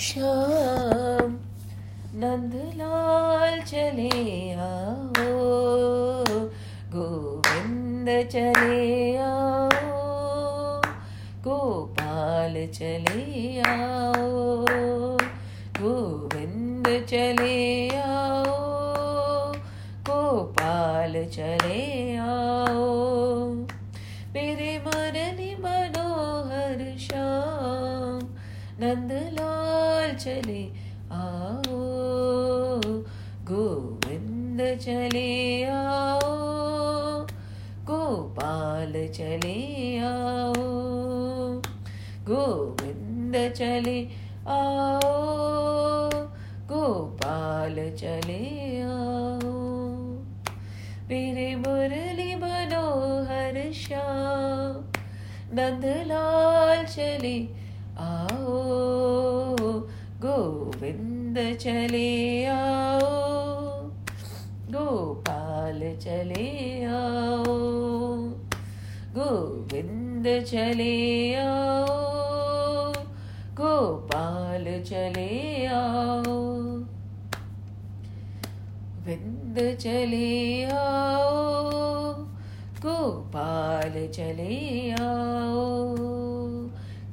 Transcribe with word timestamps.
श्याम 0.00 1.32
नंदलाल 2.14 3.60
चले 3.60 4.52
आओ, 4.54 5.24
गोविंद 6.94 8.08
चले 8.32 9.16
आओ, 9.16 9.68
गोपाल 11.44 12.54
चले 12.66 13.60
आओ, 13.60 14.66
गोविंद 15.80 16.88
चले 17.08 17.88
आओ, 17.96 18.56
गोपाल 20.10 21.24
चले 21.26 22.16
आओ। 22.16 22.88
मेरे 24.34 24.72
मननी 24.86 25.54
मनोहर 25.54 26.98
श्याम, 27.00 28.20
नंदलाल 28.80 29.59
चले 30.23 30.61
आओ 31.19 31.79
गोविंद 33.49 34.61
चले 34.85 35.27
आओ 35.73 36.33
गोपाल 37.89 38.93
चले 39.17 39.57
आओ 40.11 40.63
गोविंद 42.29 43.35
चले 43.57 43.97
आओ 44.57 45.13
गोपाल 46.71 47.75
चले 48.01 48.41
आओ 48.91 49.53
मेरे 51.09 51.55
मुरली 51.65 52.33
मनोहर 52.43 53.61
श्याम 53.81 54.83
नंदलाल 55.57 56.83
चले 56.95 57.37
आओ 58.05 58.55
गोविंद 60.80 61.56
चले 61.56 62.44
आओ। 62.44 63.00
गोपाल 64.70 65.96
चले 65.96 66.84
आओ। 66.84 67.44
गोविंद 69.14 70.44
चले 70.44 71.34
आओ। 71.34 72.92
गोपाल 73.60 74.64
चले 74.64 75.66
आओ। 75.66 76.50
विंद 79.06 79.76
चले 79.80 80.64
आओ। 80.64 82.12
गोपाल 82.86 84.08
चले 84.08 84.90
आओ। 84.90 85.96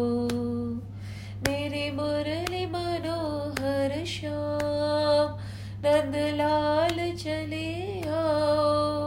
मेरे 1.47 1.91
मुरली 1.91 2.67
मनोहर 2.67 4.05
श्याम, 4.07 5.39
नंदलाल 5.87 7.17
चले 7.17 8.01
आओ। 8.01 9.07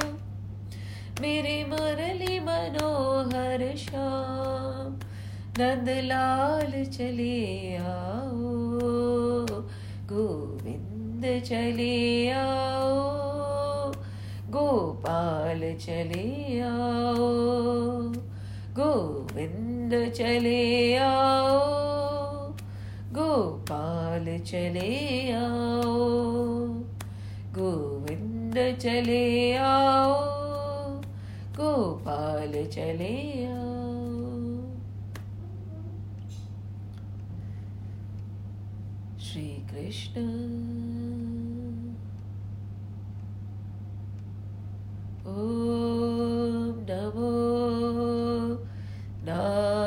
मेरे 1.21 1.65
मुरली 1.69 2.39
मनोहर 2.39 3.75
श्याम, 3.77 4.93
नंदलाल 5.59 6.85
चले 6.85 7.75
आओ। 7.77 8.41
गोविंद 10.11 11.43
चले 11.45 12.29
आओ। 12.31 13.20
गोपाल 14.51 15.59
चले 15.59 16.59
आओ, 16.59 17.15
गोविंद 18.75 20.11
चले 20.11 20.95
आओ, 20.95 21.59
गोपाल 23.13 24.39
चले 24.39 25.31
आओ, 25.31 25.93
गोविंद 27.55 28.77
चले 28.79 29.55
आओ, 29.55 30.13
गोपाल 31.57 32.51
चले 32.51 33.45
आओ। 33.45 33.71
श्री 39.19 39.65
कृष्ण 39.71 40.80
ॐ 45.30 46.84
नमो 46.88 47.30
नारायणाय 49.22 49.79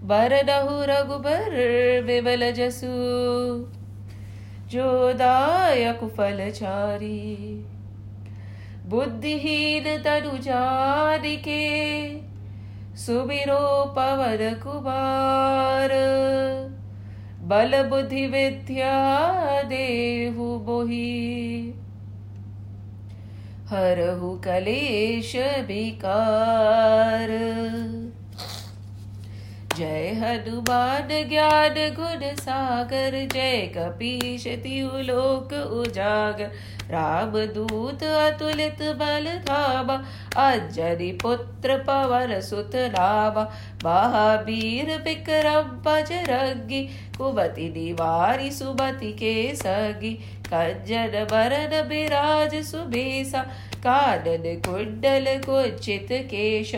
बरनहु 0.02 0.84
रघुबर 0.84 1.56
विमल 2.02 2.52
जसु, 2.52 2.86
जो 4.68 5.12
दायक 5.12 6.04
फल 6.04 6.50
चारी। 6.50 7.64
बुद्धिहीन 8.86 9.84
तनु 10.02 10.38
जानिके 10.38 11.64
सुमिरो 12.96 13.84
पवन 13.84 14.60
कुमार। 14.62 15.88
बल 17.42 17.82
बुद्धि 17.82 18.26
विद्या 18.26 18.94
देहु 19.62 20.44
मोहि 20.44 21.77
हरहु 23.70 24.30
कलेश 24.34 25.32
विकार। 25.66 27.28
जय 29.76 30.08
हनुमान 30.14 31.08
ज्ञान 31.28 31.74
गुण 31.96 32.22
सागर, 32.34 33.10
जय 33.32 33.60
कपीश 33.76 34.46
तिहु 34.62 35.02
लोक 35.02 35.52
उजागर 35.52 36.50
राम 36.90 37.32
दूत 37.54 38.02
अतुलित 38.02 38.82
बल 38.98 39.26
धामा, 39.46 39.94
अंजनी 40.36 41.10
पुत्र 41.12 41.76
पवन 41.78 42.40
सुत 42.40 42.70
नामा। 42.74 43.42
महावीर 43.84 44.96
विक्रम 44.98 45.70
बजरंगी, 45.86 46.82
कुमति 47.18 47.68
निवारी 47.68 48.50
सुमति 48.50 49.12
के 49.12 49.54
संगी। 49.54 50.14
कंजन 50.46 51.26
बरन 51.30 51.88
बिराज 51.88 52.54
सुबेसा 52.64 53.46
कानन 53.78 54.44
कुंडल 54.66 55.26
कुंचित 55.46 56.08
केश। 56.10 56.74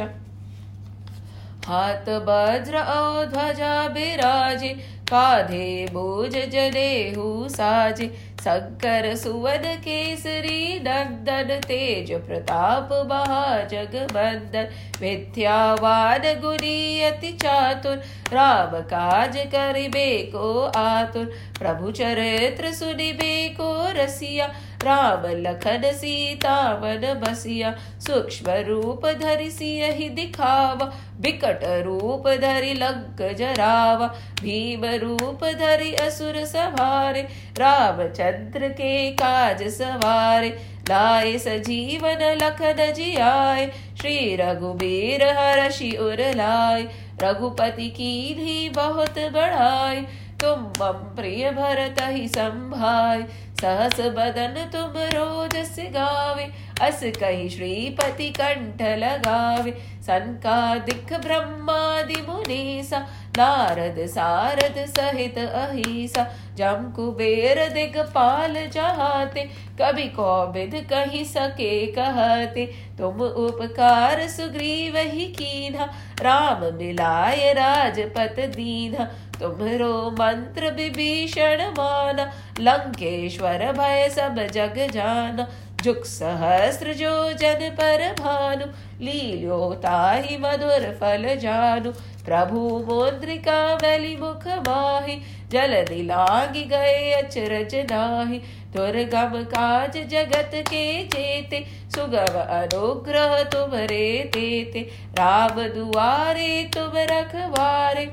हाथ 1.67 2.09
वज्र 2.27 2.79
और 2.79 3.27
ध्वजा 3.27 3.89
बिराजे, 3.89 4.69
काधे 5.11 5.87
बोझ 5.93 6.33
जनेहु 6.33 7.49
साजे। 7.49 8.07
शंकर 8.41 9.15
सुवन 9.17 9.65
केसरी 9.81 10.79
नंदन 10.79 11.59
तेज 11.65 12.13
प्रताप 12.13 12.89
महा 13.11 13.65
जगबंदन। 13.65 14.69
विद्यावान 15.01 16.23
गुनी 16.41 17.03
अति 17.03 17.33
चातुर, 17.33 17.97
राम 18.33 18.81
काज 18.81 19.37
करिबे 19.47 20.17
को 20.35 20.65
आतुर। 20.77 21.25
प्रभु 21.59 21.91
चरित्र 21.91 22.73
सुनिबे 22.73 23.49
को 23.49 23.71
रसिया 23.93 24.51
राम 24.83 25.27
लखन 25.41 25.83
सीता 25.95 26.57
मन 26.75 27.03
बसिया 27.21 27.75
सूक्ष्म 28.07 28.53
रूप 28.67 29.07
धरि 29.21 29.51
सियहि 29.51 30.09
दिखावा 30.09 30.87
विकट 31.21 31.65
रूप 31.85 32.29
धरि 32.41 32.73
लग 32.75 33.23
जरावा 33.39 34.07
भीम 34.43 34.85
रूप 35.03 35.45
धरि 35.61 35.93
असुर 35.95 36.45
सवारे 36.45 37.23
रामचंद्र 37.59 38.69
के 38.69 39.11
काज 39.13 39.63
सवारे 39.69 40.49
लाए 40.91 41.37
सजीवन 41.39 42.23
लखन 42.43 42.93
जियाए 42.93 43.67
श्री 44.01 44.37
रघुबीर 44.37 45.23
हरषि 45.39 45.91
उर 46.01 46.23
लाए 46.37 46.89
रघुपति 47.23 47.89
की 47.91 48.13
ही 48.39 48.69
बहुत 48.69 49.19
बढ़ाए 49.33 50.05
तुम 50.41 50.61
मम 50.81 51.01
प्रिय 51.17 51.51
भरत 51.51 51.97
ही 52.03 52.29
संभाय। 52.29 53.23
सहस 53.61 54.01
बदन 54.17 54.55
तुम 54.73 54.93
रोज 55.15 55.57
गावे, 55.91 56.45
अस 56.83 57.01
कही 57.19 57.49
श्रीपति 57.49 58.29
कंठ 58.31 58.83
लगावे। 58.99 59.71
सनकादिक 60.03 61.13
ब्रह्मादि 61.21 62.21
मुनीसा, 62.29 62.99
नारद 63.37 63.97
सारद 64.07 64.85
सहित 64.89 65.39
अहिसा। 65.39 66.27
जम 66.57 66.91
कुबेर 66.97 67.69
दिगपाल 67.69 68.55
जहाते 68.69 69.49
कभी 69.81 70.09
कौबिद 70.09 70.75
कही 70.91 71.25
सके 71.25 71.87
कहते। 71.87 72.67
तुम 72.99 73.21
उपकार 73.21 74.27
सुग्रीव 74.29 74.97
ही 74.97 75.27
कीन्हा, 75.33 75.85
राम 76.23 76.65
मिलाय 76.75 77.53
राजपत 77.53 78.41
दीन्हा। 78.57 79.09
तुम्हरो 79.41 79.95
मंत्र 80.11 80.71
विभीषण 80.71 81.63
माना 81.79 82.31
लंकेश्वर 82.61 83.67
भय 83.73 84.09
सब 84.11 84.47
जग 84.53 84.87
जाना। 84.93 85.49
जुग 85.83 86.03
सहस्त्र 86.05 86.93
जो 86.93 87.11
जन 87.33 87.69
पर 87.71 88.03
भानु 88.21 88.67
लीलो 89.05 89.59
ताहि 89.75 90.37
मधुर 90.37 90.85
फल 91.01 91.25
जानु। 91.37 91.93
प्रभु 92.25 92.61
मोद्रिका 92.89 93.59
बलि 93.77 94.17
मुख 94.17 94.47
माहि, 94.69 95.17
जल 95.53 95.75
दिलांगी 95.85 96.65
गए 96.65 97.11
अचरज 97.13 97.75
नाही। 97.93 98.39
दुर्गम 98.75 99.43
काज 99.47 99.97
जगत 100.11 100.51
के 100.69 100.85
जेते 101.05 101.65
सुगम 101.91 102.41
अनुग्रह 102.41 103.43
तुमरे 103.45 104.07
तेते 104.27 104.81
राम 105.15 105.63
दुआरे 105.69 106.53
तुम 106.75 106.93
रखवारे। 107.11 108.05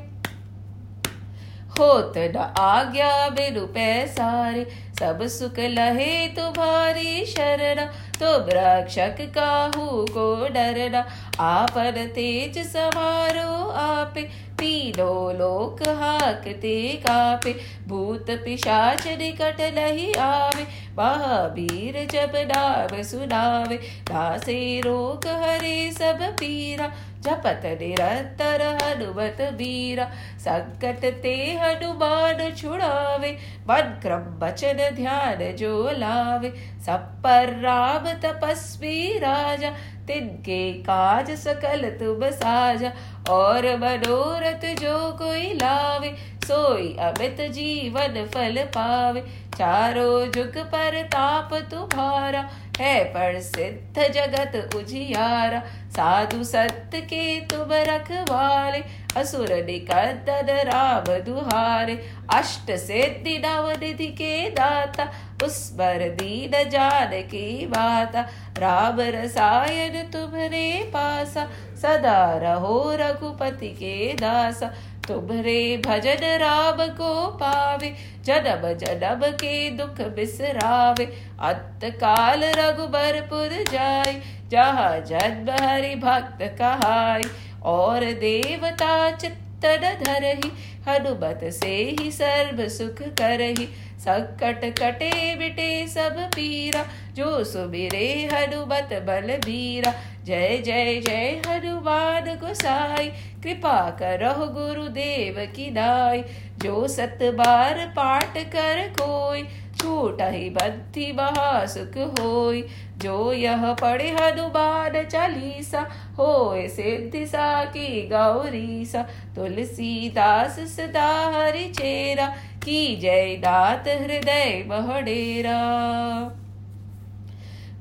होत 1.80 2.14
न 2.18 2.54
आज्ञा 2.60 3.12
बिनु 3.30 3.66
पैसारे, 3.68 4.66
सब 5.00 5.20
सुख 5.28 5.60
लहे 5.60 6.28
तुम्हारी 6.28 7.26
शरण 7.26 7.86
तुम 8.20 8.50
रक्षक 8.54 9.18
काहू 9.36 10.06
को 10.06 10.48
डरना। 10.48 11.06
आपन 11.40 12.06
तेज 12.16 12.58
समारो 12.68 13.70
आपे, 13.72 14.22
तीनों 14.60 15.34
लोक 15.36 15.82
हाकते 15.98 16.78
कापे। 16.98 17.56
भूत 17.88 18.32
पिशाच 18.46 19.08
निकट 19.08 19.62
नहीं 19.76 20.14
आवे, 20.16 20.64
महावीर 20.98 22.08
जब 22.12 22.34
नाम 22.48 23.02
सुनावे। 23.04 23.80
नासे 24.12 24.60
रोग 24.82 25.28
हरे 25.44 25.92
सब 25.92 26.24
पीरा 26.40 26.92
जपत 27.28 27.66
निरंतर 27.82 28.62
हनुमत 28.82 29.42
बीरा 29.54 30.06
संकट 30.40 31.06
ते 31.22 31.36
हनुमान 31.62 32.50
छुड़ावे 32.56 33.32
मन 33.70 33.98
क्रम 34.02 34.26
वचन 34.42 34.90
ध्यान 34.94 35.44
जो 35.56 35.92
लावे। 35.98 36.50
सब 36.86 37.08
पर 37.24 37.54
राम 37.60 38.08
तपस्वी 38.24 39.18
राजा, 39.20 39.70
तिनके 40.08 40.62
काज 40.82 41.32
सकल 41.38 41.90
तुम 42.00 42.30
साजा। 42.32 42.92
और 43.30 43.66
मनोरथ 43.78 44.66
जो 44.76 44.98
कोई 45.14 45.54
लावे, 45.54 46.14
सोई 46.46 46.96
अमित 47.00 47.42
जीवन 47.52 48.24
फल 48.26 48.64
पावे। 48.68 49.22
चारों 49.58 50.32
जुग 50.32 50.58
पर 50.68 51.02
ताप 51.08 51.54
तुम्हारा 51.72 52.42
है 52.80 53.04
पर 53.04 53.40
सिद्ध 53.42 54.04
जगत 54.04 54.76
उजियारा। 54.76 55.60
साधु 55.90 56.44
सत्य 56.44 57.02
के 57.02 57.40
तुम 57.42 57.70
रखवाले, 57.72 58.84
असुर 59.18 59.54
निकंदन 59.66 60.54
राम 60.68 61.06
दुहारे। 61.24 61.96
अष्ट 62.34 62.72
सिद्धि 62.78 63.38
नव 63.46 63.70
निधि 63.72 64.08
के 64.08 64.50
दाता, 64.50 65.08
उस 65.44 65.70
पर 65.72 66.10
दीन 66.10 66.70
जान 66.70 67.12
की 67.22 67.66
बाता 67.66 68.22
राम 68.58 69.00
रसायन 69.00 70.02
तुम्हारे 70.04 70.92
पासा, 70.94 71.48
सदा 71.82 72.38
रहो 72.38 72.96
रघुपति 72.96 73.70
के 73.70 74.14
दासा। 74.14 74.74
तुम्हारे 75.08 75.82
भजन 75.86 76.24
राम 76.38 76.86
को 76.94 77.12
पावे, 77.38 77.94
जन्म 78.26 78.68
जन्म 78.76 79.22
के 79.34 79.70
दुख 79.72 80.02
बिसरावे। 80.16 81.06
अंत 81.42 81.86
काल 81.96 82.44
रघुबरपुर 82.56 83.64
जाय 83.72 84.22
जहाँ 84.52 85.00
जन्म 85.08 85.52
हरि 85.62 85.96
भक्त 85.96 86.44
कहाय 86.60 87.24
और 87.66 88.06
देवता 88.20 89.10
चित्तन 89.12 89.94
धरही, 90.04 90.52
हनुमत 90.88 91.40
से 91.54 91.76
ही 91.92 92.12
सर्व 92.12 92.68
सुख 92.70 93.02
करही। 93.20 93.68
संकट 94.00 94.66
कटे 94.80 95.36
बिटे 95.36 95.88
सब 95.88 96.20
पीरा, 96.36 96.84
जो 97.16 97.44
सुमिरे 97.44 98.08
हनुमत 98.34 98.94
बल 99.08 99.36
बीरा 99.46 99.94
जय 100.28 100.58
जय 100.66 101.02
जय, 101.02 101.42
हनुमान 101.48 102.36
गोसाई। 102.36 103.08
कृपा 103.44 103.90
करह 103.90 104.34
गुरुदेव 104.34 105.54
की 105.56 105.70
दाई। 105.72 106.24
जो 106.58 106.88
सत 106.88 107.20
बार 107.22 107.94
पाठ 107.96 108.38
कर 108.38 108.94
कोई, 109.02 109.44
छूट 109.80 110.22
ही 110.22 110.50
बंथी 110.50 111.12
महा 111.12 111.66
सुख 111.66 112.20
होई। 112.20 112.68
जो 112.98 113.34
यह 113.34 113.74
पढ़े 113.74 114.10
हनुमान 114.10 115.04
चालीसा, 115.04 115.82
होए 116.20 116.68
सिद्धि 116.68 117.26
सा 117.26 117.66
की 117.66 118.08
गौरी 118.08 118.86
सा 118.86 119.02
तुलसीदास 119.36 120.60
सदा 120.60 121.32
हरि 121.36 121.74
चेरा, 121.78 122.28
की 122.66 122.96
जय 122.96 123.36
दात 123.40 123.88
हृदय 123.88 124.64
महडेरा 124.68 125.64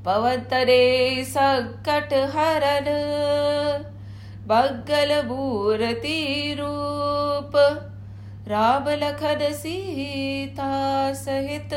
पवन 0.06 0.36
तरे 0.36 1.24
संकट 1.24 2.14
हरन 2.14 2.84
बगल 4.46 5.26
मूर्ति 5.26 6.56
रूप, 6.60 7.52
राम 8.48 8.84
लखन 8.88 9.38
सीता 9.52 11.12
सहित। 11.12 11.74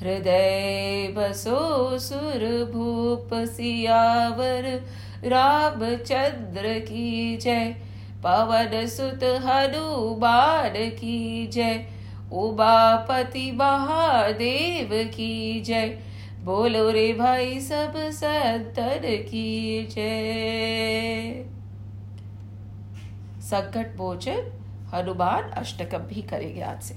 हृदय 0.00 1.14
बसो 1.16 1.98
सुर 1.98 2.70
भूप 2.74 3.30
सियावर, 3.34 4.82
रामचंद्र 5.24 6.78
की 6.78 7.36
जय। 7.36 7.76
पवन 8.24 8.86
सुत 8.86 9.24
हनुमान 9.24 10.72
की 10.76 11.46
जय। 11.46 11.86
उमापति 12.32 13.52
महादेव 13.52 15.04
की 15.08 15.60
जय। 15.60 16.11
बोलो 16.44 16.90
रे 16.90 17.12
भाई 17.12 17.60
सब 17.60 17.92
संतन 18.12 19.02
की 19.04 19.86
जय। 19.90 21.44
संकट 23.40 23.94
मोचन 23.96 24.50
हनुमान 24.94 25.50
अष्टकम 25.50 25.98
भी 25.98 26.22
करेंगे 26.22 26.62
आज 26.62 26.80
से। 26.82 26.94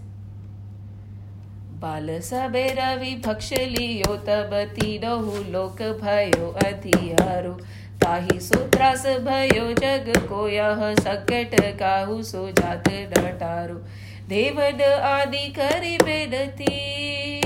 बाल 1.79 2.09
सबे 2.21 2.65
रवि 2.79 3.13
भक्ष 3.25 3.51
लियो, 3.53 4.15
तब 4.15 4.57
तीनहु 4.73 5.43
लोक 5.51 5.81
भयो 6.01 6.49
अधियारो 6.65 7.53
ताहि 8.01 8.39
सुत्रास 8.39 9.05
भयो 9.05 9.71
जग 9.73 10.13
को, 10.27 10.47
यह 10.49 10.93
संकट 10.95 11.55
काहू 11.79 12.21
सो 12.23 12.49
जात 12.51 12.89
नटारो 12.89 13.77
देवन 14.27 14.83
आदि 15.05 15.47
करी 15.49 15.97
बेनती 15.97 17.44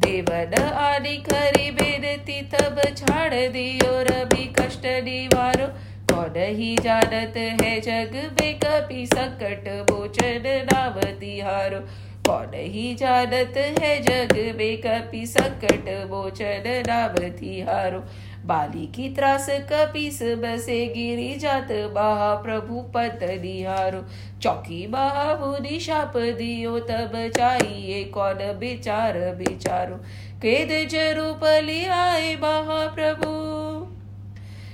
देवन 0.00 0.54
आदि 0.62 1.16
करी 1.28 1.70
बेदती 1.72 2.40
तब 2.52 2.80
छाड़ 2.96 3.34
दियो 3.34 3.92
रवि 4.02 4.44
कष्ट 4.58 4.86
निवारो। 5.04 5.66
कौन 6.10 6.36
ही 6.36 6.76
जानत 6.76 7.36
है 7.36 7.80
जग 7.80 8.14
में 8.32 8.58
कपि 8.60 9.06
संकट, 9.06 9.68
मोचन 9.90 10.46
नाम 10.64 11.00
तिहारो 11.20 11.80
कौन 12.26 12.54
ही 12.54 12.94
जानत 12.94 13.56
है 13.56 13.92
जग 14.02 14.34
में 14.58 14.76
कपि 14.80 15.24
संकट, 15.26 15.88
मोचन 16.10 16.66
नाम 16.88 17.14
तिहारो 17.30 18.00
बाली 18.50 18.86
की 18.86 19.08
त्रास 19.14 19.46
कपीस 19.70 20.18
बसे 20.38 20.78
गिरी 20.86 21.34
जात 21.36 21.68
महा 21.94 22.34
प्रभु 22.42 22.80
पत 22.94 23.18
निहारो। 23.42 24.02
चौकी 24.40 24.86
महामुनि 24.86 25.78
शाप 25.80 26.16
दियो, 26.16 26.78
तब 26.80 27.12
चाहिए 27.36 28.02
कौन 28.10 28.42
विचार 28.58 29.18
विचारो 29.38 29.96
केद 30.42 30.70
जरू 30.90 31.32
पली 31.36 31.84
आए 31.94 32.34
महाप्रभु 32.36 33.32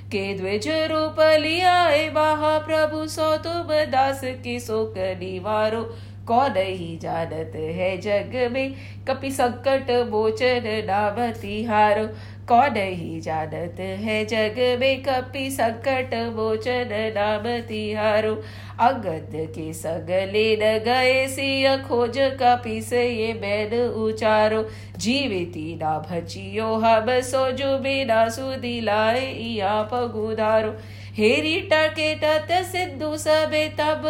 के 0.08 0.22
द्विज 0.34 0.68
रूप 0.90 1.16
लियाए 1.40 2.08
महाप्रभु 2.10 3.06
सो 3.08 3.36
तुम 3.38 3.72
दास 3.92 4.20
की 4.42 4.58
शोक 4.60 4.94
निवारो। 5.20 5.82
कौन 6.26 6.56
ही 6.58 6.96
जानत 6.96 7.52
है 7.54 7.90
जग 8.00 8.32
में, 8.52 8.74
कपि 9.08 9.30
संकट 9.30 9.90
मोचन 10.10 10.64
नाम 10.86 11.20
तिहारो। 11.32 12.06
कौन 12.48 12.76
ही 12.76 13.20
जानत 13.20 13.80
है 14.00 14.24
जग 14.24 14.58
में 14.80 15.02
कपि 15.02 15.50
संकट 15.50 16.14
मोचन 16.34 16.90
नाम 17.16 17.46
तिहारो। 17.68 18.34
अंगद 18.80 19.32
के 19.54 19.72
सगले 19.72 20.44
न 20.56 20.78
गए 20.84 21.26
सिय 21.28 21.66
खोज 21.78 22.18
कपि 22.42 22.80
से 22.82 23.02
ये 23.08 23.32
बैन 23.34 23.74
उचारो। 23.80 24.62
जीविती 24.96 25.74
ना 25.76 25.98
भचियो 26.10 26.72
हम 26.76 27.10
सोजु 27.22 27.76
बिना 27.78 28.28
सुदी 28.28 28.80
लाए 28.80 29.26
या 29.50 29.82
पगुधारो। 29.82 30.74
हेरी 31.16 31.60
टके 31.72 32.14
तत 32.14 32.52
सिद्धू 32.62 33.16
सबे 33.16 33.66
तब। 33.80 34.08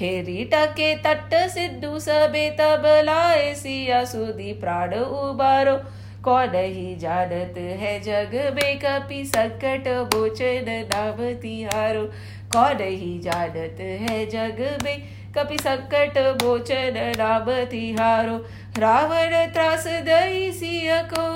हेरी 0.00 0.44
टके 0.44 0.94
तट 0.96 1.34
सिद्धू 1.50 1.98
सबे 1.98 2.50
तब। 2.50 2.82
लाए 3.04 3.54
सिया 3.54 4.04
सुदी 4.06 4.52
प्राण 4.52 4.94
उबारो। 4.94 5.80
कौन 6.24 6.54
ही 6.54 6.96
जानत 6.96 7.54
है 7.58 8.00
जग 8.00 8.34
में 8.54 8.78
कपि 8.78 9.24
संकट 9.24 9.88
मोचन 10.14 10.66
नाम 10.94 11.22
तिहारो। 11.34 12.04
कौन 12.52 12.80
ही 12.80 13.18
जानत 13.18 13.80
है 13.80 14.26
जग 14.26 14.78
में 14.84 14.98
कपि 15.34 15.56
संकट 15.58 16.18
मोचन 16.42 17.14
नाम 17.18 17.50
तिहारो। 17.64 18.36
रावण 18.78 19.46
त्रास 19.52 19.86
दई 19.86 20.52
सिय 20.52 21.02
को। 21.12 21.26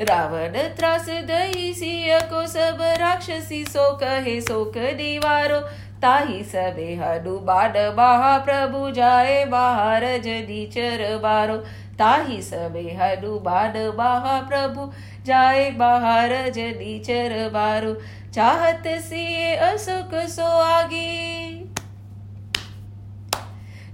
रावण 0.00 0.52
त्रास 0.76 1.08
दई 1.08 1.72
सिय 1.74 2.18
को, 2.22 2.46
सब 2.46 2.78
राक्षसी 2.98 3.64
सो 3.64 3.92
कहे 3.96 4.40
शोक 4.40 4.76
निवारो। 4.76 5.60
ताही 6.02 6.42
सबे 6.44 6.94
हनुमान 6.94 7.76
महाप्रभु 7.96 8.90
जाए 8.90 9.44
महारज 9.44 10.28
नीचर 10.28 11.16
बारो। 11.22 11.56
ताही 11.98 12.42
सबे 12.42 12.82
हनुमान 12.94 13.78
महाप्रभु 13.98 14.90
जाए 15.26 15.70
महारज 15.70 16.58
नीचर 16.58 17.50
बारो। 17.52 17.94
चाहत 18.34 18.82
सिए 19.00 19.54
असुख 19.56 20.14
सो 20.28 20.46
आगी। 20.58 21.64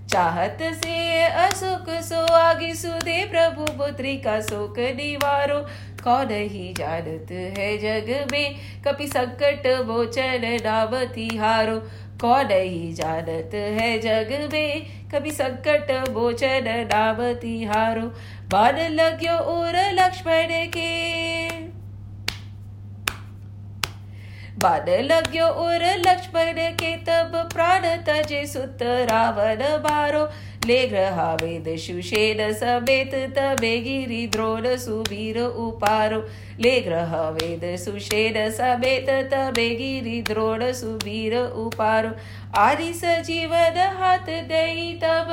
चाहत 0.08 0.58
से 0.74 1.22
असुख 1.24 1.88
सो 2.02 2.20
आगे, 2.34 2.74
सुदे 2.74 3.24
प्रभु 3.24 3.64
पुत्री 3.72 4.16
का 4.16 4.40
शोक 4.40 4.78
निवारो। 4.96 5.58
कौन 6.04 6.28
ही 6.30 6.74
जानत 6.78 7.30
है 7.58 7.76
जग 7.78 8.28
में? 8.32 8.56
कपि 8.82 9.06
संकट 9.06 9.66
मोचन 9.86 10.58
नाम 10.64 11.04
तिहारो 11.04 11.78
कौन 12.20 12.48
ही 12.50 12.92
जानत 12.92 13.50
है 13.54 13.98
जग 13.98 14.48
में? 14.52 14.86
कभी 15.10 15.30
संकट 15.30 16.08
मोचन 16.10 16.88
नाम 16.92 17.32
तिहारो 17.32 18.06
बान 18.48 18.78
लग्यो 18.78 19.32
और 19.32 19.76
लक्ष्मण 19.76 20.48
के। 20.50 20.94
बान 24.58 24.86
लग्यो 24.88 25.46
और 25.46 25.84
लक्ष्मण 25.84 26.52
के, 26.52 26.96
तब 26.96 27.48
प्राण 27.54 27.80
तजे 27.80 28.46
सुत 28.46 28.78
रावण 28.82 29.62
मारो। 29.78 30.28
ले 30.66 30.86
ग्रहा 30.86 31.34
वेद 32.78 33.34
तबे 33.38 34.26
द्रोण 34.26 34.76
सुबीर 34.76 35.40
उपारो। 35.40 36.28
ले 36.60 36.80
ग्रह 36.80 37.16
वेद 37.16 37.64
तबे 39.32 40.02
सुबीर 40.72 41.38
उपारो। 41.38 42.10
तब। 44.94 45.30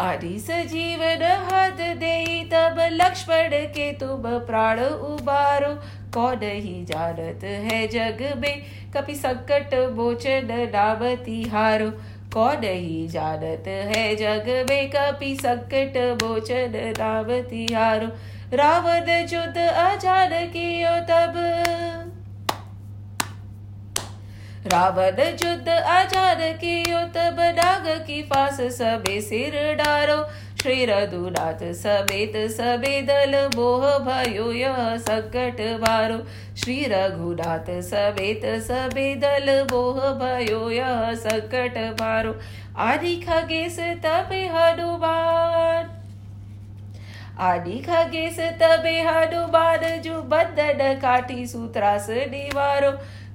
आदि 0.00 0.38
सजीवन 0.38 1.48
हाथ 1.50 1.94
दे 1.94 2.44
तब, 2.44 2.76
लक्ष्मण 2.92 3.48
के 3.48 3.92
तुम 3.92 4.22
प्राण 4.26 4.80
उबारो। 4.80 5.74
कौन 6.14 6.40
ही 6.42 6.84
जानत 6.84 7.44
है 7.44 7.86
जग 7.86 8.34
में, 8.36 8.62
कपि 8.96 9.14
संकट 9.14 9.74
मोचन 9.74 10.70
नाम 10.74 11.14
तिहारो। 11.14 11.92
कौन 12.36 12.64
ही 12.64 13.08
जानत 13.08 13.68
है 13.68 14.04
जग 14.16 14.48
में 14.70 14.90
कपि 14.90 15.34
संकट 15.36 15.94
बोचन 16.22 16.74
राम 16.98 17.30
तिहारो 17.42 18.08
रावण 18.56 19.08
युद्ध 19.30 19.56
अजान 19.58 20.34
कियो 20.46 20.90
तब। 21.10 21.38
रावण 24.66 25.20
युद्ध 25.42 25.68
की 25.68 26.52
कियो 26.54 27.00
तब। 27.14 27.40
नाग 27.56 27.88
की 28.06 28.22
फांस 28.22 28.60
सबे 28.76 29.20
सिर 29.20 29.56
डारो। 29.74 30.20
श्री 30.66 30.84
रघुनाथ 30.84 31.60
समेत 31.72 32.32
सबे 32.50 33.02
दल 33.02 33.34
मोह 33.56 33.82
भयो, 33.98 34.52
यह 34.52 34.96
संकट 34.96 35.60
बारो 35.80 36.16
श्री 36.56 36.86
रघुनाथ 36.88 37.70
समेत 37.80 38.46
सबे 38.62 39.14
दल 39.14 39.50
मोह 39.72 40.00
भयो, 40.12 40.70
यह 40.70 41.14
संकट 41.14 41.78
बारो 42.00 42.34
आदि 42.78 43.14
खगेश 43.16 43.76
तबे 44.04 44.40
हनुमान। 44.46 45.94
आदि 47.40 47.78
खगेश 47.78 48.38
तबे 48.62 49.00
हनुमान, 49.02 49.86
जो 50.02 50.22
बंधन 50.22 50.98
काटी 51.02 51.46
सूत्रास 51.46 52.10
निवारो। 52.10 52.92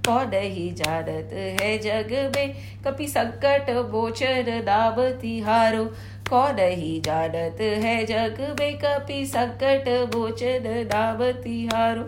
कौन 0.08 0.32
ही 0.34 0.70
जानत 0.72 1.30
है 1.62 1.78
जग 1.78 2.12
में, 2.36 2.56
कपि 2.86 3.08
संकट 3.08 3.70
मोचन 3.92 4.46
नाम 4.66 4.96
तिहारो। 5.22 5.84
कौन 6.32 6.60
ही 6.60 7.00
जानत 7.00 7.62
है 7.62 8.06
जग 8.06 8.38
में 8.60 8.78
कपि 8.78 9.26
संकट 9.26 9.88
मोचन 10.16 10.68
नाम, 10.94 11.32
तिहारो। 11.32 12.04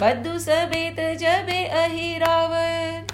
बंधु 0.00 0.38
समेत 0.38 0.98
जबे 1.18 1.64
अहि 1.64 2.18
रावण। 2.18 3.06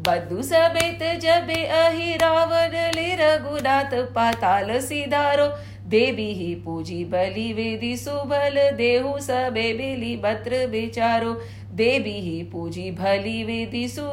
बंधु 0.00 0.42
समेत 0.42 1.02
जबे 1.20 1.64
अहि 1.66 2.16
रावण 2.16 2.74
ले 2.94 3.14
रघुनाथ 3.14 3.94
पाताल 4.14 4.80
सिधारो। 4.80 5.46
देवी 5.88 6.32
ही 6.34 6.54
पूजी 6.54 7.04
बलि 7.04 7.52
वेदी 7.52 7.96
सुबल, 7.96 8.58
देहु 8.76 9.18
सबे 9.20 9.72
बिली 9.72 10.16
बत्र 10.16 10.66
विचारो। 10.66 11.32
देवी 11.72 12.18
ही 12.20 12.42
पूजी 12.42 12.90
भली 12.90 13.44
वेदी 13.44 13.88
सु 13.88 14.08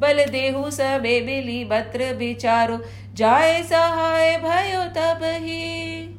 बल 0.00 0.24
देहु 0.24 0.70
सबे 0.70 1.20
बिली 1.20 1.64
बत्र 1.64 2.12
विचारो 2.14 2.78
जाए 3.14 3.62
सहाय 3.62 4.36
भयो 4.36 4.84
तब 4.96 5.24
ही। 5.24 6.14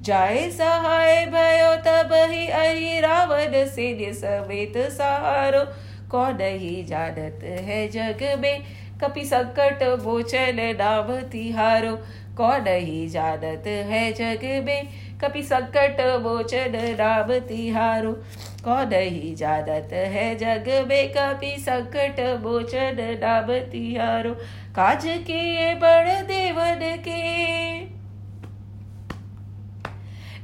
जाए 0.00 0.48
सहाय 0.50 1.24
भयो 1.26 1.74
तब 1.86 2.12
ही 2.30 2.46
अहि 2.48 3.00
रावण 3.00 3.52
से 3.66 4.12
समेत 4.12 4.78
सहारो 4.92 5.64
कौन 6.10 6.40
ही 6.40 6.82
जानत 6.84 7.44
है 7.44 7.88
जग 7.88 8.22
में? 8.40 8.62
कपि 9.02 9.24
संकट 9.24 9.82
मोचन 10.04 10.58
नाम 10.78 11.12
तिहारो। 11.30 11.94
कौन 12.36 12.66
ही 12.68 13.08
जानत 13.08 13.66
है 13.66 14.12
जग 14.12 14.44
में? 14.66 14.88
कपि 15.22 15.42
संकट 15.42 16.00
मोचन 16.22 16.76
नाम 17.00 17.32
तिहारो। 17.48 18.12
कौन 18.64 18.92
ही 18.92 19.34
जानत 19.34 19.92
है 19.92 20.34
जग 20.34 20.64
कपि 21.16 21.56
संकट 21.58 22.20
मोचन 22.42 22.96
नाम 23.22 23.58
तिहारो 23.70 24.34
काज 24.76 25.06
के 25.06 25.74
बड़ 25.74 26.08
देवन 26.08 26.80
के। 27.08 27.20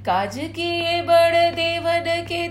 काज 0.04 0.38
किए 0.56 1.02
बड़ 1.02 1.54
देवन 1.54 2.04
के 2.28 2.47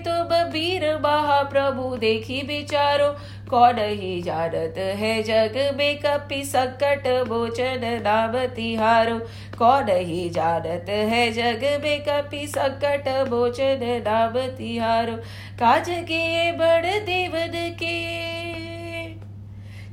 महाप्रभु 1.50 1.96
देखी 1.96 2.40
विचारो, 2.42 3.06
कौन 3.48 3.78
ही 3.78 4.20
जानत 4.22 4.74
है 4.96 5.22
जग 5.22 5.56
में 5.76 5.98
कपि 5.98 6.42
संकट, 6.44 7.06
मोचन 7.28 7.86
नाम 8.04 8.36
तिहारो। 8.54 9.18
कौन 9.58 9.88
ही 9.90 10.28
जानत 10.30 10.88
है 10.88 11.30
जग 11.32 11.64
में 11.82 12.00
कपि 12.02 12.46
संकट, 12.48 13.08
मोचन 13.30 13.80
नाम 14.06 14.38
तिहारो। 14.58 15.16
काज 15.58 15.88
किए 16.08 16.50
बड़ 16.52 16.84
देवन 16.84 17.56
के, 17.78 17.96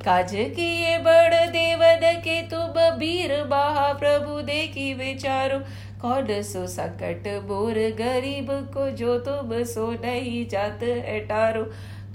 काज 0.02 0.32
किए 0.56 0.98
बड़ 1.00 1.34
देवन 1.50 2.02
के। 2.22 2.42
तुम 2.48 2.80
वीर 2.98 3.32
महाप्रभु 3.46 4.42
देखी 4.44 4.94
विचारो 4.96 5.60
कौन 6.06 6.42
सो 6.42 6.68
संकट? 6.68 7.42
बोर 7.44 7.74
गरीब 7.74 8.48
को 8.52 8.92
जो 8.92 9.20
तुम 9.20 9.64
सो 9.64 9.92
नहीं 9.92 10.48
जात 10.48 10.80
हटारो 10.84 11.64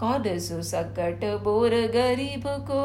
कौन 0.01 0.39
सो 0.39 0.63
संकट? 0.63 1.25
बोर 1.43 1.71
गरीब 1.71 2.43
को। 2.47 2.85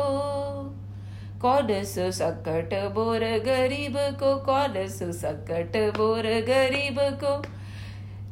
कौन 1.41 1.83
सो 1.83 2.11
संकट? 2.11 2.93
बोर 2.93 3.19
गरीब 3.19 3.97
को। 3.97 4.35
कौन 4.35 4.87
सो 4.87 5.11
संकट? 5.11 5.97
बोर 5.97 6.23
गरीब 6.23 6.97
को। 6.99 7.43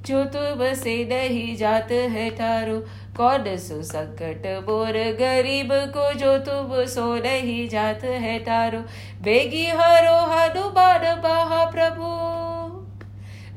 जो 0.01 0.23
तुम 0.25 0.73
से 0.73 1.05
नहीं 1.05 1.55
जात 1.55 1.91
है 1.91 2.29
तारो 2.29 2.79
कौन 3.17 3.57
सो 3.57 3.81
संकट? 3.83 4.65
बोर 4.65 5.17
गरीब 5.19 5.69
को 5.71 6.13
जो 6.13 6.37
तुम 6.37 6.85
सो 6.85 7.15
नहीं 7.15 7.69
जात 7.69 8.03
है 8.03 8.39
तारो 8.39 8.79
बेगी 9.21 9.65
हरो 9.65 10.17
हनुमान, 10.25 11.21
बहा 11.21 11.65
प्रभु। 11.65 12.42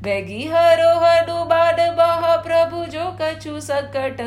बेगी 0.03 0.43
हरो 0.47 0.89
हनुमान 0.99 1.79
महा 1.97 2.35
प्रभु 2.43 2.83
जो 2.91 3.05
कछु 3.21 3.59
संकट 3.61 4.21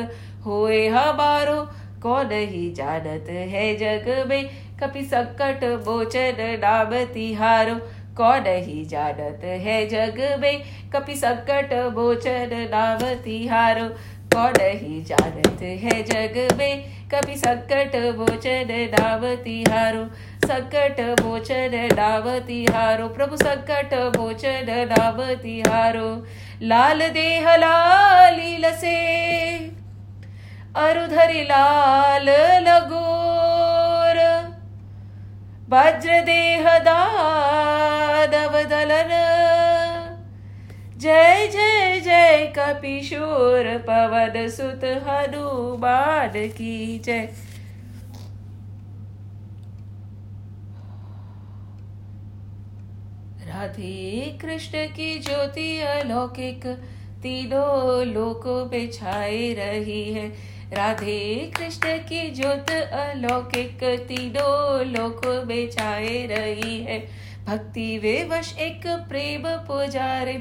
होए 0.47 0.87
हमारो 0.89 1.63
कौन 2.03 2.33
ही 2.33 2.71
जानत 2.73 3.27
है 3.49 3.65
जग 3.77 4.09
में 4.29 4.51
कपि 4.81 5.05
संकट 5.05 5.65
मोचन 5.87 6.39
नाम 6.61 6.95
तिहारो। 7.13 7.75
कौन 8.17 8.47
ही 8.47 8.85
जानत 8.85 9.45
है 9.65 9.77
जग 9.89 10.19
में 10.41 10.63
कपि 10.93 11.15
संकट 11.17 11.73
मोचन 11.97 12.55
नाम 12.71 13.05
तिहारो। 13.25 13.89
कौन 14.31 14.59
ही 14.61 15.01
जानत 15.03 15.63
है 15.63 16.03
जग 16.05 16.37
में। 16.59 16.75
कभी 17.11 17.37
संकट 17.37 17.95
मोचन 18.19 18.69
नाम 18.93 19.25
तिहारो 19.45 20.05
संकट 20.45 21.01
मोचन 21.21 21.75
नाम 21.95 22.29
तिहारो 22.47 23.09
प्रभु 23.11 23.37
संकट 23.37 23.95
मोचन 24.17 24.71
नाम 24.91 25.19
तिहारो 25.43 26.09
लाल 26.65 27.01
देह 27.11 27.55
लाली 27.57 28.57
लसे, 28.57 28.97
अरुधरि 30.79 31.43
लाल 31.45 32.31
लगोर। 32.63 34.19
वज्र 35.71 36.21
देह 36.25 36.69
दानव 36.81 38.55
दलन 38.71 39.13
जय 41.01 41.47
जय 41.47 42.01
जय 42.01 42.53
कपिशोर 42.59 43.79
पवन 43.79 44.49
सुत 44.49 44.85
हनुमान 44.85 46.29
की 46.29 46.99
जय। 46.99 47.29
राधे 53.47 54.39
कृष्ण 54.43 54.87
की 54.87 55.19
ज्योति 55.19 55.81
अलौकिक, 55.81 56.67
तीनों 57.23 58.07
लोकों 58.07 58.65
में 58.67 58.91
छाए 58.91 59.53
रही 59.53 60.03
है। 60.13 60.29
राधे 60.73 61.51
कृष्ण 61.57 61.97
की 61.99 62.31
ज्योत 62.31 62.71
अलौकिक, 62.71 63.85
तीनों 64.09 64.87
लोकों 64.87 65.45
में 65.45 65.71
छाए 65.71 66.27
रही 66.27 66.81
है। 66.81 67.31
भक्ति 67.47 67.99
वे 67.99 68.29
वश 68.31 68.57
एक 68.59 68.87
प्रेम 69.09 69.43
पुजारे 69.45 70.33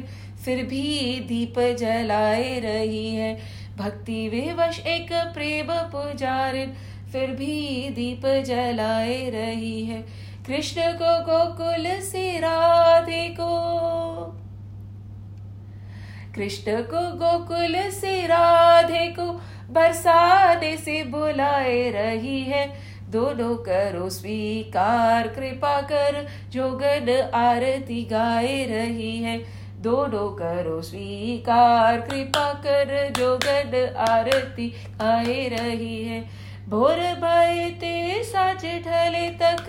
फिर 0.46 0.64
भी 0.64 1.20
दीप 1.28 1.60
जलाए 1.60 2.60
रही 2.60 3.16
है। 3.16 3.40
भक्ति 3.78 4.30
विवश 4.30 4.80
एक 4.80 5.14
प्रेम 5.14 5.68
पुजारिन, 5.70 6.74
फिर 7.12 7.28
भी 7.28 7.90
दीप 7.90 8.26
जलाए 8.26 9.30
रही 9.30 9.86
है। 9.86 10.02
कृष्ण 10.48 10.82
को 10.82 11.20
गोकुल 11.22 12.02
से 12.02 12.38
राधे 12.38 13.28
को। 13.40 13.50
कृष्ण 16.36 16.82
को 16.82 17.14
गोकुल 17.14 17.90
से 17.92 18.26
राधे 18.26 19.08
को 19.08 19.42
बरसाने 19.70 20.78
से 20.78 21.04
बुलाए 21.04 21.90
रही 21.90 22.42
है। 22.42 22.74
दोनों 23.10 23.56
करो 23.56 24.10
स्वीकार, 24.10 25.28
कृपा 25.28 25.82
कर 25.82 26.28
जोगन 26.50 27.32
आरती 27.34 28.06
गाए 28.06 28.66
रही 28.66 29.18
है। 29.18 29.59
दोनों 29.82 30.30
करो, 30.32 30.82
स्वीकार, 30.82 32.00
कृपा 32.02 32.54
कर 32.54 32.90
जोगन 33.18 33.96
आरती 34.00 34.74
आए 35.02 35.48
रही 35.50 36.04
है। 36.04 36.20
भोर 36.70 36.98
भय 37.22 37.70
ते 37.80 38.24
साज 38.24 38.66
ढले 38.86 39.30
तक। 39.42 39.66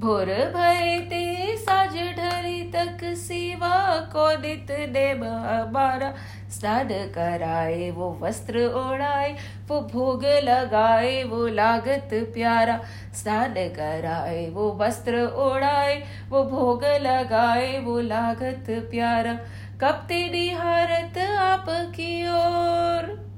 भोर 0.00 0.26
भय 0.54 0.98
ते 1.10 1.56
साज 1.56 1.96
ढली 2.16 2.62
तक 2.72 3.04
सेवा 3.16 3.76
को 4.12 4.30
नित 4.40 4.70
ने 4.70 5.10
हमारा 5.10 6.14
स्नान 6.62 6.88
कराए, 6.88 7.90
वो 7.90 8.18
वस्त्र 8.22 8.58
ओढ़ाए, 8.58 9.36
वो 9.68 9.80
भोग 9.80 10.24
लगाए, 10.24 11.22
वो 11.22 11.46
लागत 11.46 12.10
प्यारा। 12.12 12.80
स्नान 13.14 13.54
कराए, 13.54 14.50
वो 14.50 14.72
वस्त्र 14.72 15.24
ओढ़ाए, 15.26 16.02
वो 16.28 16.44
भोग 16.44 16.84
लगाए, 16.84 17.78
वो 17.78 18.00
लागत 18.00 18.66
प्यारा। 18.70 19.34
कब 19.80 20.06
तेरी 20.08 20.50
हारत 20.50 21.18
आप 21.18 21.66
की 21.68 22.26
ओर। 22.26 23.32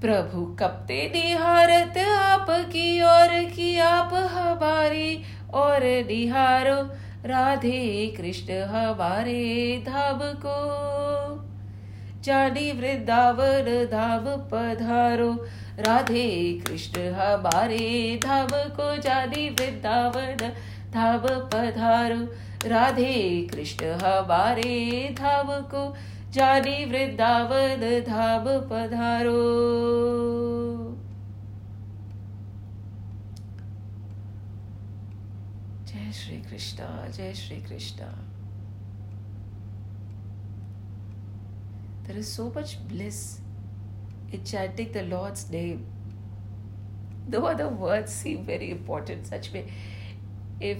प्रभु 0.00 0.56
कब 0.60 0.84
ते 0.88 1.12
निहारत 1.14 1.98
आप 2.08 2.46
की 2.50 3.02
ओर 3.02 3.44
की 3.44 3.78
आप 3.78 4.10
हमारी 4.14 5.22
और 5.54 5.80
निहारो। 5.84 7.01
राधे 7.26 8.14
कृष्ण 8.16 8.52
हमारे 8.52 9.82
धाम 9.86 10.18
को। 10.22 10.54
जानी 12.22 12.72
वृंदावन 12.72 13.88
धाम 13.92 14.24
पधारो। 14.26 15.32
राधे 15.78 16.60
कृष्ण 16.66 17.00
हमारे 17.12 18.20
धाम 18.24 18.48
को 18.52 18.96
जानी 18.96 19.50
वृंदावन 19.50 20.36
धाम 20.94 21.18
पधारो। 21.18 22.32
राधे 22.68 23.48
कृष्ण 23.54 23.84
हमारे 23.84 25.08
धाम 25.18 25.46
को 25.48 25.94
जानी 26.30 26.84
वृंदावन 26.84 28.02
धाम 28.06 28.44
पधारो। 28.44 29.38
Shri 36.12 36.42
Krishna, 36.46 37.08
Jai 37.16 37.32
Shri 37.32 37.62
Krishna. 37.66 38.14
There 42.06 42.16
is 42.16 42.28
so 42.28 42.50
much 42.50 42.76
bliss 42.86 43.40
in 44.30 44.44
chanting 44.44 44.92
the 44.92 45.04
Lord's 45.04 45.48
name. 45.50 45.86
Though 47.28 47.46
other 47.46 47.68
words 47.68 48.12
seem 48.12 48.44
very 48.44 48.70
important, 48.70 49.26
such 49.26 49.52
way, 49.52 49.72
if 50.60 50.78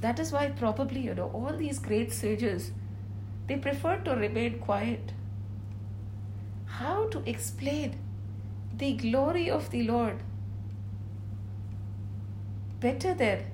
that 0.00 0.18
is 0.18 0.32
why 0.32 0.48
probably 0.48 1.00
you 1.00 1.14
know 1.14 1.30
all 1.34 1.54
these 1.56 1.78
great 1.78 2.12
sages, 2.12 2.72
they 3.46 3.56
prefer 3.56 3.98
to 3.98 4.12
remain 4.12 4.58
quiet. 4.58 5.12
How 6.66 7.08
to 7.08 7.22
explain 7.28 7.98
the 8.74 8.94
glory 8.94 9.50
of 9.50 9.70
the 9.70 9.82
Lord? 9.86 10.22
Better 12.80 13.14
than 13.14 13.51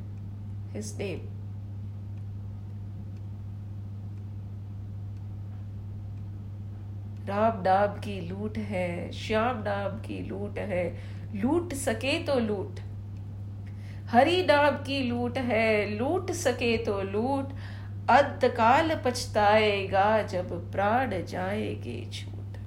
His 0.74 0.92
name? 0.98 1.26
Ram 7.28 7.60
नाम 7.62 7.98
की 8.00 8.20
लूट 8.20 8.58
है, 8.58 9.12
श्याम 9.12 9.58
नाम 9.58 9.98
की 10.00 10.18
लूट 10.28 10.58
है, 10.58 10.84
लूट 11.34 11.74
सके 11.74 12.18
तो 12.24 12.38
लूट। 12.40 12.80
हरि 14.10 14.42
नाम 14.42 14.76
की 14.84 15.02
लूट 15.02 15.38
है, 15.38 15.98
लूट 15.98 16.30
सके 16.32 16.76
तो 16.76 17.00
लूट। 17.02 17.52
अंतकाल 18.10 18.94
पछताएगा 19.04 20.22
जब 20.22 20.72
प्राण 20.72 21.12
जाएगे 21.24 22.00
छूट 22.12 22.58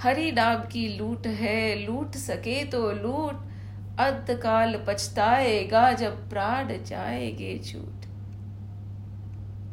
हरि 0.00 0.30
नाम 0.32 0.62
की 0.62 0.86
लूट 0.98 1.26
है, 1.26 1.86
लूट 1.86 2.16
सके 2.16 2.64
तो 2.64 2.90
लूट। 2.92 3.53
अंतकाल 3.98 4.84
पछताएगा 4.88 5.92
जब 5.92 6.30
प्राण 6.30 6.82
जाएगे 6.82 7.58
झूठ। 7.58 8.06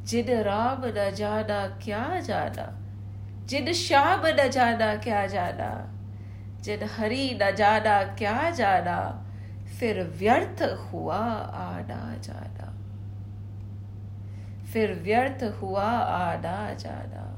जिन 0.06 0.42
राम 0.42 0.82
न 0.86 1.12
जाना 1.16 1.68
क्या 1.68 2.20
जाना? 2.20 2.78
जिन 3.46 3.74
श्याम 3.74 4.22
न 4.26 4.48
जाना 4.48 4.96
क्या 4.96 5.28
जाना? 5.28 5.88
जिन 6.62 6.80
हरि 6.84 7.40
न 7.44 7.56
जाना 7.56 8.04
क्या 8.04 8.50
जाना? 8.50 9.28
फिर 9.80 10.04
व्यर्थ 10.04 10.62
हुआ 10.62 11.18
आना 11.44 12.18
जाना। 12.18 12.78
फिर 14.64 14.94
व्यर्थ 14.94 15.62
हुआ 15.62 15.90
आना 16.00 16.74
जाना। 16.74 17.38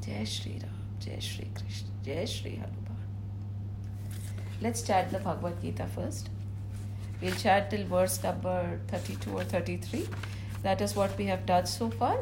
जय 0.00 0.24
श्री 0.24 0.58
राम, 0.58 0.98
जय 0.98 1.20
श्री 1.20 1.46
कृष्ण, 1.46 2.02
जय 2.02 2.26
Shri 2.26 2.56
Hanuman. 2.56 2.81
Let's 4.62 4.78
start 4.78 5.10
the 5.10 5.18
Bhagavad 5.18 5.60
Gita 5.60 5.88
first. 5.92 6.28
We'll 7.20 7.34
chat 7.34 7.68
till 7.68 7.84
verse 7.84 8.22
number 8.22 8.78
32 8.86 9.36
or 9.36 9.42
33. 9.42 10.06
That 10.62 10.80
is 10.80 10.94
what 10.94 11.18
we 11.18 11.24
have 11.24 11.44
done 11.44 11.66
so 11.66 11.90
far. 11.90 12.18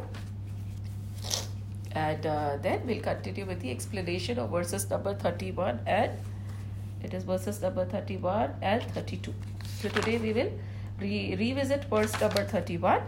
And 1.92 2.24
uh, 2.24 2.56
then 2.62 2.86
we'll 2.86 3.02
continue 3.02 3.44
with 3.44 3.60
the 3.60 3.70
explanation 3.70 4.38
of 4.38 4.52
verses 4.52 4.88
number 4.88 5.12
31 5.12 5.80
and 5.86 6.12
it 7.02 7.12
is 7.12 7.24
verses 7.24 7.60
number 7.60 7.84
31 7.84 8.54
and 8.62 8.82
32. 8.94 9.34
So 9.82 9.90
today 9.90 10.16
we 10.16 10.32
will 10.32 10.50
re- 10.98 11.36
revisit 11.38 11.84
verse 11.90 12.18
number 12.22 12.44
31 12.44 13.02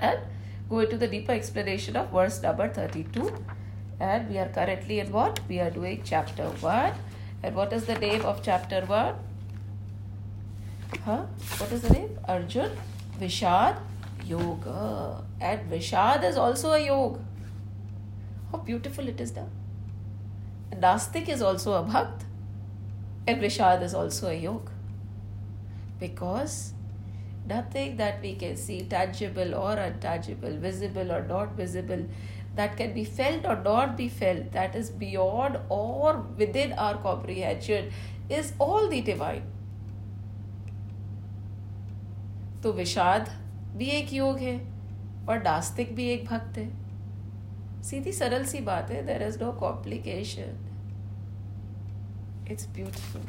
and 0.00 0.18
go 0.68 0.80
into 0.80 0.96
the 0.96 1.06
deeper 1.06 1.30
explanation 1.30 1.94
of 1.94 2.10
verse 2.10 2.42
number 2.42 2.68
32 2.68 3.32
and 4.00 4.28
we 4.28 4.38
are 4.38 4.48
currently 4.48 4.98
in 4.98 5.12
what 5.12 5.38
we 5.48 5.60
are 5.60 5.70
doing 5.70 6.02
chapter 6.02 6.48
1 6.48 6.92
and 7.42 7.54
what 7.54 7.72
is 7.72 7.86
the 7.86 7.98
name 7.98 8.22
of 8.22 8.42
chapter 8.42 8.80
1 8.80 9.14
huh? 11.04 11.22
What 11.58 11.72
is 11.72 11.82
the 11.82 11.90
name? 11.90 12.18
Arjun 12.28 12.70
vishad 13.18 13.76
yoga. 14.26 15.24
And 15.40 15.70
vishad 15.70 16.24
is 16.24 16.36
also 16.36 16.72
a 16.72 16.84
yoga. 16.84 17.20
How 18.52 18.58
beautiful 18.58 19.08
it 19.08 19.20
is 19.20 19.30
done 19.30 19.50
nastik 20.80 21.28
is 21.28 21.42
also 21.42 21.72
a 21.74 21.82
bhakt. 21.82 22.26
And 23.26 23.40
vishad 23.40 23.82
is 23.82 23.94
also 23.94 24.28
a 24.28 24.34
yoga. 24.34 24.72
Because 25.98 26.72
nothing 27.46 27.96
that 27.96 28.20
we 28.22 28.34
can 28.34 28.56
see, 28.56 28.82
tangible 28.82 29.54
or 29.54 29.76
untangible, 29.76 30.58
visible 30.58 31.12
or 31.12 31.22
not 31.26 31.52
visible, 31.52 32.06
that 32.60 32.76
can 32.76 32.92
be 32.94 33.04
felt 33.18 33.46
or 33.46 33.56
not 33.64 33.96
be 33.96 34.08
felt, 34.10 34.52
that 34.52 34.76
is 34.76 34.90
beyond 34.90 35.58
or 35.68 36.26
within 36.36 36.72
our 36.74 36.98
comprehension, 36.98 37.90
is 38.30 38.52
all 38.58 38.88
the 38.88 39.00
divine. 39.12 39.48
तो 42.62 42.72
विषाद 42.72 43.28
भी 43.76 43.86
एक 43.90 44.12
योग 44.12 44.38
है 44.38 44.56
और 45.28 45.42
नास्तिक 45.42 45.94
भी 45.96 46.08
एक 46.10 46.24
भक्त 46.24 46.58
है 46.58 46.68
सीधी 47.82 48.12
सरल 48.12 48.44
सी 48.46 48.60
बात 48.62 48.90
है 48.90 49.04
there 49.06 49.22
is 49.22 49.38
no 49.42 49.52
complication 49.60 50.58
it's 52.50 52.68
beautiful 52.74 53.22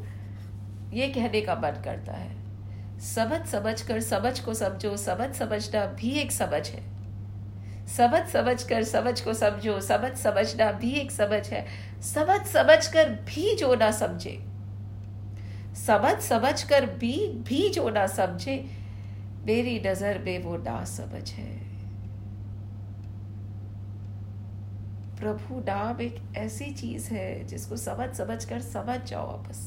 ये 0.94 1.08
कहने 1.08 1.42
का 1.42 1.56
मन 1.56 1.82
करता 1.84 2.14
है। 2.14 2.46
समझ 3.00 3.46
समझ 3.48 3.82
कर, 3.82 4.00
समझ 4.02 4.40
को 4.40 4.54
समझो। 4.54 4.98
समझ, 4.98 5.36
समझना 5.36 5.86
भी 5.86 6.20
एक 6.20 6.32
समझ 6.32 6.70
है। 6.70 6.84
समझ 7.88 8.28
समझ 8.28 8.64
कर, 8.64 8.84
समझ 8.84 9.22
को 9.22 9.34
समझो। 9.34 9.80
समझ, 9.80 10.18
समझना 10.18 10.72
भी 10.72 10.94
एक 10.94 11.12
समझ 11.12 11.50
है। 11.50 11.68
समझ 12.02 12.42
समझ 12.42 12.88
कर 12.88 13.10
भी 13.10 13.56
जो 13.56 13.76
ना 13.76 13.92
समझे। 13.92 14.40
समझ 15.76 16.22
समझ 16.22 16.64
कर 16.64 16.86
भी 16.86 17.28
भी 17.28 17.70
जो 17.70 17.90
ना 17.90 18.08
समझे। 18.08 18.66
मेरी 19.46 19.84
नज़र 19.86 20.20
में 20.20 20.44
वो 20.44 20.58
ना 20.58 20.84
समझ 20.84 21.32
है। 21.32 21.65
प्रभु 25.20 25.60
नाम 25.68 26.02
एक 26.02 26.22
ऐसी 26.38 26.72
चीज़ 26.74 27.10
है 27.14 27.44
जिसको 27.48 27.78
समझ 27.78 28.10
समझ 28.18 28.44
कर 28.46 28.62
समझ 28.62 29.00
जाओ 29.10 29.38
बस 29.44 29.62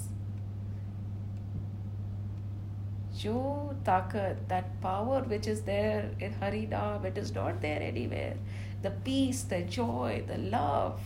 जो 3.23 3.39
ताकत 3.87 4.45
that 4.49 4.65
power 4.83 5.23
which 5.29 5.49
is 5.49 5.63
there 5.65 6.23
in 6.23 6.35
Hari 6.43 6.67
naam 6.67 7.07
it 7.07 7.19
is 7.19 7.35
not 7.35 7.61
there 7.61 7.83
anywhere 7.83 8.41
the 8.83 8.93
peace 9.05 9.49
the 9.51 9.67
joy 9.77 10.21
the 10.29 10.37
love 10.55 11.01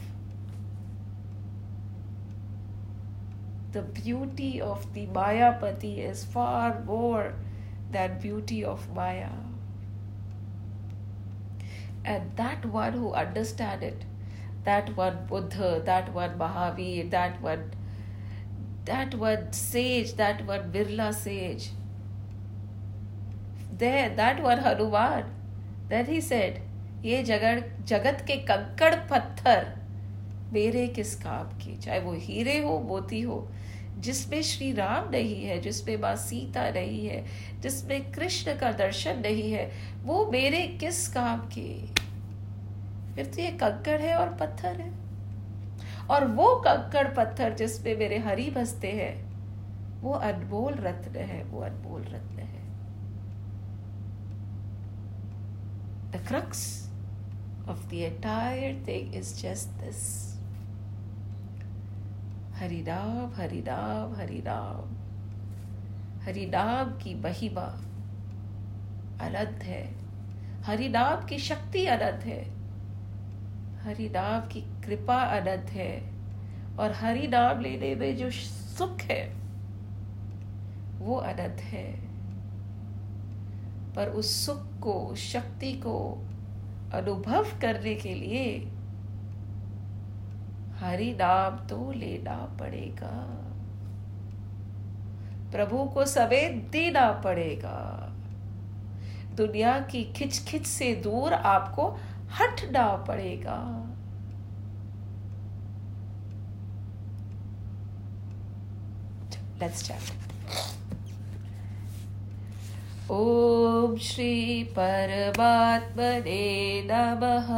the 3.73 3.83
beauty 3.83 4.61
of 4.61 4.83
the 4.95 5.07
Mayapati 5.09 5.93
is 6.07 6.25
far 6.25 6.83
more 6.85 7.35
than 7.91 8.19
beauty 8.19 8.63
of 8.63 8.89
Maya. 8.95 9.31
And 12.05 12.37
that 12.37 12.67
one 12.67 12.93
who 12.93 13.13
understand 13.15 13.83
it 13.83 14.05
that 14.65 14.97
one 14.97 15.27
Buddha, 15.29 15.83
that 15.85 16.13
one 16.15 16.39
Mahavir, 16.39 17.11
that 17.11 17.41
one 17.43 17.71
that 18.85 19.15
one 19.15 19.53
sage, 19.53 20.15
that 20.15 20.45
one 20.47 20.73
Birla 20.73 21.13
sage. 21.15 21.71
There, 23.79 24.11
that 24.17 24.43
one 24.43 24.59
Hanuman. 24.59 25.25
Then 25.89 26.07
he 26.07 26.21
said, 26.21 26.61
ये 27.05 27.23
जगत 27.25 27.71
जगत 27.89 28.25
के 28.27 28.37
कंकड़ 28.49 28.95
पत्थर 29.11 29.65
मेरे 30.53 30.87
किस 30.97 31.15
काम 31.23 31.47
के 31.59 31.77
चाहे 31.83 31.99
वो 32.01 32.13
हीरे 32.27 32.59
हो 32.63 32.79
मोती 32.89 33.21
हो 33.21 33.47
जिसमें 34.01 34.41
श्री 34.43 34.73
राम 34.73 35.09
नहीं 35.11 35.43
है 35.45 35.59
जिसमें 35.61 35.97
माँ 36.01 36.15
सीता 36.17 36.69
नहीं 36.71 37.07
है 37.07 37.25
जिसमें 37.63 38.13
कृष्ण 38.13 38.55
का 38.59 38.71
दर्शन 38.79 39.19
नहीं 39.25 39.51
है 39.53 39.71
वो 40.05 40.25
मेरे 40.33 40.67
किस 40.81 41.07
काम 41.15 41.41
के 41.55 41.69
फिर 43.15 43.27
तो 43.27 43.43
ये 43.43 43.51
कक्कड़ 43.51 44.01
है 44.01 44.17
और 44.17 44.35
पत्थर 44.35 44.81
है। 44.81 45.03
और 46.11 46.25
वो 46.25 46.65
कक्कड़ 46.69 47.09
पत्थर 47.09 47.55
जिसपे 47.55 47.97
मेरे 47.97 48.19
हरी 48.19 48.51
बसते 48.51 48.89
हैं, 48.89 49.33
वो 50.01 50.13
अनबोल 50.13 50.75
रत्न 50.75 51.17
है, 51.17 51.45
वो 51.45 51.61
अनबोल 51.61 52.03
रत्न 52.03 52.39
है। 52.39 52.63
The 56.11 56.29
crux 56.29 56.91
of 57.69 57.91
the 57.91 57.93
entire 57.93 58.85
thing 58.89 59.15
is 59.15 59.43
just 59.43 59.69
this 59.69 60.33
Hari 62.55 62.83
Ram 62.83 63.35
Hari 63.35 63.61
Ram 63.61 64.15
Ram 66.51 66.91
की 66.91 67.15
महिमा 67.15 67.83
अनंत 69.27 69.63
है। 69.63 69.95
हरि 70.63 70.89
नाम 70.89 71.27
की 71.27 71.39
शक्ति 71.39 71.87
अनंत 71.87 72.25
है। 72.25 72.62
हरि 73.83 74.09
नाम 74.09 74.41
की 74.41 74.61
कृपा 74.61 75.17
अनंत 75.17 75.71
है 75.71 76.13
और 76.79 76.93
हरि 76.93 77.27
नाम 77.27 77.61
लेने 77.61 77.95
में 77.95 78.17
जो 78.17 78.31
सुख 78.31 79.01
है, 79.01 79.35
वो 80.99 81.17
अनंत 81.17 81.61
है। 81.61 81.93
पर 83.95 84.09
उस 84.09 84.47
सुख 84.47 84.81
को 84.81 85.15
शक्ति 85.15 85.73
को 85.73 86.27
अनुभव 86.95 87.47
करने 87.61 87.95
के 87.95 88.15
लिए 88.15 88.59
हरि 90.79 91.13
नाम 91.21 91.67
तो 91.67 91.93
लेना 91.93 92.57
पड़ेगा। 92.61 93.39
प्रभु 95.53 95.85
को 95.85 96.05
सवेद 96.07 96.69
देना 96.73 97.11
पड़ेगा। 97.13 98.09
दुनिया 99.35 99.81
की 99.81 100.05
खिच 100.05 100.45
खिच 100.45 100.67
से 100.67 100.95
दूर 100.95 101.33
आपको 101.33 101.97
हटना 102.41 102.97
पड़ेगा। 102.97 103.89
लेट्स 109.61 109.91
ओम 113.11 113.97
श्री 113.97 114.65
परमात्मने 114.65 116.83
नमः। 116.91 117.49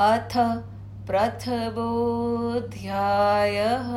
अथ 0.00 0.62
प्रथमोऽध्यायः। 1.06 3.90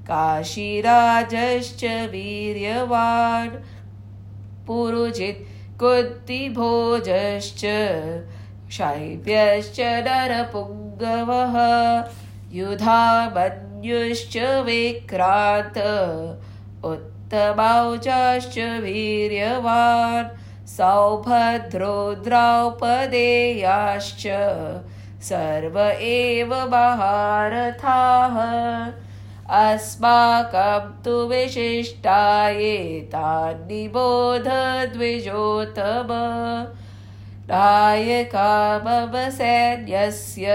काशीराजश्च 0.09 1.83
वीर्यवान् 2.13 3.57
पुरुजित् 4.67 5.43
कुन्तिभोजश्च 5.81 7.63
शैव्यश्च 8.73 9.79
नरपुङ्गवः 10.07 11.57
युधामन्युश्च 12.59 14.37
विक्रान्त 14.67 15.79
उत्तमौजाश्च 16.93 18.57
वीर्यवान् 18.83 20.33
सौभद्रो 20.77 21.99
द्रौपदेयाश्च 22.25 24.25
सर्व 25.29 25.77
एव 26.11 26.51
महारथाः। 26.73 28.37
अस्माकं 29.63 30.85
तु 31.05 31.17
विशिष्टाये 31.29 32.77
तान्निबोध 33.13 34.49
द्विजोतम 34.95 36.11
नायका 37.49 38.53
मम 38.85 39.13
सैन्यस्य 39.31 40.53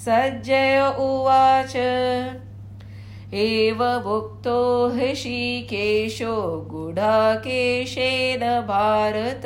सज्जय 0.05 0.93
उवाच। 0.99 1.75
एवमुक्तो 3.33 4.89
हृषिकेशो 4.89 6.35
गुडाकेशेन 6.71 8.39
भारत 8.61 9.41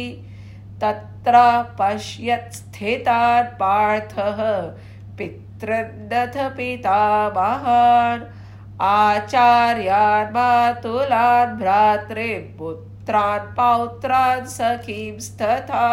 तत्र 0.81 1.37
पश्यत् 1.79 2.53
स्थितान् 2.53 3.55
पार्थः 3.59 4.39
पितृन्दध 5.17 6.37
पितामहान् 6.57 8.23
आचार्यान् 8.81 10.33
मातुलान् 10.33 11.57
भ्रातृ 11.57 12.27
पुत्रान् 12.59 13.53
पौत्रान् 13.55 14.45
सखीं 14.45 15.11
तथा 15.41 15.87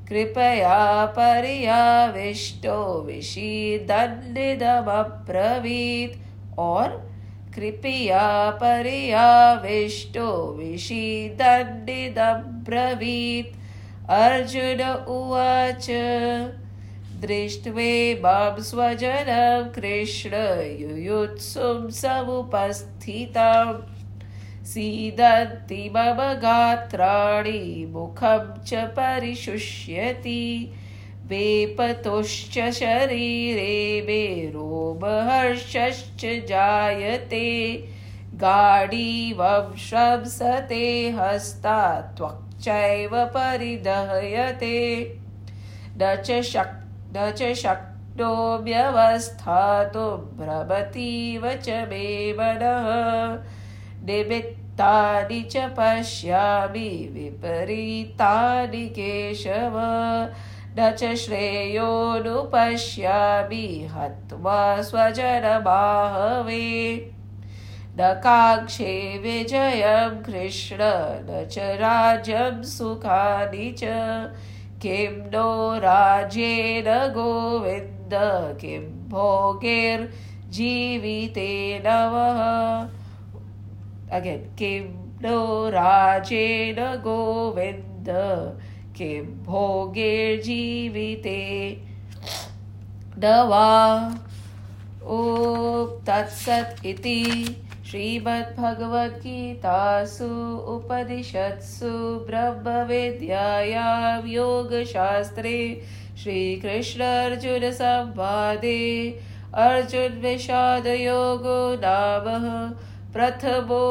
कृपया 0.08 0.80
पर्याविष्टो 1.16 2.78
विषीदन्निदमब्रवीत् 3.06 4.18
और 6.66 6.88
कृपया 7.54 8.26
पर्याविष्टो 8.62 10.28
विषीदन्निदब्रवीत् 10.58 11.62
अर्जुन 14.08 15.04
उवाच 15.08 15.86
दृष्ट्वेमां 17.20 18.62
स्वजनं 18.62 19.70
कृष्ण 19.74 20.30
युयुत्सुं 20.80 21.90
समुपस्थिताम् 21.90 23.82
सीदन्ति 24.66 25.92
मम 25.96 26.16
गात्राणि 26.32 27.86
मुखं 27.90 28.64
च 28.66 28.74
परिशुष्यति। 28.74 30.72
वेपतुश्च 31.26 32.70
शरीरे 32.70 34.02
मे 34.06 34.50
रोमहर्षश्च 34.50 36.46
जायते। 36.48 37.74
गाढीवं 38.34 39.76
श्रंसते 39.76 41.10
हस्ता 41.10 42.00
त्वक् 42.00 42.41
चैव 42.62 43.24
परिदहयते। 43.24 44.78
न 45.96 46.22
च 46.26 46.42
शक् 46.42 46.78
न 47.16 47.32
च 47.38 47.54
शक्नोम्यवस्थातुं 47.54 50.38
भ्रमतीव 50.38 51.54
च 51.54 51.68
मे 51.68 52.32
मनः 52.32 52.86
निमित्तानि 54.06 55.42
च 55.42 55.56
पश्यामि 55.56 57.10
विपरीतानि 57.12 58.88
केशव। 58.88 59.74
न 60.78 60.94
च 60.98 61.14
श्रेयोनुपश्यामि 61.14 63.88
हत्वा 63.92 64.82
स्वजनमाहवे 64.82 66.62
न 67.98 68.00
काक्षे 68.24 68.92
विजयं 69.18 70.14
सुखानि 72.64 73.66
च। 73.78 73.82
किं 74.82 75.12
नो 75.30 75.50
राज्येन 75.78 76.88
गोविन्द, 77.12 78.14
किं 78.60 78.84
भोगैर्जीविते 79.08 80.08
नवः 81.86 82.40
अगेन् 84.16 84.48
किं 84.58 84.84
नो 85.22 85.38
राजेन 85.68 86.78
गोविन्द, 87.04 88.08
किं 88.96 89.24
भोगैर्जीविते 89.44 91.40
न 93.18 93.24
वा 93.48 93.70
ॐ 95.02 95.20
तत्सत् 96.06 96.86
इति। 96.86 97.20
श्रीमद्भगवद्गीतासु 97.92 100.26
उपनिषत्सु 100.74 101.90
ब्रह्मविद्यायां 102.26 104.28
योगशास्त्रे 104.28 105.58
श्रीकृष्णार्जुनसंवादे 106.22 108.78
अर्जुनविषादयोगो 109.54 111.58
नाम 111.84 112.26
प्रथमोऽध्यायः। 113.12 113.84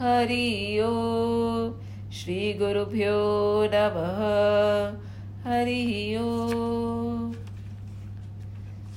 हरि 0.00 0.50
ओम् 0.86 1.72
श्रीगुरुभ्यो 2.12 3.20
नमः। 3.74 4.18
हरिः 5.46 5.92
ओम् 6.22 7.37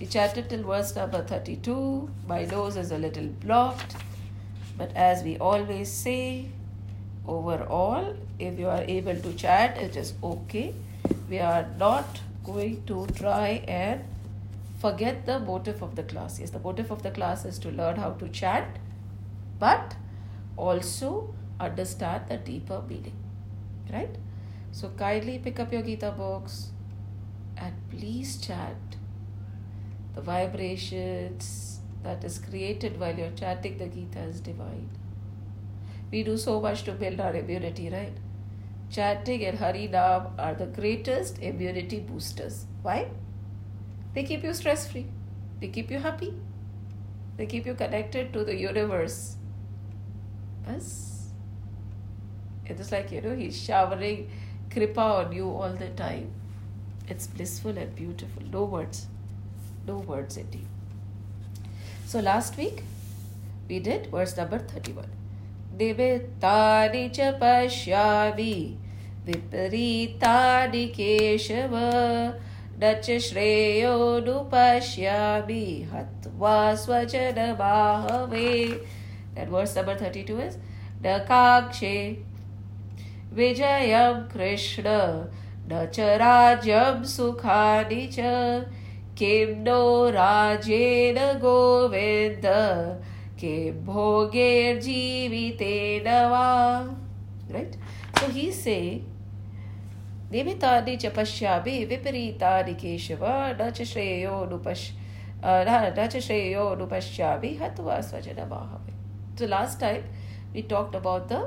We 0.01 0.07
chatted 0.07 0.49
till 0.49 0.63
verse 0.63 0.95
number 0.95 1.21
32. 1.21 2.09
My 2.27 2.45
nose 2.45 2.75
is 2.75 2.91
a 2.91 2.97
little 2.97 3.27
blocked. 3.27 3.95
But 4.75 4.91
as 4.95 5.21
we 5.23 5.37
always 5.37 5.91
say, 5.91 6.47
overall, 7.27 8.15
if 8.39 8.57
you 8.57 8.67
are 8.67 8.81
able 8.81 9.15
to 9.15 9.33
chat, 9.33 9.77
it 9.77 9.95
is 9.95 10.13
okay. 10.23 10.73
We 11.29 11.37
are 11.37 11.67
not 11.77 12.19
going 12.43 12.83
to 12.87 13.05
try 13.15 13.63
and 13.67 14.03
forget 14.79 15.27
the 15.27 15.37
motive 15.39 15.83
of 15.83 15.95
the 15.95 16.01
class. 16.01 16.39
Yes, 16.39 16.49
the 16.49 16.57
motive 16.57 16.89
of 16.89 17.03
the 17.03 17.11
class 17.11 17.45
is 17.45 17.59
to 17.59 17.69
learn 17.69 17.97
how 17.97 18.13
to 18.13 18.27
chat, 18.29 18.79
but 19.59 19.95
also 20.57 21.31
understand 21.59 22.23
the 22.27 22.37
deeper 22.37 22.81
meaning. 22.89 23.19
Right? 23.93 24.15
So 24.71 24.89
kindly 24.97 25.37
pick 25.37 25.59
up 25.59 25.71
your 25.71 25.83
Gita 25.83 26.09
books 26.17 26.71
and 27.55 27.75
please 27.91 28.37
chat 28.37 28.77
the 30.15 30.21
vibrations 30.21 31.79
that 32.03 32.23
is 32.23 32.39
created 32.39 32.99
while 32.99 33.15
you're 33.17 33.31
chanting 33.31 33.77
the 33.77 33.87
Gita 33.87 34.19
is 34.21 34.39
divine. 34.41 34.89
We 36.11 36.23
do 36.23 36.37
so 36.37 36.59
much 36.61 36.83
to 36.83 36.91
build 36.91 37.19
our 37.19 37.35
immunity, 37.35 37.89
right? 37.89 38.17
chanting 38.91 39.45
and 39.45 39.57
Harinam 39.57 40.31
are 40.37 40.53
the 40.53 40.65
greatest 40.65 41.39
immunity 41.39 41.99
boosters. 41.99 42.65
Why? 42.81 43.07
They 44.13 44.23
keep 44.23 44.43
you 44.43 44.53
stress 44.53 44.91
free, 44.91 45.05
they 45.59 45.69
keep 45.69 45.89
you 45.89 45.99
happy, 45.99 46.33
they 47.37 47.45
keep 47.45 47.65
you 47.65 47.73
connected 47.73 48.33
to 48.33 48.43
the 48.43 48.55
universe. 48.55 49.35
Bas. 50.65 51.29
It 52.65 52.79
is 52.79 52.91
like, 52.91 53.11
you 53.11 53.21
know, 53.21 53.35
he's 53.35 53.61
showering 53.61 54.29
kripa 54.69 55.01
on 55.01 55.31
you 55.31 55.49
all 55.49 55.73
the 55.73 55.89
time. 55.89 56.31
It's 57.07 57.27
blissful 57.27 57.77
and 57.77 57.95
beautiful. 57.95 58.43
No 58.51 58.63
words. 58.65 59.07
No 59.87 59.97
words 59.97 60.37
indeed. 60.37 60.67
So, 62.05 62.19
last 62.19 62.57
week, 62.57 62.83
we 63.67 63.79
did 63.79 64.07
verse 64.07 64.37
number 64.37 64.59
31. 64.59 65.05
निमित्तानि 65.79 67.09
च 67.15 67.19
पश्यामि, 67.41 68.55
विपरीतानि 69.25 70.85
केशव, 70.97 71.73
न 72.83 72.93
च 73.03 73.17
श्रेयोनुपश्यामि 73.27 74.29
हत्वा 75.93 76.75
स्वजनबाहवे 76.75 78.51
That 79.35 79.47
verse 79.49 79.75
number 79.75 79.95
32 79.95 80.39
is, 80.41 80.57
न 81.05 81.17
काक्षे 81.29 81.97
विजयं 83.33 84.15
कृष्ण, 84.33 84.83
न 85.71 85.85
च 85.93 85.99
राज्यं 86.21 87.03
सुखानि 87.03 88.07
च 88.13 88.19
किं 89.21 89.49
नो 89.63 90.09
राजेन 90.09 91.17
गोविन्द, 91.39 92.45
के 93.39 93.55
भोगेर 93.85 94.79
जीविते 94.81 95.75
न 96.05 96.07
राइट 97.51 97.75
सो 98.19 98.27
ही 98.31 98.51
से 98.51 98.77
निमितानि 100.31 100.95
च 100.95 101.11
पश्यामि 101.15 102.73
केशव, 102.81 103.25
न 103.61 103.71
श्रेयो 103.73 104.35
नुपश् 104.51 104.85
न 105.45 106.07
श्रेयो 106.11 106.63
नुपश्यामि, 106.79 107.51
हत्वा 107.61 107.99
स्वजन 108.01 108.39
बाहवे 108.49 108.93
so 109.39 109.47
last 109.47 109.79
time 109.79 110.01
we 110.53 110.61
talked 110.71 110.95
about 110.95 111.27
the 111.33 111.43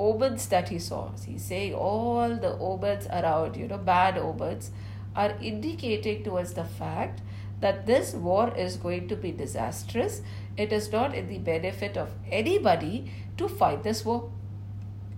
ओबर्ड्स 0.00 0.48
that 0.50 0.70
he 0.70 0.78
saw 0.80 1.02
he 1.18 1.38
say 1.38 1.60
all 1.80 2.36
the 2.44 2.58
absurds 2.70 3.06
around 3.18 3.56
you 3.56 3.66
know 3.68 3.78
bad 3.90 4.18
absurds 4.18 4.72
are 5.14 5.36
indicating 5.40 6.22
towards 6.22 6.54
the 6.54 6.64
fact 6.64 7.20
that 7.60 7.86
this 7.86 8.12
war 8.12 8.52
is 8.56 8.76
going 8.76 9.06
to 9.08 9.16
be 9.16 9.30
disastrous 9.30 10.22
it 10.56 10.72
is 10.72 10.92
not 10.92 11.14
in 11.14 11.28
the 11.28 11.38
benefit 11.38 11.96
of 11.96 12.10
anybody 12.30 13.10
to 13.38 13.48
fight 13.48 13.82
this 13.82 14.04
war. 14.04 14.30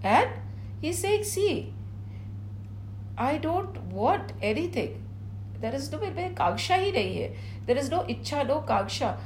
And 0.02 0.30
he's 0.80 0.98
saying, 0.98 1.24
see, 1.24 1.74
I 3.18 3.38
don't 3.38 3.78
want 3.84 4.32
anything. 4.40 5.02
There 5.60 5.74
is 5.74 5.90
no 5.90 5.98
hi 5.98 6.10
nahi 6.10 6.94
hai. 6.94 7.36
There 7.66 7.76
is 7.76 7.90
no 7.90 8.00
ichha, 8.02 8.46
no 8.46 8.60
kaksha. 8.60 9.16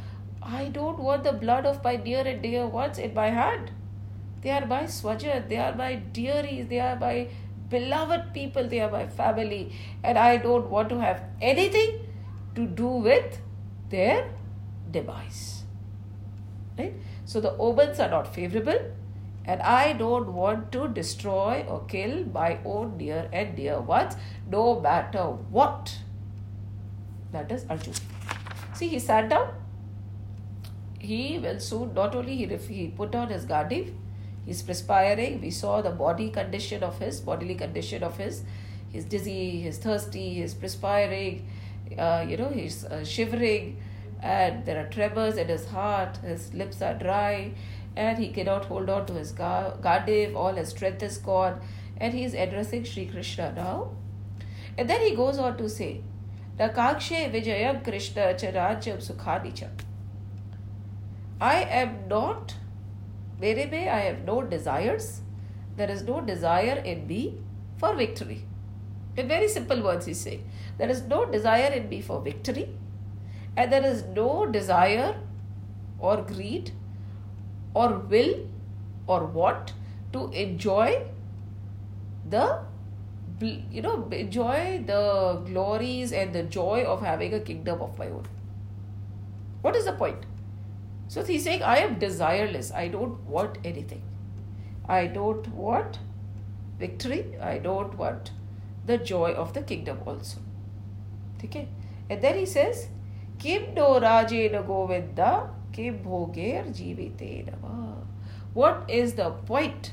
I 0.41 0.69
don't 0.69 0.99
want 0.99 1.25
the 1.25 1.33
blood 1.33 1.67
of 1.67 1.83
my 1.85 1.97
near 1.97 2.27
and 2.27 2.41
dear 2.41 2.67
ones 2.67 2.99
in 2.99 3.13
my 3.13 3.29
hand. 3.29 3.73
They 4.41 4.51
are 4.51 4.67
my 4.67 4.85
swajan, 4.85 5.49
they 5.49 5.57
are 5.57 5.75
my 5.75 5.97
dearies, 5.97 6.69
they 6.69 6.79
are 6.79 6.97
my 6.97 7.29
beloved 7.71 8.33
people, 8.33 8.69
they 8.69 8.81
are 8.81 8.91
my 8.91 9.07
family, 9.07 9.73
and 10.03 10.19
I 10.19 10.37
don't 10.37 10.69
want 10.71 10.89
to 10.91 11.01
have 11.01 11.23
anything 11.41 12.07
to 12.55 12.67
do 12.67 12.89
with 12.89 13.39
their 13.91 14.31
demise 14.91 15.65
right 16.79 16.95
so 17.25 17.41
the 17.41 17.53
omens 17.59 18.01
are 18.01 18.09
not 18.09 18.33
favorable 18.35 18.79
and 19.45 19.63
I 19.63 19.95
don't 19.95 20.33
want 20.35 20.73
to 20.73 20.89
destroy 20.89 21.65
or 21.69 21.85
kill 21.87 22.25
my 22.27 22.59
own 22.65 22.97
near 22.99 23.29
and 23.33 23.57
dear 23.57 23.81
ones 23.81 24.15
no 24.51 24.79
matter 24.81 25.23
what. 25.59 25.97
That 27.33 27.51
is 27.51 27.65
Arjun. 27.71 27.95
See, 28.75 28.89
he 28.89 28.99
sat 28.99 29.31
down. 29.31 29.55
He 30.99 31.39
will 31.39 31.59
soon, 31.61 31.95
not 31.95 32.15
only 32.15 32.37
he, 32.37 32.47
he 32.47 32.89
put 32.89 33.15
on 33.15 33.29
his 33.29 33.47
Gandiv, 33.47 33.95
he's 34.49 34.63
perspiring. 34.63 35.41
We 35.43 35.51
saw 35.51 35.83
the 35.83 35.91
body 35.91 36.31
condition 36.31 36.83
of 36.83 36.99
his, 36.99 37.21
bodily 37.21 37.55
condition 37.55 38.03
of 38.03 38.17
his. 38.17 38.43
He's 38.91 39.05
dizzy, 39.05 39.61
he's 39.61 39.79
thirsty, 39.79 40.35
he's 40.35 40.55
perspiring, 40.55 41.47
uh, 41.99 42.25
you 42.27 42.39
know, 42.39 42.49
he's 42.49 42.85
uh, 42.85 43.05
shivering 43.05 43.77
and 44.23 44.65
there 44.67 44.85
are 44.85 44.89
tremors 44.89 45.37
in 45.37 45.49
his 45.49 45.69
heart, 45.69 46.17
his 46.19 46.53
lips 46.55 46.83
are 46.83 46.95
dry, 46.95 47.53
and 47.97 48.19
he 48.19 48.29
cannot 48.29 48.65
hold 48.65 48.91
on 48.91 49.07
to 49.07 49.13
his 49.15 49.33
Gandiv, 49.33 50.35
all 50.35 50.55
his 50.55 50.71
strength 50.71 51.03
is 51.03 51.19
gone, 51.19 51.61
and 51.99 52.15
he 52.15 52.25
is 52.25 52.35
addressing 52.35 52.85
Sri 52.85 53.07
Krishna 53.07 53.53
now. 53.55 53.93
And 54.77 54.89
then 54.89 55.01
he 55.01 55.15
goes 55.15 55.39
on 55.39 55.57
to 55.59 55.69
say, 55.69 56.03
Nakakshe 56.59 57.33
Vijayam 57.33 57.85
Krishna 57.85 58.35
Charajam 58.35 58.99
Sukhanicha. 58.99 59.69
I 61.41 61.63
am 61.63 62.09
not, 62.09 62.55
mere 63.41 63.67
me, 63.67 63.89
I 63.89 64.01
have 64.01 64.25
no 64.25 64.43
desires. 64.43 65.21
There 65.77 65.91
is 65.91 66.03
no 66.03 66.21
desire 66.21 66.83
in 66.85 67.07
me 67.07 67.39
for 67.77 67.95
victory. 67.95 68.45
In 69.17 69.29
very 69.29 69.49
simple 69.49 69.83
words, 69.83 70.07
he 70.07 70.15
say, 70.15 70.41
there 70.79 70.89
is 70.89 71.03
no 71.03 71.25
desire 71.25 71.73
in 71.73 71.89
me 71.89 72.01
for 72.01 72.21
victory 72.21 72.69
and 73.57 73.73
there 73.73 73.85
is 73.85 74.05
no 74.17 74.47
desire 74.47 75.17
or 75.99 76.17
greed 76.23 76.71
or 77.75 77.89
will 78.15 78.35
or 79.07 79.25
what 79.39 79.73
to 80.13 80.31
enjoy 80.31 81.03
the 82.35 82.45
you 83.41 83.83
know 83.83 84.09
enjoy 84.13 84.83
the 84.87 85.03
glories 85.51 86.13
and 86.13 86.33
the 86.33 86.43
joy 86.43 86.85
of 86.95 87.03
having 87.03 87.35
a 87.35 87.41
kingdom 87.41 87.81
of 87.81 87.99
my 87.99 88.07
own 88.07 88.25
what 89.63 89.77
is 89.77 89.85
the 89.91 89.93
point 89.93 90.27
so 91.09 91.25
he's 91.25 91.45
saying, 91.45 91.63
I 91.63 91.79
am 91.79 91.99
desireless. 91.99 92.75
I 92.75 92.89
don't 92.89 93.21
want 93.25 93.59
anything. 93.65 94.03
I 94.87 95.07
don't 95.07 95.49
want 95.49 95.99
victory. 96.79 97.37
I 97.41 97.59
don't 97.59 97.97
want 97.97 98.33
the 98.87 98.99
joy 98.99 99.33
of 99.33 99.55
the 99.55 99.63
kingdom 99.63 100.01
also. 100.07 100.39
Okay? 101.45 101.69
And 102.11 102.23
then 102.23 102.39
he 102.39 102.47
says, 102.47 102.89
Kim 103.39 103.75
no 103.75 104.01
Rajena 104.01 104.67
Govinda, 104.67 105.51
Kim 105.73 105.99
Bhoger 106.01 106.67
Jivite 106.77 107.55
What 108.53 108.85
is 108.89 109.15
the 109.15 109.31
point 109.31 109.93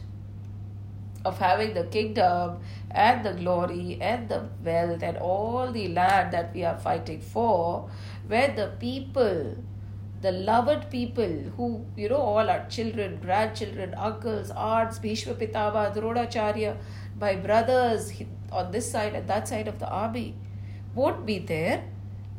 of 1.24 1.40
having 1.40 1.74
the 1.74 1.84
kingdom 1.86 2.60
and 2.92 3.26
the 3.26 3.34
glory 3.34 3.98
and 4.00 4.30
the 4.30 4.48
wealth 4.64 5.02
and 5.02 5.18
all 5.18 5.72
the 5.72 5.88
land 5.90 6.32
that 6.34 6.54
we 6.54 6.64
are 6.64 6.78
fighting 6.78 7.20
for 7.20 7.90
when 8.28 8.56
the 8.56 8.68
people 8.80 9.56
the 10.22 10.32
loved 10.32 10.90
people 10.90 11.32
who, 11.56 11.86
you 11.96 12.10
know, 12.10 12.18
all 12.18 12.50
our 12.50 12.66
children, 12.68 13.20
grandchildren, 13.22 13.94
uncles, 13.96 14.50
aunts, 14.52 15.00
Bhishma 15.00 15.36
Pitama, 15.36 15.94
Dronacharya, 15.96 16.78
my 17.20 17.36
brothers 17.36 18.12
on 18.52 18.72
this 18.72 18.90
side 18.90 19.14
and 19.14 19.28
that 19.28 19.48
side 19.48 19.68
of 19.68 19.80
the 19.80 19.90
army, 19.90 20.36
won't 20.94 21.26
be 21.26 21.40
there 21.40 21.84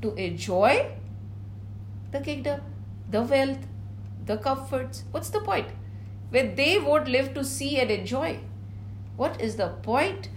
to 0.02 0.14
enjoy 0.14 0.90
the 2.10 2.20
kingdom, 2.20 2.60
the 3.10 3.22
wealth, 3.22 3.58
the 4.24 4.36
comforts. 4.38 5.04
What's 5.10 5.30
the 5.30 5.40
point? 5.40 5.68
When 6.30 6.54
they 6.54 6.78
won't 6.78 7.08
live 7.08 7.34
to 7.34 7.44
see 7.44 7.78
and 7.78 7.90
enjoy. 7.90 8.40
What 9.16 9.40
is 9.40 9.56
the 9.56 9.68
point 9.68 10.28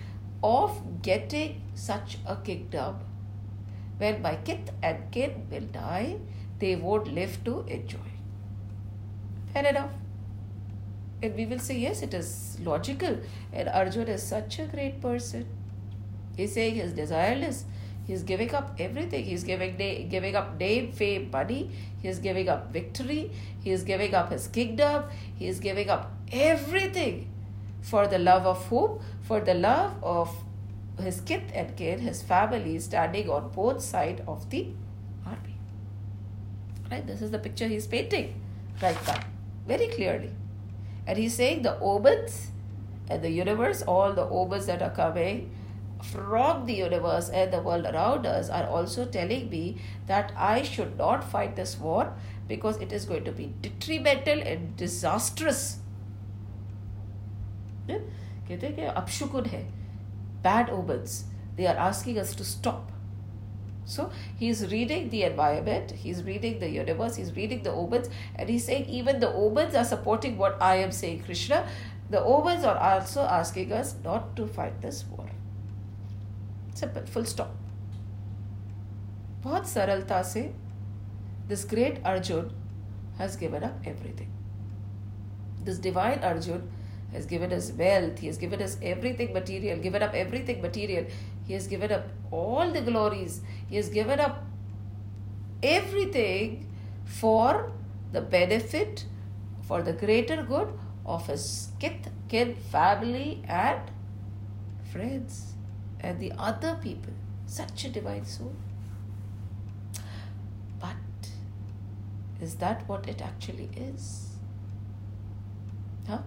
of 0.43 1.01
getting 1.01 1.61
such 1.73 2.17
a 2.25 2.35
kingdom? 2.35 2.99
When 3.97 4.21
my 4.21 4.35
kith 4.35 4.71
and 4.81 5.11
kin 5.11 5.47
will 5.51 5.61
die, 5.61 6.17
they 6.59 6.75
won't 6.75 7.13
live 7.13 7.43
to 7.45 7.65
enjoy. 7.67 8.09
Fair 9.53 9.65
enough. 9.65 9.91
And 11.21 11.35
we 11.35 11.45
will 11.45 11.59
say, 11.59 11.77
yes, 11.77 12.01
it 12.01 12.13
is 12.13 12.57
logical. 12.63 13.17
And 13.51 13.67
Arjun 13.69 14.07
is 14.07 14.23
such 14.23 14.59
a 14.59 14.65
great 14.65 15.01
person. 15.01 15.45
He's 16.37 16.53
saying 16.53 16.75
he's 16.75 16.93
desireless. 16.93 17.63
He's 18.07 18.23
giving 18.23 18.53
up 18.55 18.75
everything. 18.79 19.25
He's 19.25 19.43
giving 19.43 19.77
day, 19.77 20.03
giving 20.03 20.35
up 20.35 20.59
name, 20.59 20.91
fame, 20.91 21.29
money. 21.31 21.71
He's 22.01 22.19
giving 22.19 22.47
up 22.49 22.71
victory. 22.71 23.31
He's 23.63 23.83
giving 23.83 24.15
up 24.15 24.31
his 24.31 24.47
kingdom. 24.47 25.03
He's 25.35 25.59
giving 25.59 25.89
up 25.89 26.11
everything 26.31 27.29
for 27.81 28.07
the 28.07 28.19
love 28.19 28.45
of 28.45 28.65
whom? 28.67 28.99
For 29.21 29.39
the 29.41 29.53
love 29.53 30.03
of 30.03 30.33
his 30.99 31.21
kith 31.21 31.51
and 31.53 31.75
kin, 31.75 31.99
his 31.99 32.21
family 32.21 32.79
standing 32.79 33.29
on 33.29 33.49
both 33.49 33.81
sides 33.81 34.21
of 34.27 34.49
the. 34.49 34.67
Right? 36.90 37.06
This 37.06 37.22
is 37.22 37.30
the 37.30 37.38
picture 37.38 37.66
he's 37.66 37.86
painting 37.86 38.40
right 38.82 39.06
now, 39.06 39.20
very 39.66 39.88
clearly. 39.88 40.30
And 41.06 41.18
he's 41.18 41.34
saying 41.34 41.62
the 41.62 41.78
omens 41.80 42.50
and 43.08 43.22
the 43.22 43.30
universe, 43.30 43.82
all 43.82 44.12
the 44.12 44.24
omens 44.24 44.66
that 44.66 44.82
are 44.82 44.90
coming, 44.90 45.50
from 46.02 46.66
the 46.66 46.74
universe 46.74 47.28
and 47.30 47.52
the 47.52 47.60
world 47.60 47.86
around 47.86 48.26
us 48.26 48.50
are 48.50 48.66
also 48.66 49.04
telling 49.06 49.48
me 49.48 49.78
that 50.06 50.32
I 50.36 50.62
should 50.62 50.98
not 50.98 51.24
fight 51.24 51.56
this 51.56 51.78
war 51.78 52.12
because 52.46 52.76
it 52.76 52.92
is 52.92 53.06
going 53.06 53.24
to 53.24 53.32
be 53.32 53.52
detrimental 53.62 54.40
and 54.40 54.76
disastrous 54.76 55.78
कहते 57.88 58.66
हैं 58.66 58.74
कि 58.76 58.84
अपशुकुन 59.00 59.46
है 59.46 59.62
bad 60.44 60.70
omens 60.70 61.24
they 61.56 61.66
are 61.66 61.76
asking 61.86 62.18
us 62.22 62.34
to 62.40 62.44
stop 62.44 62.90
so 63.88 64.10
he's 64.38 64.70
reading 64.70 65.10
the 65.10 65.22
environment 65.24 65.90
he's 65.90 66.22
reading 66.22 66.58
the 66.58 66.68
universe 66.68 67.16
he's 67.16 67.34
reading 67.36 67.62
the 67.62 67.70
omens 67.70 68.08
and 68.36 68.48
he's 68.48 68.64
saying 68.64 68.86
even 68.86 69.20
the 69.20 69.32
omens 69.32 69.74
are 69.74 69.84
supporting 69.84 70.38
what 70.38 70.56
i 70.60 70.74
am 70.76 70.90
saying 70.90 71.22
krishna 71.22 71.66
the 72.10 72.22
omens 72.22 72.64
are 72.64 72.78
also 72.78 73.22
asking 73.22 73.72
us 73.72 73.94
not 74.04 74.34
to 74.36 74.46
fight 74.46 74.80
this 74.80 75.04
war 75.10 75.28
simple 76.74 77.06
full 77.06 77.24
stop 77.24 77.54
बहुत 79.44 79.66
सरलता 79.68 80.22
से 80.32 80.42
this 81.48 81.64
great 81.64 81.98
Arjun 82.04 82.50
has 83.18 83.36
given 83.36 83.62
up 83.62 83.74
everything. 83.86 84.30
This 85.62 85.78
divine 85.78 86.20
Arjun 86.20 86.70
has 87.12 87.26
given 87.26 87.52
us 87.52 87.70
wealth, 87.72 88.18
he 88.18 88.26
has 88.26 88.38
given 88.38 88.62
us 88.62 88.76
everything 88.82 89.32
material, 89.32 89.78
given 89.78 90.02
up 90.02 90.14
everything 90.14 90.62
material, 90.62 91.04
he 91.49 91.55
has 91.55 91.65
given 91.65 91.91
up 91.91 92.07
all 92.29 92.71
the 92.71 92.81
glories, 92.81 93.41
he 93.67 93.75
has 93.75 93.89
given 93.89 94.19
up 94.19 94.43
everything 95.63 96.67
for 97.03 97.71
the 98.11 98.21
benefit, 98.21 99.05
for 99.63 99.81
the 99.81 99.93
greater 99.93 100.43
good 100.43 100.71
of 101.07 101.25
his 101.25 101.69
kith, 101.79 102.11
kin, 102.27 102.55
family, 102.55 103.43
and 103.47 103.81
friends, 104.91 105.53
and 105.99 106.19
the 106.19 106.31
other 106.37 106.77
people. 106.83 107.13
Such 107.47 107.85
a 107.85 107.89
divine 107.89 108.25
soul. 108.25 108.53
But 110.79 111.31
is 112.39 112.57
that 112.57 112.87
what 112.87 113.09
it 113.09 113.23
actually 113.23 113.71
is? 113.75 114.35
Huh? 116.07 116.19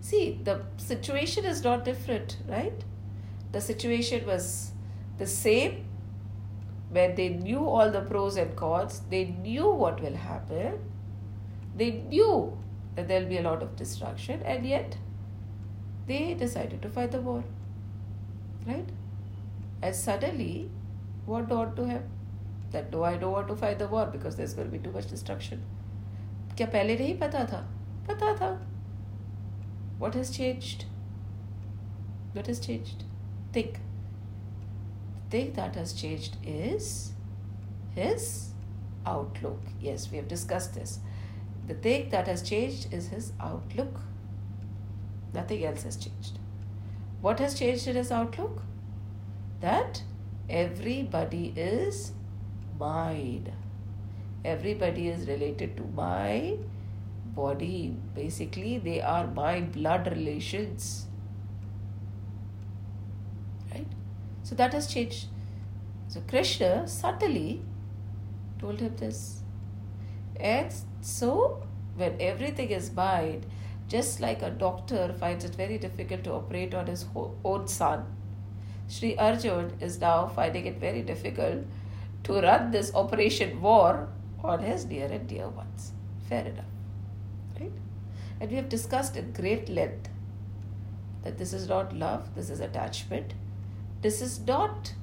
See, 0.00 0.40
the 0.42 0.62
situation 0.78 1.44
is 1.44 1.62
not 1.62 1.84
different, 1.84 2.38
right? 2.48 2.82
The 3.51 3.61
situation 3.61 4.25
was 4.25 4.71
the 5.17 5.27
same 5.27 5.85
when 6.89 7.15
they 7.15 7.29
knew 7.29 7.65
all 7.65 7.91
the 7.91 8.01
pros 8.01 8.37
and 8.37 8.55
cons, 8.55 9.01
they 9.09 9.25
knew 9.25 9.69
what 9.69 10.01
will 10.01 10.15
happen, 10.15 10.79
they 11.75 11.91
knew 11.91 12.57
that 12.95 13.07
there'll 13.07 13.27
be 13.27 13.37
a 13.37 13.41
lot 13.41 13.61
of 13.61 13.75
destruction, 13.75 14.41
and 14.43 14.65
yet 14.65 14.97
they 16.07 16.33
decided 16.33 16.81
to 16.81 16.89
fight 16.89 17.11
the 17.11 17.21
war, 17.21 17.43
right? 18.65 18.89
And 19.81 19.95
suddenly, 19.95 20.69
what 21.25 21.49
dawned 21.49 21.75
to 21.75 21.85
him? 21.85 22.03
That 22.71 22.91
no, 22.91 23.03
I 23.03 23.17
don't 23.17 23.31
want 23.31 23.47
to 23.49 23.55
fight 23.55 23.79
the 23.79 23.87
war 23.87 24.07
because 24.11 24.35
there's 24.35 24.53
going 24.53 24.71
to 24.71 24.77
be 24.77 24.83
too 24.83 24.91
much 24.91 25.09
destruction. 25.09 25.63
क्या 26.57 26.67
पहले 26.71 26.97
नहीं 26.97 27.17
पता 27.19 27.45
था 27.51 27.65
पता 28.07 28.35
था 28.37 28.57
what 29.99 30.15
has 30.15 30.29
changed 30.35 30.85
what 32.33 32.47
has 32.47 32.59
changed 32.59 33.03
Think 33.52 33.78
the 35.30 35.38
thing 35.38 35.52
that 35.54 35.74
has 35.74 35.92
changed 35.92 36.36
is 36.44 37.12
his 37.94 38.50
outlook. 39.06 39.60
Yes 39.80 40.10
we 40.10 40.16
have 40.18 40.28
discussed 40.28 40.74
this. 40.74 40.98
The 41.66 41.74
thing 41.74 42.10
that 42.10 42.26
has 42.26 42.42
changed 42.42 42.92
is 42.92 43.08
his 43.08 43.32
outlook. 43.40 44.00
Nothing 45.32 45.64
else 45.64 45.82
has 45.84 45.96
changed. 45.96 46.38
What 47.20 47.38
has 47.38 47.58
changed 47.58 47.86
in 47.86 47.96
his 47.96 48.10
outlook? 48.10 48.62
That 49.60 50.02
everybody 50.48 51.52
is 51.56 52.12
mine 52.78 53.52
everybody 54.44 55.08
is 55.08 55.28
related 55.28 55.76
to 55.76 55.84
my 55.94 56.56
body. 57.34 57.96
Basically 58.14 58.78
they 58.78 59.00
are 59.00 59.26
my 59.28 59.60
blood 59.60 60.10
relations 60.10 61.06
right 63.72 63.86
so 64.42 64.54
that 64.54 64.72
has 64.72 64.86
changed 64.86 65.26
so 66.08 66.22
krishna 66.28 66.86
subtly 66.86 67.62
told 68.58 68.80
him 68.80 68.96
this 68.96 69.42
and 70.38 70.72
so 71.00 71.62
when 71.96 72.16
everything 72.20 72.70
is 72.70 72.92
mine 72.92 73.44
just 73.88 74.20
like 74.20 74.42
a 74.42 74.50
doctor 74.50 75.14
finds 75.20 75.44
it 75.44 75.54
very 75.54 75.78
difficult 75.78 76.24
to 76.24 76.32
operate 76.32 76.74
on 76.74 76.86
his 76.86 77.06
own 77.44 77.66
son 77.68 78.04
Sri 78.92 79.16
Arjun 79.16 79.72
is 79.80 80.00
now 80.00 80.26
finding 80.26 80.66
it 80.66 80.78
very 80.78 81.00
difficult 81.00 81.64
to 82.24 82.40
run 82.40 82.70
this 82.72 82.94
operation 82.94 83.60
war 83.62 84.08
on 84.44 84.62
his 84.62 84.84
dear 84.84 85.06
and 85.06 85.26
dear 85.26 85.48
ones. 85.48 85.92
Fair 86.28 86.46
enough. 86.46 86.64
Right? 87.58 87.72
And 88.38 88.50
we 88.50 88.56
have 88.56 88.68
discussed 88.68 89.16
at 89.16 89.32
great 89.32 89.70
length 89.70 90.10
that 91.24 91.38
this 91.38 91.54
is 91.54 91.68
not 91.68 91.96
love, 91.96 92.34
this 92.34 92.50
is 92.50 92.60
attachment. 92.60 93.32
This 94.02 94.20
is 94.20 94.40
not 94.40 94.94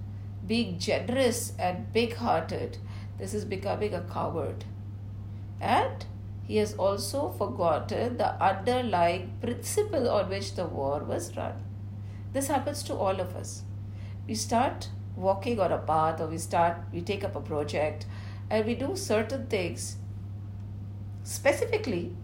being 0.45 0.77
generous 0.77 1.53
and 1.57 1.91
big 1.93 2.15
hearted, 2.15 2.77
this 3.17 3.33
is 3.33 3.45
becoming 3.45 3.93
a 3.93 4.01
coward. 4.01 4.65
And 5.61 6.05
he 6.43 6.57
has 6.57 6.73
also 6.73 7.29
forgotten 7.29 8.17
the 8.17 8.41
underlying 8.43 9.37
principle 9.41 10.09
on 10.09 10.29
which 10.29 10.55
the 10.55 10.65
war 10.65 10.99
was 10.99 11.35
run. 11.37 11.53
This 12.33 12.47
happens 12.47 12.83
to 12.83 12.95
all 12.95 13.19
of 13.19 13.35
us. 13.35 13.63
We 14.27 14.35
start 14.35 14.89
walking 15.15 15.59
on 15.59 15.71
a 15.71 15.77
path 15.77 16.19
or 16.19 16.27
we 16.27 16.37
start, 16.37 16.77
we 16.91 17.01
take 17.01 17.23
up 17.23 17.35
a 17.35 17.41
project 17.41 18.05
and 18.49 18.65
we 18.65 18.75
do 18.75 18.95
certain 18.95 19.47
things 19.47 19.97
specifically 21.23 22.15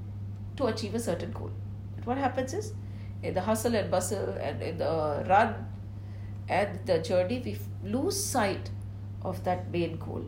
to 0.57 0.65
achieve 0.67 0.95
a 0.95 0.99
certain 0.99 1.31
goal. 1.31 1.51
But 1.95 2.05
what 2.05 2.17
happens 2.17 2.53
is, 2.53 2.73
in 3.21 3.33
the 3.33 3.41
hustle 3.41 3.75
and 3.75 3.89
bustle 3.89 4.29
and 4.41 4.61
in 4.61 4.77
the 4.77 5.25
run 5.27 5.55
and 6.47 6.79
the 6.85 6.99
journey, 6.99 7.41
we 7.43 7.57
lose 7.89 8.23
sight 8.23 8.69
of 9.23 9.43
that 9.43 9.71
main 9.71 9.97
goal. 9.97 10.25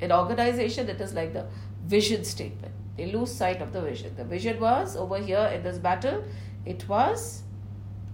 In 0.00 0.12
organization, 0.12 0.88
it 0.88 1.00
is 1.00 1.14
like 1.14 1.32
the 1.32 1.46
vision 1.86 2.24
statement. 2.24 2.72
They 2.96 3.12
lose 3.12 3.32
sight 3.32 3.60
of 3.60 3.72
the 3.72 3.80
vision. 3.80 4.14
The 4.16 4.24
vision 4.24 4.60
was 4.60 4.96
over 4.96 5.18
here 5.18 5.50
in 5.54 5.62
this 5.62 5.78
battle, 5.78 6.24
it 6.64 6.88
was 6.88 7.42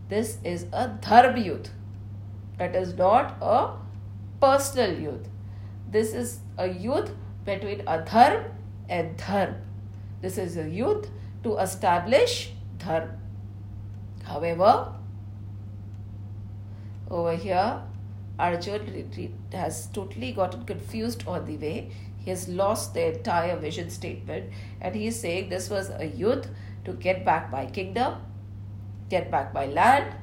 this 0.09 0.39
is 0.45 0.67
a 0.73 0.89
dharma 0.89 1.39
yudh. 1.39 1.69
That 2.59 2.77
is 2.77 2.95
not 2.95 3.37
a 3.41 3.77
personal 4.41 4.91
yudh. 4.91 5.27
This 5.91 6.13
is 6.13 6.41
a 6.59 6.69
yudh 6.69 7.15
between 7.45 7.81
a 7.81 7.99
adharm 7.99 8.51
and 8.89 9.17
dharm. 9.17 9.55
This 10.21 10.39
is 10.39 10.57
a 10.57 10.65
yudh 10.65 11.09
to 11.43 11.57
establish 11.57 12.53
dharm. 12.79 13.17
However, 14.25 14.93
over 17.15 17.37
here, 17.37 17.81
Arjun 18.39 19.31
has 19.53 19.87
totally 19.87 20.33
gotten 20.33 20.65
confused 20.65 21.25
on 21.29 21.45
the 21.47 21.57
way. 21.57 21.91
He 22.19 22.31
has 22.31 22.49
lost 22.49 22.95
the 22.95 23.15
entire 23.15 23.57
vision 23.57 23.89
statement 23.89 24.51
and 24.81 24.95
he 24.97 25.07
is 25.07 25.21
saying 25.21 25.49
this 25.49 25.71
was 25.71 25.91
a 25.91 26.11
yudh 26.23 26.49
to 26.85 26.93
get 26.93 27.25
back 27.25 27.53
my 27.53 27.67
kingdom, 27.67 28.15
get 29.09 29.31
back 29.31 29.55
my 29.55 29.67
land, 29.67 30.17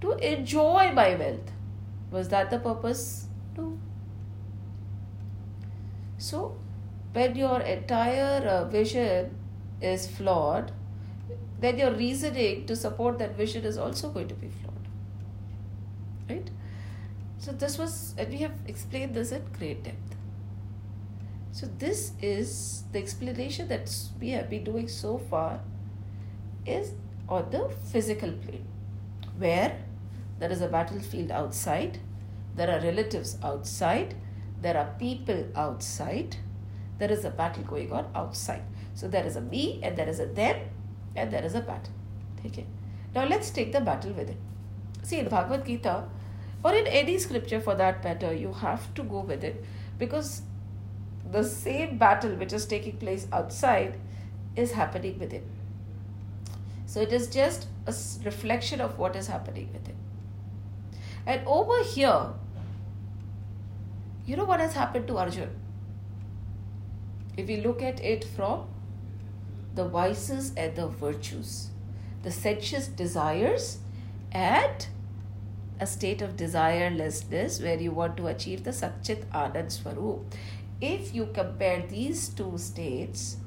to 0.00 0.12
enjoy 0.12 0.92
my 0.94 1.14
wealth. 1.14 1.52
Was 2.10 2.28
that 2.30 2.50
the 2.50 2.58
purpose? 2.58 3.26
No. 3.58 3.78
So, 6.16 6.56
when 7.12 7.36
your 7.36 7.60
entire 7.60 8.46
uh, 8.46 8.64
vision 8.64 9.36
is 9.82 10.06
flawed, 10.06 10.72
then 11.60 11.78
your 11.78 11.92
reasoning 11.92 12.66
to 12.66 12.74
support 12.74 13.18
that 13.18 13.36
vision 13.36 13.64
is 13.64 13.76
also 13.76 14.08
going 14.08 14.28
to 14.28 14.34
be 14.34 14.48
flawed. 14.48 14.69
Right? 16.30 16.50
So, 17.38 17.52
this 17.52 17.78
was, 17.78 18.14
and 18.18 18.30
we 18.30 18.38
have 18.38 18.52
explained 18.66 19.14
this 19.14 19.32
at 19.32 19.52
great 19.58 19.82
depth. 19.82 20.16
So, 21.52 21.66
this 21.78 22.12
is 22.20 22.84
the 22.92 22.98
explanation 22.98 23.68
that 23.68 23.90
we 24.20 24.30
have 24.30 24.50
been 24.50 24.64
doing 24.64 24.88
so 24.88 25.18
far 25.18 25.60
is 26.66 26.92
on 27.28 27.50
the 27.50 27.70
physical 27.92 28.32
plane, 28.32 28.66
where 29.38 29.78
there 30.38 30.50
is 30.50 30.60
a 30.60 30.68
battlefield 30.68 31.30
outside, 31.30 31.98
there 32.56 32.70
are 32.70 32.80
relatives 32.80 33.38
outside, 33.42 34.14
there 34.60 34.76
are 34.76 34.94
people 34.98 35.46
outside, 35.56 36.36
there 36.98 37.10
is 37.10 37.24
a 37.24 37.30
battle 37.30 37.62
going 37.64 37.92
on 37.92 38.06
outside. 38.14 38.62
So 38.94 39.08
there 39.08 39.24
is 39.24 39.36
a 39.36 39.40
me 39.40 39.80
and 39.82 39.96
there 39.96 40.08
is 40.08 40.20
a 40.20 40.26
them 40.26 40.56
and 41.16 41.30
there 41.30 41.44
is 41.44 41.54
a 41.54 41.60
battle. 41.60 41.94
Okay. 42.44 42.66
Now 43.14 43.24
let's 43.26 43.50
take 43.50 43.72
the 43.72 43.80
battle 43.80 44.12
with 44.12 44.30
it. 44.30 44.36
See 45.02 45.18
in 45.18 45.28
Bhagavad 45.28 45.64
Gita 45.66 46.04
or 46.62 46.74
in 46.74 46.86
any 46.86 47.18
scripture 47.18 47.60
for 47.60 47.74
that 47.74 48.04
matter, 48.04 48.32
you 48.32 48.52
have 48.52 48.92
to 48.94 49.02
go 49.02 49.20
with 49.20 49.44
it 49.44 49.64
because 49.98 50.42
the 51.30 51.42
same 51.44 51.96
battle 51.96 52.34
which 52.36 52.52
is 52.52 52.66
taking 52.66 52.96
place 52.96 53.26
outside 53.32 53.98
is 54.56 54.72
happening 54.72 55.18
within. 55.18 55.44
So 56.86 57.00
it 57.00 57.12
is 57.12 57.28
just 57.28 57.68
a 57.86 57.94
reflection 58.24 58.80
of 58.80 58.98
what 58.98 59.14
is 59.16 59.28
happening 59.28 59.70
within. 59.72 59.94
And 61.26 61.42
over 61.46 61.84
here, 61.84 62.30
you 64.26 64.36
know 64.36 64.44
what 64.44 64.60
has 64.60 64.74
happened 64.74 65.06
to 65.08 65.18
Arjun? 65.18 65.50
If 67.36 67.46
we 67.46 67.58
look 67.58 67.80
at 67.80 68.02
it 68.02 68.24
from 68.24 68.66
the 69.74 69.88
vices 69.88 70.52
and 70.56 70.74
the 70.74 70.88
virtues, 70.88 71.70
the 72.22 72.30
sensuous 72.30 72.88
desires 72.88 73.78
and 74.32 74.86
a 75.80 75.86
state 75.86 76.20
of 76.20 76.36
desirelessness 76.36 77.62
where 77.62 77.80
you 77.80 77.90
want 77.90 78.16
to 78.18 78.26
achieve 78.26 78.64
the 78.64 78.70
Satchit 78.70 79.24
Anand. 79.32 80.24
If 80.80 81.14
you 81.14 81.28
compare 81.32 81.82
these 81.88 82.28
two 82.28 82.58
states, 82.58 83.38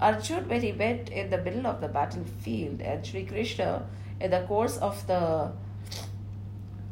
Arjun, 0.00 0.48
when 0.48 0.62
he 0.62 0.72
went 0.72 1.10
in 1.10 1.30
the 1.30 1.38
middle 1.38 1.66
of 1.66 1.80
the 1.80 1.88
battlefield, 1.88 2.80
and 2.80 3.06
Sri 3.06 3.24
Krishna, 3.24 3.86
in 4.20 4.30
the 4.30 4.42
course 4.42 4.78
of 4.78 5.06
the 5.06 5.52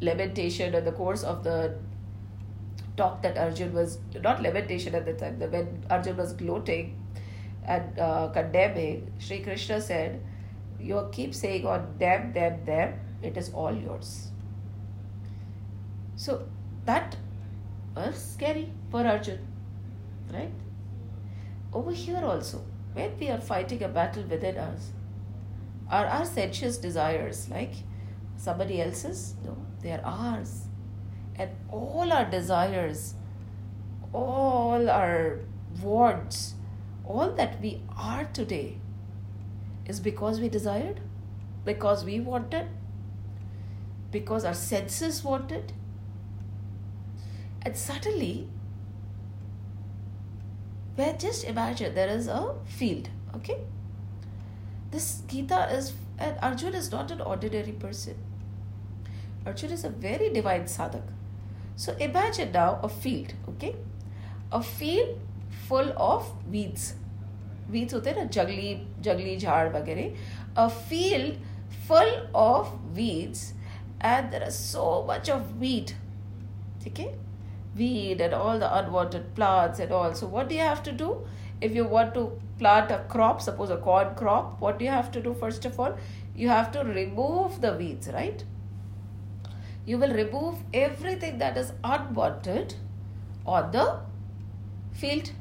lamentation, 0.01 0.74
in 0.74 0.84
the 0.84 0.92
course 0.92 1.22
of 1.22 1.44
the 1.44 1.76
talk 2.96 3.22
that 3.22 3.38
Arjun 3.38 3.72
was 3.72 3.98
not 4.22 4.42
lamentation 4.42 4.94
at 4.94 5.07
the 5.07 5.14
time, 5.14 5.40
when 5.40 5.84
Arjun 5.90 6.16
was 6.16 6.34
gloating 6.34 6.96
and 7.64 7.98
uh, 7.98 8.28
condemning, 8.28 9.12
Sri 9.18 9.40
Krishna 9.40 9.80
said, 9.80 10.22
You 10.78 11.09
keep 11.11 11.34
saying 11.34 11.66
on 11.66 11.96
them, 11.98 12.32
them, 12.32 12.64
them, 12.64 13.01
it 13.22 13.36
is 13.36 13.51
all 13.53 13.74
yours. 13.74 14.30
So 16.21 16.43
that 16.85 17.16
was 17.97 18.33
scary 18.33 18.71
for 18.91 19.07
Arjun, 19.07 19.39
right? 20.31 20.53
Over 21.73 21.93
here 21.93 22.23
also, 22.23 22.62
when 22.93 23.18
we 23.18 23.31
are 23.31 23.41
fighting 23.41 23.83
a 23.83 23.89
battle 23.89 24.25
within 24.25 24.59
us, 24.59 24.91
are 25.91 26.05
our 26.05 26.27
sensuous 26.27 26.77
desires 26.77 27.49
like 27.49 27.73
somebody 28.37 28.83
else's? 28.83 29.35
No, 29.47 29.57
they 29.81 29.93
are 29.93 30.03
ours. 30.05 30.66
And 31.37 31.53
all 31.71 32.12
our 32.12 32.27
desires, 32.27 33.14
all 34.12 34.91
our 34.91 35.41
wants, 35.83 36.53
all 37.03 37.31
that 37.31 37.62
we 37.62 37.81
are 37.97 38.25
today 38.25 38.77
is 39.87 40.01
because 40.01 40.39
we 40.39 40.51
desired, 40.51 41.01
because 41.64 42.05
we 42.05 42.21
wanted, 42.21 42.66
because 44.11 44.45
our 44.45 44.53
senses 44.53 45.25
wanted, 45.25 45.73
and 47.62 47.76
suddenly, 47.76 48.47
where 50.95 51.14
just 51.14 51.43
imagine 51.43 51.95
there 51.95 52.08
is 52.10 52.28
a 52.28 52.56
field, 52.66 53.10
okay? 53.36 53.58
This 54.91 55.22
Gita 55.28 55.70
is, 55.72 55.93
and 56.18 56.38
Arjun 56.41 56.74
is 56.74 56.91
not 56.91 57.12
an 57.12 57.22
ordinary 57.22 57.74
person. 57.74 58.16
Arjun 59.45 59.72
is 59.72 59.84
a 59.84 59.89
very 59.89 60.30
divine 60.30 60.66
sadhak. 60.66 61.03
So 61.76 61.93
imagine 61.99 62.51
now 62.51 62.80
a 62.82 62.89
field, 62.89 63.34
okay? 63.49 63.76
A 64.51 64.64
field 64.64 65.20
full 65.68 65.91
of 65.97 66.32
weeds. 66.49 66.93
Weeds 67.72 67.93
होते 67.93 68.10
हैं 68.10 68.18
ना 68.18 68.24
जंगली 68.34 68.74
जंगली 69.03 69.38
झाड़ 69.38 69.70
वगैरह 69.76 70.16
a 70.56 70.70
field 70.70 71.38
full 71.88 72.12
of 72.34 72.68
weeds 72.95 73.53
and 74.01 74.32
there 74.32 74.47
is 74.47 74.58
so 74.58 75.03
much 75.08 75.30
of 75.30 75.60
weed 75.60 75.93
okay 76.88 77.14
weed 77.77 78.21
and 78.21 78.35
all 78.35 78.59
the 78.59 78.79
unwanted 78.79 79.35
plants 79.35 79.79
and 79.79 79.93
all. 79.93 80.14
So, 80.14 80.27
what 80.27 80.49
do 80.49 80.55
you 80.55 80.61
have 80.61 80.83
to 80.85 80.93
do? 80.93 81.27
If 81.61 81.75
you 81.75 81.85
want 81.85 82.14
to 82.14 82.39
plant 82.59 82.91
a 82.91 83.05
crop, 83.09 83.41
suppose 83.41 83.71
a 83.71 83.77
corn 83.77 84.14
crop, 84.14 84.61
what 84.61 84.79
do 84.79 84.85
you 84.85 84.91
have 84.91 85.11
to 85.12 85.21
do 85.21 85.35
first 85.35 85.64
of 85.64 85.79
all? 85.79 85.97
You 86.35 86.49
have 86.49 86.73
to 86.73 86.81
remove 86.81 87.61
the 87.61 87.73
weeds, 87.75 88.09
right? 88.09 88.43
You 89.87 89.99
will 89.99 90.12
remove 90.12 90.59
everything 90.73 91.39
that 91.39 91.57
is 91.57 91.73
unwanted 91.85 92.75
on 93.47 93.71
the 93.73 94.01
field, 94.93 95.33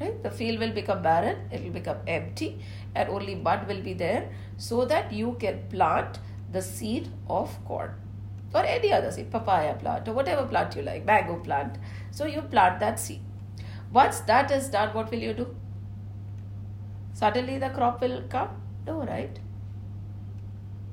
right? 0.00 0.22
The 0.22 0.30
field 0.30 0.60
will 0.60 0.72
become 0.72 1.02
barren, 1.02 1.48
it 1.50 1.64
will 1.64 1.70
become 1.70 1.98
empty, 2.06 2.60
and 2.94 3.08
only 3.08 3.34
mud 3.34 3.66
will 3.66 3.82
be 3.82 3.94
there 3.94 4.30
so 4.56 4.84
that 4.84 5.12
you 5.12 5.36
can 5.40 5.62
plant 5.70 6.18
the 6.52 6.62
seed 6.62 7.08
of 7.28 7.56
corn 7.64 7.94
or 8.54 8.64
any 8.64 8.92
other 8.92 9.10
seed, 9.10 9.30
papaya 9.30 9.74
plant 9.74 10.08
or 10.08 10.12
whatever 10.12 10.46
plant 10.46 10.74
you 10.76 10.82
like, 10.82 11.04
mango 11.04 11.36
plant. 11.36 11.78
So 12.10 12.26
you 12.26 12.42
plant 12.42 12.80
that 12.80 12.98
seed. 12.98 13.20
Once 13.92 14.20
that 14.20 14.50
is 14.50 14.68
done, 14.68 14.94
what 14.94 15.10
will 15.10 15.18
you 15.18 15.34
do? 15.34 15.54
Suddenly 17.12 17.58
the 17.58 17.70
crop 17.70 18.00
will 18.00 18.22
come? 18.28 18.50
No, 18.86 19.02
right? 19.02 19.38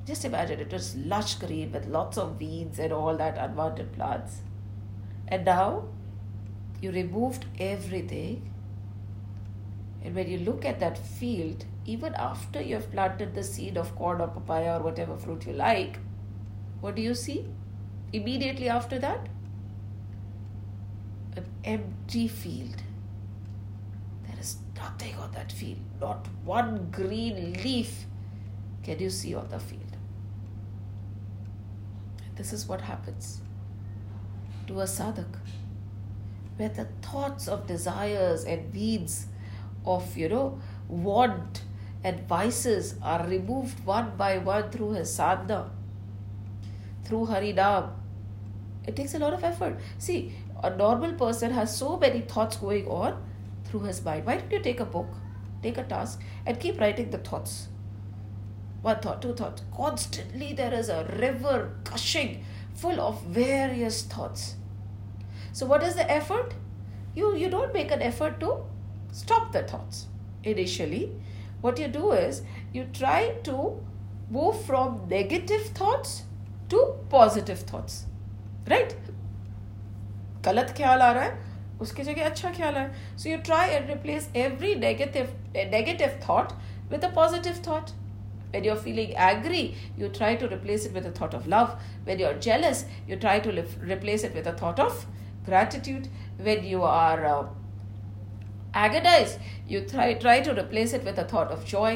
Just 0.05 0.25
imagine 0.25 0.59
it 0.59 0.71
was 0.71 0.95
lush 0.95 1.35
green 1.35 1.71
with 1.71 1.87
lots 1.87 2.17
of 2.17 2.39
weeds 2.39 2.79
and 2.79 2.93
all 2.93 3.15
that 3.17 3.37
unwanted 3.37 3.91
plants. 3.93 4.41
And 5.27 5.45
now 5.45 5.85
you 6.81 6.91
removed 6.91 7.45
everything. 7.59 8.51
And 10.03 10.13
when 10.13 10.29
you 10.29 10.37
look 10.39 10.63
at 10.65 10.79
that 10.79 10.97
field, 10.97 11.65
even 11.85 12.13
after 12.15 12.61
you 12.61 12.75
have 12.75 12.91
planted 12.91 13.33
the 13.33 13.43
seed 13.43 13.77
of 13.77 13.95
corn 13.95 14.21
or 14.21 14.27
papaya 14.27 14.77
or 14.77 14.83
whatever 14.83 15.17
fruit 15.17 15.47
you 15.47 15.53
like, 15.53 15.99
what 16.85 16.93
do 16.93 17.01
you 17.01 17.15
see 17.15 17.43
immediately 18.13 18.69
after 18.69 18.99
that? 18.99 19.27
An 21.35 21.45
empty 21.63 22.27
field. 22.27 22.83
There 24.27 24.39
is 24.39 24.57
nothing 24.77 25.15
on 25.15 25.31
that 25.31 25.51
field, 25.51 25.79
not 25.99 26.27
one 26.43 26.89
green 26.91 27.53
leaf 27.63 28.05
can 28.83 28.99
you 28.99 29.09
see 29.09 29.33
on 29.33 29.49
the 29.49 29.59
field. 29.59 29.97
This 32.35 32.53
is 32.53 32.67
what 32.67 32.81
happens 32.81 33.41
to 34.67 34.81
a 34.81 34.83
sadhak, 34.83 35.39
where 36.57 36.69
the 36.69 36.85
thoughts 37.01 37.47
of 37.47 37.65
desires 37.65 38.43
and 38.43 38.71
weeds 38.71 39.25
of, 39.85 40.15
you 40.15 40.29
know, 40.29 40.59
want 40.87 41.63
and 42.03 42.27
vices 42.27 42.93
are 43.01 43.25
removed 43.25 43.83
one 43.85 44.11
by 44.15 44.37
one 44.37 44.69
through 44.69 44.91
his 44.91 45.11
sadhana 45.11 45.71
through 47.05 47.27
Harinam. 47.27 47.91
It 48.85 48.95
takes 48.95 49.13
a 49.13 49.19
lot 49.19 49.33
of 49.33 49.43
effort. 49.43 49.79
See, 49.97 50.33
a 50.63 50.75
normal 50.75 51.13
person 51.13 51.51
has 51.51 51.75
so 51.75 51.97
many 51.97 52.21
thoughts 52.21 52.57
going 52.57 52.87
on 52.87 53.21
through 53.65 53.81
his 53.81 54.03
mind. 54.03 54.25
Why 54.25 54.37
don't 54.37 54.51
you 54.51 54.59
take 54.59 54.79
a 54.79 54.85
book, 54.85 55.07
take 55.63 55.77
a 55.77 55.83
task, 55.83 56.21
and 56.45 56.59
keep 56.59 56.79
writing 56.79 57.09
the 57.09 57.17
thoughts? 57.17 57.67
One 58.81 58.99
thought, 58.99 59.21
two 59.21 59.33
thoughts. 59.33 59.63
Constantly 59.75 60.53
there 60.53 60.73
is 60.73 60.89
a 60.89 61.05
river 61.19 61.71
gushing 61.83 62.43
full 62.75 62.99
of 63.01 63.23
various 63.23 64.03
thoughts. 64.03 64.55
So, 65.53 65.65
what 65.65 65.81
is 65.81 65.95
the 65.95 66.09
effort? 66.11 66.53
You, 67.15 67.35
you 67.35 67.49
don't 67.49 67.73
make 67.73 67.91
an 67.91 68.01
effort 68.01 68.39
to 68.41 68.57
stop 69.11 69.51
the 69.53 69.63
thoughts 69.63 70.07
initially. 70.43 71.11
What 71.61 71.79
you 71.79 71.87
do 71.87 72.11
is 72.11 72.43
you 72.73 72.87
try 72.93 73.35
to 73.43 73.81
move 74.29 74.61
from 74.65 75.07
negative 75.09 75.67
thoughts 75.69 76.23
to 76.70 76.84
positive 77.12 77.64
thoughts 77.72 78.04
right 78.68 78.92
गलत 80.44 80.74
ख्याल 80.76 81.02
आ 81.02 81.10
रहा 81.12 81.24
है 81.24 81.48
उसकी 81.80 82.02
जगह 82.02 82.24
अच्छा 82.26 82.50
ख्याल 82.56 82.74
है 82.74 82.90
so 83.18 83.28
you 83.28 83.38
try 83.46 83.70
and 83.70 83.88
replace 83.90 84.28
every 84.36 84.74
negative 84.84 85.34
negative 85.56 86.20
thought 86.28 86.52
with 86.90 87.04
a 87.04 87.14
positive 87.14 87.62
thought 87.66 87.90
when 88.52 88.64
you're 88.64 88.76
feeling 88.76 89.10
angry 89.16 89.74
you 89.96 90.08
try 90.08 90.34
to 90.36 90.46
replace 90.52 90.84
it 90.86 90.92
with 90.92 91.06
a 91.06 91.10
thought 91.18 91.34
of 91.34 91.46
love 91.46 91.74
when 92.04 92.22
you're 92.22 92.38
jealous 92.46 92.84
you 93.10 93.16
try 93.16 93.38
to 93.38 93.52
live, 93.52 93.76
replace 93.90 94.24
it 94.24 94.34
with 94.34 94.46
a 94.46 94.52
thought 94.52 94.80
of 94.80 95.06
gratitude 95.44 96.08
when 96.48 96.64
you 96.64 96.82
are 96.82 97.24
uh, 97.26 97.44
agonized 98.74 99.38
you 99.68 99.80
try 99.92 100.12
try 100.24 100.40
to 100.40 100.54
replace 100.62 100.92
it 100.92 101.04
with 101.04 101.18
a 101.18 101.24
thought 101.24 101.50
of 101.50 101.64
joy 101.64 101.92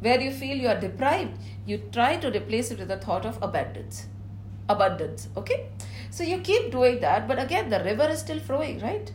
where 0.00 0.20
you 0.20 0.30
feel 0.30 0.56
you 0.56 0.68
are 0.68 0.78
deprived, 0.78 1.38
you 1.66 1.78
try 1.92 2.16
to 2.16 2.30
replace 2.30 2.70
it 2.70 2.78
with 2.78 2.90
a 2.90 2.98
thought 2.98 3.24
of 3.24 3.38
abundance. 3.42 4.06
Abundance, 4.68 5.28
okay? 5.36 5.66
So 6.10 6.24
you 6.24 6.38
keep 6.38 6.70
doing 6.70 7.00
that, 7.00 7.26
but 7.26 7.38
again, 7.38 7.70
the 7.70 7.82
river 7.84 8.08
is 8.08 8.20
still 8.20 8.38
flowing, 8.38 8.80
right? 8.80 9.12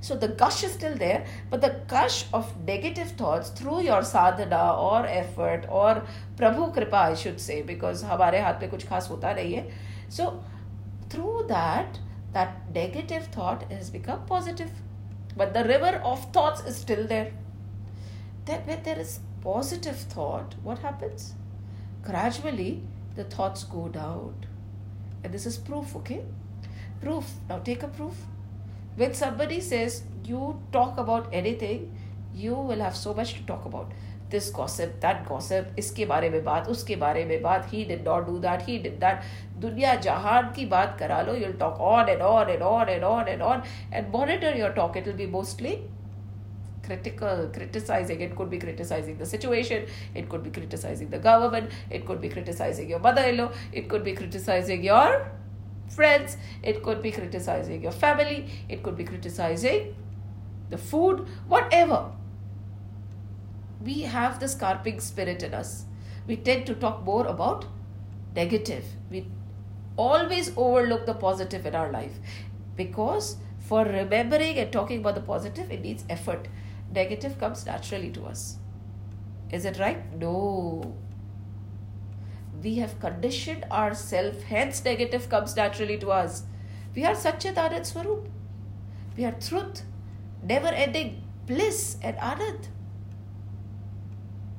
So 0.00 0.14
the 0.14 0.28
gush 0.28 0.62
is 0.62 0.72
still 0.72 0.94
there, 0.94 1.26
but 1.50 1.60
the 1.60 1.80
gush 1.88 2.26
of 2.32 2.52
negative 2.64 3.12
thoughts 3.12 3.50
through 3.50 3.80
your 3.82 4.02
sadhana 4.02 4.74
or 4.78 5.06
effort 5.06 5.66
or 5.68 6.02
Prabhu 6.36 6.72
Kripa, 6.72 6.96
I 6.96 7.14
should 7.14 7.40
say, 7.40 7.62
because 7.62 8.04
हमारे 8.04 8.40
हाथ 8.40 8.60
पे 8.60 8.68
कुछ 8.70 8.86
खास 8.88 9.08
होता 9.10 9.34
नहीं 9.36 9.54
है. 9.54 9.70
So 10.08 10.42
through 11.08 11.46
that, 11.48 11.98
that 12.32 12.72
negative 12.74 13.26
thought 13.26 13.64
has 13.72 13.90
become 13.90 14.24
positive. 14.26 14.70
But 15.36 15.52
the 15.54 15.64
river 15.64 16.00
of 16.04 16.30
thoughts 16.32 16.62
is 16.64 16.76
still 16.76 17.06
there. 17.06 17.32
That 18.44 18.66
when 18.66 18.82
there 18.84 18.98
is 18.98 19.18
positive 19.42 19.96
thought, 19.96 20.54
what 20.62 20.78
happens? 20.78 21.34
Gradually, 22.02 22.82
the 23.14 23.24
thoughts 23.24 23.64
go 23.64 23.88
down. 23.88 24.34
And 25.24 25.32
this 25.32 25.46
is 25.46 25.56
proof, 25.56 25.94
okay? 25.96 26.24
Proof. 27.00 27.30
Now, 27.48 27.58
take 27.58 27.82
a 27.82 27.88
proof. 27.88 28.14
When 28.96 29.12
somebody 29.14 29.60
says 29.60 30.02
you 30.24 30.60
talk 30.72 30.98
about 30.98 31.28
anything, 31.32 31.96
you 32.34 32.54
will 32.54 32.80
have 32.80 32.96
so 32.96 33.14
much 33.14 33.34
to 33.34 33.42
talk 33.42 33.64
about. 33.64 33.92
This 34.28 34.50
gossip, 34.50 35.00
that 35.00 35.24
gossip, 35.28 35.66
इसके 35.78 36.06
बारे 36.06 36.30
में 36.30 36.42
बात, 36.44 36.68
उसके 36.68 36.96
बारे 36.98 37.24
में 37.24 37.42
बात, 37.42 37.68
he 37.70 37.84
did 37.84 38.02
not 38.04 38.26
do 38.26 38.40
that, 38.40 38.62
he 38.62 38.78
did 38.78 38.98
that. 39.00 39.22
दुनिया 39.60 39.94
जहान 40.06 40.52
की 40.54 40.64
बात 40.66 40.96
करा 41.00 41.20
लो, 41.26 41.34
you'll 41.40 41.58
talk 41.58 41.78
on 41.78 42.08
and 42.08 42.22
on 42.22 42.50
and 42.50 42.62
on 42.62 42.88
and 42.88 43.04
on 43.04 43.28
and 43.28 43.42
on 43.42 43.62
and 43.92 44.10
monitor 44.12 44.54
your 44.56 44.70
talk. 44.70 44.96
It 44.96 45.06
will 45.06 45.14
be 45.14 45.26
mostly 45.26 45.82
critical 46.91 47.49
criticizing. 47.53 48.21
It 48.21 48.35
could 48.35 48.49
be 48.49 48.59
criticizing 48.59 49.17
the 49.17 49.25
situation. 49.25 49.85
It 50.13 50.29
could 50.29 50.43
be 50.43 50.49
criticizing 50.49 51.09
the 51.09 51.19
government. 51.19 51.71
It 51.89 52.05
could 52.05 52.21
be 52.21 52.29
criticizing 52.29 52.89
your 52.89 52.99
mother-in-law. 52.99 53.51
It 53.71 53.89
could 53.89 54.03
be 54.03 54.13
criticizing 54.13 54.83
your 54.83 55.31
friends. 55.89 56.37
It 56.63 56.81
could 56.83 57.01
be 57.01 57.11
criticizing 57.11 57.81
your 57.81 57.91
family. 57.91 58.39
It 58.69 58.83
could 58.83 58.97
be 58.97 59.03
criticizing 59.03 59.95
the 60.69 60.77
food. 60.77 61.27
Whatever. 61.47 62.01
We 63.83 64.01
have 64.01 64.39
this 64.39 64.55
carping 64.55 64.99
spirit 64.99 65.43
in 65.43 65.53
us. 65.53 65.85
We 66.27 66.35
tend 66.35 66.65
to 66.67 66.75
talk 66.75 67.03
more 67.03 67.25
about 67.27 67.65
negative. 68.35 68.85
We 69.09 69.25
always 69.97 70.51
overlook 70.55 71.05
the 71.05 71.15
positive 71.15 71.65
in 71.65 71.75
our 71.75 71.91
life. 71.91 72.19
Because 72.75 73.37
for 73.59 73.83
remembering 73.85 74.57
and 74.57 74.71
talking 74.71 74.99
about 74.99 75.15
the 75.15 75.21
positive, 75.21 75.71
it 75.71 75.81
needs 75.81 76.03
effort. 76.09 76.47
Negative 76.93 77.37
comes 77.39 77.65
naturally 77.65 78.11
to 78.11 78.25
us. 78.25 78.57
Is 79.49 79.65
it 79.65 79.79
right? 79.79 80.01
No. 80.17 80.95
We 82.61 82.75
have 82.75 82.99
conditioned 82.99 83.65
ourselves, 83.71 84.43
hence, 84.43 84.83
negative 84.83 85.29
comes 85.29 85.55
naturally 85.55 85.97
to 85.99 86.11
us. 86.11 86.43
We 86.95 87.05
are 87.05 87.13
Satchit 87.13 87.55
Anand 87.55 87.85
Swarup. 87.85 88.27
We 89.17 89.25
are 89.25 89.31
truth, 89.31 89.83
never 90.43 90.67
ending 90.67 91.23
bliss 91.47 91.97
and 92.01 92.17
Anand. 92.17 92.67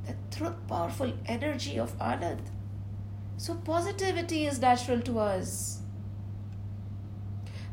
The 0.06 0.14
truth, 0.36 0.54
powerful 0.68 1.12
energy 1.26 1.78
of 1.78 1.96
Anand. 1.98 2.40
So, 3.36 3.54
positivity 3.54 4.46
is 4.46 4.60
natural 4.60 5.00
to 5.02 5.18
us. 5.18 5.80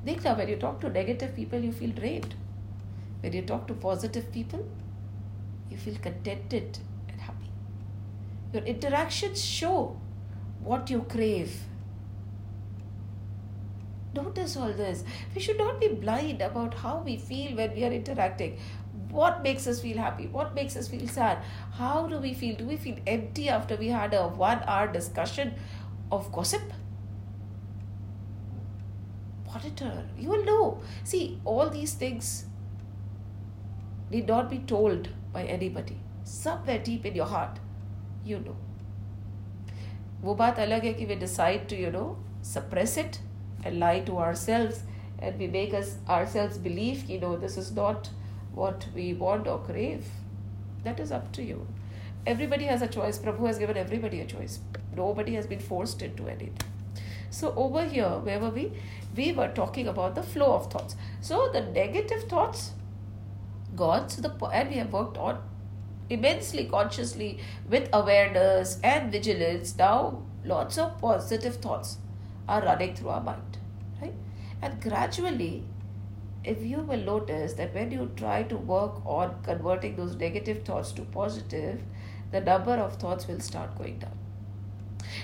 Diksha, 0.06 0.38
when 0.38 0.48
you 0.48 0.56
talk 0.56 0.80
to 0.82 0.90
negative 0.90 1.36
people, 1.36 1.60
you 1.60 1.72
feel 1.72 1.90
drained. 1.92 2.36
When 3.22 3.34
you 3.34 3.42
talk 3.42 3.68
to 3.68 3.74
positive 3.74 4.32
people, 4.32 4.66
you 5.70 5.78
feel 5.78 5.96
contented 5.96 6.80
and 7.10 7.20
happy. 7.20 7.52
Your 8.54 8.64
interactions 8.64 9.44
show 9.44 10.00
what 10.64 10.90
you 10.90 11.02
crave. 11.02 11.62
Notice 14.16 14.58
all 14.58 14.74
this. 14.74 15.04
We 15.36 15.42
should 15.42 15.58
not 15.58 15.80
be 15.80 15.90
blind 15.90 16.42
about 16.42 16.74
how 16.74 17.00
we 17.00 17.18
feel 17.18 17.56
when 17.56 17.76
we 17.76 17.84
are 17.84 17.92
interacting. 17.92 18.58
What 19.10 19.44
makes 19.44 19.68
us 19.68 19.82
feel 19.82 19.98
happy? 19.98 20.28
What 20.28 20.56
makes 20.56 20.76
us 20.76 20.88
feel 20.88 21.08
sad? 21.08 21.40
How 21.74 22.08
do 22.08 22.18
we 22.18 22.34
feel? 22.34 22.56
Do 22.56 22.66
we 22.66 22.78
feel 22.78 22.98
empty 23.06 23.50
after 23.50 23.76
we 23.76 23.88
had 23.90 24.14
a 24.14 24.28
one 24.28 24.64
hour 24.66 24.92
discussion 24.92 25.54
of 26.12 26.32
gossip? 26.32 26.62
monitor. 29.60 30.06
You 30.18 30.30
will 30.30 30.46
know. 30.46 30.82
See, 31.04 31.40
all 31.46 31.70
these 31.70 31.94
things 31.94 32.46
need 34.11 34.27
not 34.27 34.51
be 34.51 34.59
told 34.59 35.09
by 35.33 35.45
anybody. 35.45 35.97
Somewhere 36.25 36.79
deep 36.79 37.07
in 37.07 37.15
your 37.15 37.27
heart, 37.27 37.59
you 38.25 38.39
know. 38.39 38.57
वो 40.25 40.35
बात 40.35 40.59
अलग 40.59 40.85
है 40.85 40.93
कि 40.95 41.07
we 41.09 41.17
decide 41.23 41.69
to 41.71 41.77
you 41.77 41.91
know 41.95 42.17
suppress 42.51 42.97
it 42.97 43.19
and 43.63 43.79
lie 43.79 44.01
to 44.11 44.19
ourselves 44.27 44.83
and 45.19 45.39
we 45.39 45.49
make 45.57 45.75
us 45.81 45.97
ourselves 46.09 46.57
believe 46.67 47.05
you 47.11 47.19
know 47.25 47.37
this 47.37 47.59
is 47.63 47.73
not 47.79 48.09
what 48.61 48.87
we 48.95 49.09
want 49.25 49.51
or 49.55 49.59
crave 49.67 50.07
that 50.85 51.03
is 51.07 51.13
up 51.19 51.31
to 51.39 51.43
you 51.43 51.67
everybody 52.35 52.71
has 52.73 52.87
a 52.87 52.91
choice 52.97 53.19
prabhu 53.27 53.51
has 53.51 53.61
given 53.65 53.83
everybody 53.83 54.23
a 54.23 54.31
choice 54.33 54.59
nobody 55.03 55.35
has 55.41 55.51
been 55.53 55.67
forced 55.73 56.07
into 56.09 56.31
anything 56.37 56.75
so 57.35 57.53
over 57.57 57.85
here, 57.85 58.11
where 58.23 58.39
were 58.39 58.51
we? 58.51 58.71
We 59.17 59.33
were 59.33 59.49
talking 59.49 59.89
about 59.89 60.15
the 60.15 60.23
flow 60.23 60.53
of 60.55 60.71
thoughts. 60.71 60.95
So 61.21 61.51
the 61.53 61.63
negative 61.63 62.29
thoughts 62.29 62.71
gone. 63.76 64.10
So 64.10 64.22
the 64.22 64.46
and 64.48 64.70
we 64.70 64.76
have 64.76 64.92
worked 64.94 65.18
on 65.18 65.42
immensely 66.10 66.66
consciously 66.66 67.40
with 67.70 67.90
awareness 67.94 68.80
and 68.84 69.12
vigilance. 69.12 69.78
Now 69.78 70.24
lots 70.44 70.78
of 70.78 71.00
positive 71.00 71.58
thoughts 71.58 71.98
are 72.48 72.62
running 72.62 72.96
through 72.96 73.10
our 73.10 73.22
mind, 73.22 73.58
right? 74.02 74.14
And 74.62 74.82
gradually, 74.82 75.64
if 76.44 76.64
you 76.64 76.80
will 76.80 77.04
notice 77.04 77.54
that 77.54 77.74
when 77.74 77.92
you 77.92 78.12
try 78.16 78.44
to 78.44 78.58
work 78.58 79.06
on 79.06 79.36
converting 79.44 79.96
those 79.96 80.16
negative 80.16 80.64
thoughts 80.64 80.92
to 80.94 81.02
positive, 81.04 81.82
the 82.32 82.42
number 82.42 82.74
of 82.74 82.96
thoughts 82.96 83.28
will 83.28 83.40
start 83.40 83.78
going 83.78 84.00
down. 84.00 84.18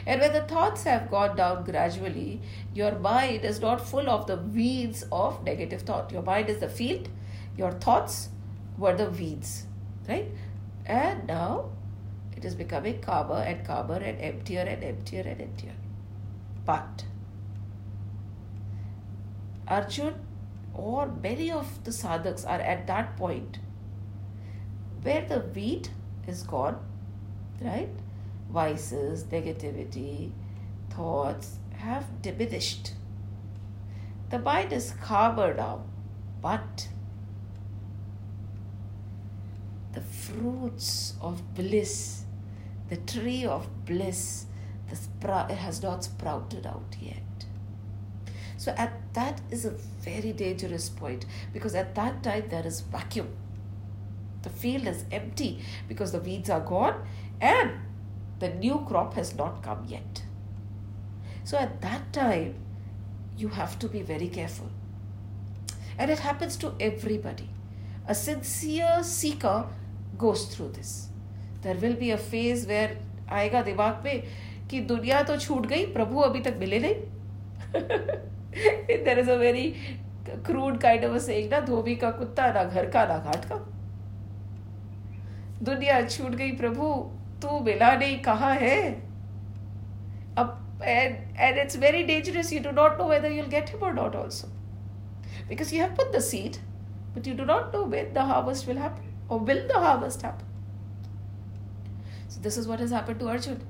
And 0.05 0.21
when 0.21 0.33
the 0.33 0.41
thoughts 0.41 0.83
have 0.83 1.09
gone 1.09 1.35
down 1.35 1.63
gradually, 1.63 2.41
your 2.73 2.97
mind 2.99 3.45
is 3.45 3.59
not 3.61 3.87
full 3.87 4.09
of 4.09 4.27
the 4.27 4.37
weeds 4.37 5.05
of 5.11 5.43
negative 5.43 5.81
thought. 5.81 6.11
Your 6.11 6.21
mind 6.21 6.49
is 6.49 6.59
the 6.59 6.69
field, 6.69 7.09
your 7.57 7.71
thoughts 7.71 8.29
were 8.77 8.95
the 8.95 9.09
weeds, 9.09 9.65
right? 10.07 10.29
And 10.85 11.27
now 11.27 11.71
it 12.35 12.45
is 12.45 12.55
becoming 12.55 13.01
calmer 13.01 13.41
and 13.41 13.65
calmer 13.65 13.95
and 13.95 14.19
emptier 14.19 14.61
and 14.61 14.83
emptier 14.83 15.23
and 15.25 15.41
emptier. 15.41 15.75
But 16.65 17.05
Arjun 19.67 20.15
or 20.73 21.07
many 21.07 21.51
of 21.51 21.83
the 21.83 21.91
sadhaks 21.91 22.45
are 22.45 22.59
at 22.59 22.87
that 22.87 23.15
point 23.17 23.59
where 25.01 25.25
the 25.25 25.39
weed 25.53 25.89
is 26.27 26.43
gone, 26.43 26.79
right? 27.61 27.89
vices, 28.55 29.25
negativity, 29.25 30.31
thoughts 30.89 31.59
have 31.73 32.21
diminished. 32.21 32.93
The 34.29 34.39
mind 34.39 34.71
is 34.73 34.93
calmer 35.01 35.53
now, 35.53 35.83
but 36.41 36.87
the 39.95 40.01
fruits 40.01 41.15
of 41.21 41.55
bliss, 41.55 42.23
the 42.89 42.97
tree 42.97 43.45
of 43.45 43.67
bliss, 43.85 44.45
the 44.89 44.95
sprout 44.95 45.49
has 45.49 45.81
not 45.81 46.03
sprouted 46.03 46.67
out 46.67 46.95
yet. 47.01 47.23
So 48.57 48.73
at 48.77 48.93
that 49.13 49.41
is 49.49 49.65
a 49.65 49.71
very 50.01 50.31
dangerous 50.33 50.89
point 50.89 51.25
because 51.53 51.75
at 51.75 51.95
that 51.95 52.23
time 52.23 52.45
there 52.49 52.65
is 52.65 52.81
vacuum. 52.81 53.29
The 54.43 54.49
field 54.49 54.87
is 54.87 55.05
empty 55.11 55.63
because 55.87 56.11
the 56.11 56.19
weeds 56.19 56.49
are 56.49 56.59
gone 56.59 57.07
and 57.41 57.71
the 58.39 58.49
new 58.49 58.85
crop 58.87 59.15
has 59.15 59.35
not 59.35 59.63
come 59.63 59.85
yet. 59.87 60.23
So 61.43 61.57
at 61.57 61.81
that 61.81 62.11
time, 62.13 62.55
you 63.37 63.49
have 63.49 63.77
to 63.79 63.87
be 63.87 64.01
very 64.01 64.27
careful. 64.27 64.69
And 65.97 66.11
it 66.11 66.19
happens 66.19 66.57
to 66.57 66.73
everybody. 66.79 67.49
A 68.07 68.15
sincere 68.15 69.03
seeker 69.03 69.67
goes 70.23 70.45
through 70.53 70.67
this 70.69 70.93
There 71.63 71.77
will 71.81 71.95
be 71.95 72.09
a 72.11 72.15
phase 72.23 72.67
where 72.67 72.97
आएगा 73.33 73.61
दिमाग 73.63 73.93
पे 74.03 74.11
कि 74.71 74.79
दुनिया 74.83 75.21
तो 75.23 75.37
छूट 75.37 75.65
गई, 75.65 75.85
प्रभु 75.93 76.19
अभी 76.21 76.39
तक 76.41 76.55
मिले 76.59 76.79
नहीं। 76.79 76.95
There 79.03 79.19
is 79.19 79.29
a 79.29 79.35
very 79.37 79.63
crude 80.45 80.77
kind 80.81 81.05
of 81.05 81.13
अग 81.13 81.49
ना, 81.51 81.59
धोबी 81.61 81.95
का 81.95 82.11
कुत्ता 82.11 82.51
ना 82.53 82.63
घर 82.63 82.89
का 82.89 83.05
ना 83.05 83.17
घाट 83.19 83.45
का। 83.45 83.55
दुनिया 85.63 86.01
छूट 86.07 86.31
गई, 86.31 86.51
प्रभु, 86.53 86.87
तू 87.41 87.59
मिला 87.65 87.93
नहीं, 87.95 88.19
कहा 88.21 88.51
है? 88.53 88.79
अब 90.37 90.81
and 90.83 91.57
it's 91.57 91.77
very 91.79 92.03
dangerous 92.03 92.53
you 92.53 92.59
do 92.61 92.71
not 92.73 92.97
know 92.99 93.07
whether 93.09 93.31
you'll 93.31 93.47
get 93.49 93.69
him 93.69 93.83
or 93.83 93.93
not 93.93 94.15
also 94.15 94.47
because 95.49 95.75
you 95.75 95.81
have 95.81 95.95
put 95.95 96.15
the 96.15 96.19
seed 96.21 96.55
but 97.15 97.27
you 97.27 97.33
do 97.35 97.45
not 97.45 97.75
know 97.75 97.83
whether 97.87 98.13
the 98.15 98.25
harvest 98.31 98.67
will 98.67 98.77
happen 98.77 99.04
or 99.29 99.39
will 99.39 99.67
the 99.67 99.79
harvest 99.85 100.21
happen 100.21 100.45
so 102.27 102.39
this 102.41 102.57
is 102.57 102.67
what 102.67 102.79
has 102.79 102.91
happened 102.91 103.19
to 103.19 103.27
arjun 103.27 103.61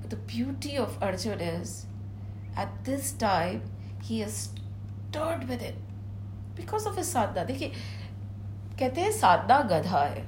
but 0.00 0.10
the 0.10 0.20
beauty 0.32 0.76
of 0.76 0.96
arjun 1.02 1.40
is 1.40 1.86
at 2.56 2.72
this 2.84 3.12
time 3.12 3.62
he 4.02 4.20
has 4.20 4.48
stirred 5.10 5.48
with 5.48 5.62
it 5.62 5.76
because 6.56 6.86
of 6.86 6.96
his 6.96 7.12
sadhana 7.16 7.46
देखिए 7.46 7.72
कहते 8.78 9.00
हैं 9.00 9.12
साधना 9.12 9.60
गधा 9.72 10.02
है 10.14 10.24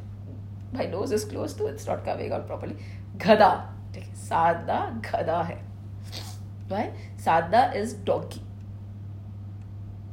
my 0.76 0.86
nose 0.92 1.12
is 1.18 1.24
closed 1.32 1.58
to 1.58 1.66
it's 1.72 1.88
not 1.88 2.04
coming 2.04 2.32
out 2.36 2.46
properly 2.50 2.76
गधा 3.24 3.50
ठीक 3.94 4.04
है 4.04 4.14
साधना 4.28 4.78
गधा 5.08 5.42
है 5.50 5.58
right 6.70 7.18
साधना 7.24 7.64
is 7.82 7.96
donkey 8.10 8.44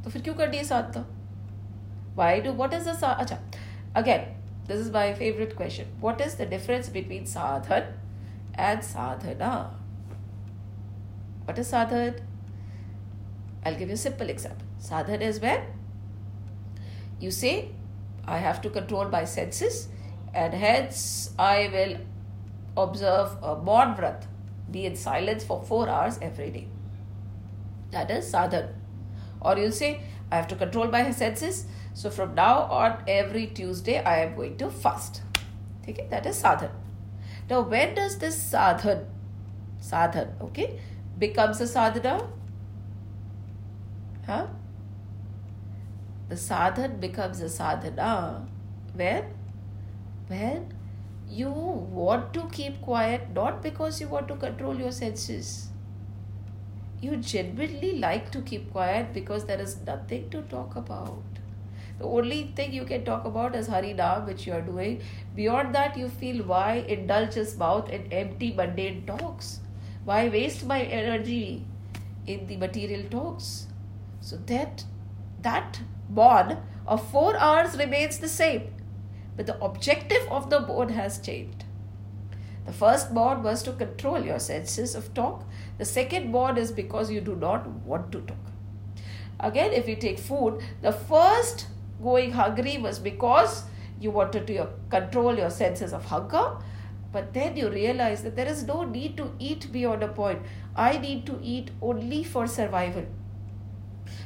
तो 0.04 0.10
फिर 0.10 0.22
क्यों 0.22 0.34
कर 0.36 0.50
दिए 0.50 0.64
साधना 0.64 1.06
why 2.18 2.32
do 2.44 2.54
what 2.60 2.74
is 2.74 2.86
the 2.86 2.96
अच्छा 3.08 3.38
again 4.02 4.26
this 4.68 4.80
is 4.86 4.92
my 4.98 5.06
favorite 5.22 5.56
question 5.56 5.88
what 6.06 6.22
is 6.28 6.36
the 6.42 6.48
difference 6.54 6.90
between 6.98 7.28
sadhan 7.34 7.92
and 8.68 8.84
sadhana 8.92 9.52
what 11.46 11.60
is 11.66 11.72
sadhan 11.76 12.24
I'll 13.66 13.78
give 13.82 13.90
you 13.90 14.00
a 14.02 14.04
simple 14.06 14.30
example 14.36 14.68
sadhan 14.90 15.22
is 15.30 15.40
when 15.48 15.62
you 17.26 17.32
say 17.32 17.54
I 18.28 18.38
have 18.38 18.62
to 18.64 18.70
control 18.70 19.10
my 19.10 19.24
senses 19.24 19.88
and 20.34 20.54
hence 20.54 21.34
I 21.40 21.70
will 21.74 21.98
observe 22.86 23.38
a 23.42 23.56
Maun 23.56 23.96
be 24.70 24.86
in 24.86 24.96
silence 24.96 25.44
for 25.44 25.62
four 25.64 25.88
hours 25.90 26.20
every 26.22 26.50
day. 26.52 26.68
That 27.92 28.12
is 28.12 28.32
sadhan. 28.32 28.74
Or 29.42 29.58
you'll 29.58 29.72
say, 29.72 30.02
I 30.32 30.36
have 30.36 30.48
to 30.50 30.56
control 30.56 30.88
my 30.88 31.12
senses, 31.12 31.66
So 31.98 32.12
from 32.12 32.36
now 32.36 32.58
on, 32.80 32.98
every 33.08 33.48
Tuesday, 33.48 33.98
I 34.04 34.18
am 34.24 34.36
going 34.36 34.56
to 34.58 34.70
fast. 34.70 35.22
Okay, 35.90 36.06
that 36.12 36.28
is 36.28 36.40
sadhan. 36.40 36.70
Now, 37.50 37.62
when 37.62 37.96
does 37.96 38.20
this 38.20 38.38
sadhan, 38.52 39.06
sadhan, 39.82 40.40
okay, 40.40 40.80
becomes 41.18 41.60
a 41.60 41.66
sadhana? 41.66 42.28
Huh? 44.28 44.46
The 46.30 46.36
sadhan 46.36 47.00
becomes 47.00 47.42
a 47.42 47.50
sadhana 47.50 48.46
when? 48.94 49.24
When 50.28 50.72
you 51.28 51.50
want 51.50 52.32
to 52.36 52.48
keep 52.52 52.80
quiet 52.80 53.34
not 53.34 53.64
because 53.64 54.00
you 54.00 54.08
want 54.08 54.28
to 54.28 54.36
control 54.36 54.78
your 54.78 54.92
senses. 54.92 55.70
You 57.02 57.18
genuinely 57.18 57.98
like 57.98 58.32
to 58.38 58.42
keep 58.42 58.72
quiet 58.72 59.14
because 59.14 59.46
there 59.46 59.60
is 59.60 59.78
nothing 59.82 60.30
to 60.30 60.44
talk 60.44 60.76
about. 60.76 61.37
The 62.00 62.06
only 62.06 62.52
thing 62.56 62.74
you 62.74 62.86
can 62.86 63.04
talk 63.06 63.26
about 63.26 63.56
is 63.56 63.68
Harinam, 63.68 64.28
which 64.28 64.46
you 64.46 64.54
are 64.54 64.62
doing. 64.62 65.02
Beyond 65.36 65.74
that, 65.74 65.98
you 65.98 66.10
feel 66.10 66.44
why 66.44 66.86
indulge 66.88 67.34
his 67.34 67.58
mouth 67.58 67.90
in 67.90 68.12
empty, 68.12 68.54
mundane 68.54 69.06
talks? 69.06 69.62
Why 70.06 70.30
waste 70.30 70.66
my 70.66 70.82
energy 70.82 71.66
in 72.28 72.46
the 72.48 72.58
material 72.58 73.04
talks? 73.10 73.68
So 74.22 74.38
that 74.46 74.84
that 75.42 75.82
bond 76.10 76.58
of 76.86 77.10
four 77.10 77.36
hours 77.38 77.78
remains 77.78 78.20
the 78.20 78.28
same, 78.28 78.74
but 79.36 79.48
the 79.48 79.60
objective 79.62 80.28
of 80.30 80.50
the 80.50 80.60
bond 80.60 80.92
has 80.92 81.20
changed. 81.20 81.64
The 82.66 82.74
first 82.74 83.14
bond 83.14 83.44
was 83.44 83.64
to 83.64 83.72
control 83.72 84.24
your 84.24 84.40
senses 84.40 84.94
of 84.94 85.14
talk. 85.14 85.46
The 85.78 85.86
second 85.86 86.32
bond 86.32 86.58
is 86.58 86.72
because 86.72 87.10
you 87.10 87.22
do 87.22 87.36
not 87.36 87.68
want 87.68 88.12
to 88.12 88.22
talk. 88.22 88.38
Again, 89.40 89.72
if 89.72 89.88
you 89.88 89.96
take 89.96 90.20
food, 90.20 90.62
the 90.82 90.92
first 90.92 91.68
going 92.02 92.32
hungry 92.32 92.78
was 92.78 93.00
because 93.00 93.64
you 94.00 94.12
wanted 94.12 94.48
to 94.48 94.68
control 94.90 95.38
your 95.38 95.50
senses 95.50 95.94
of 95.94 96.06
hunger. 96.06 96.58
But 97.12 97.34
then 97.34 97.56
you 97.56 97.70
realize 97.70 98.22
that 98.24 98.36
there 98.36 98.48
is 98.48 98.66
no 98.66 98.84
need 98.84 99.18
to 99.18 99.32
eat 99.40 99.72
beyond 99.72 100.04
a 100.04 100.08
point. 100.08 100.42
I 100.76 100.98
need 100.98 101.26
to 101.28 101.40
eat 101.42 101.72
only 101.82 102.24
for 102.24 102.48
survival. 102.48 103.06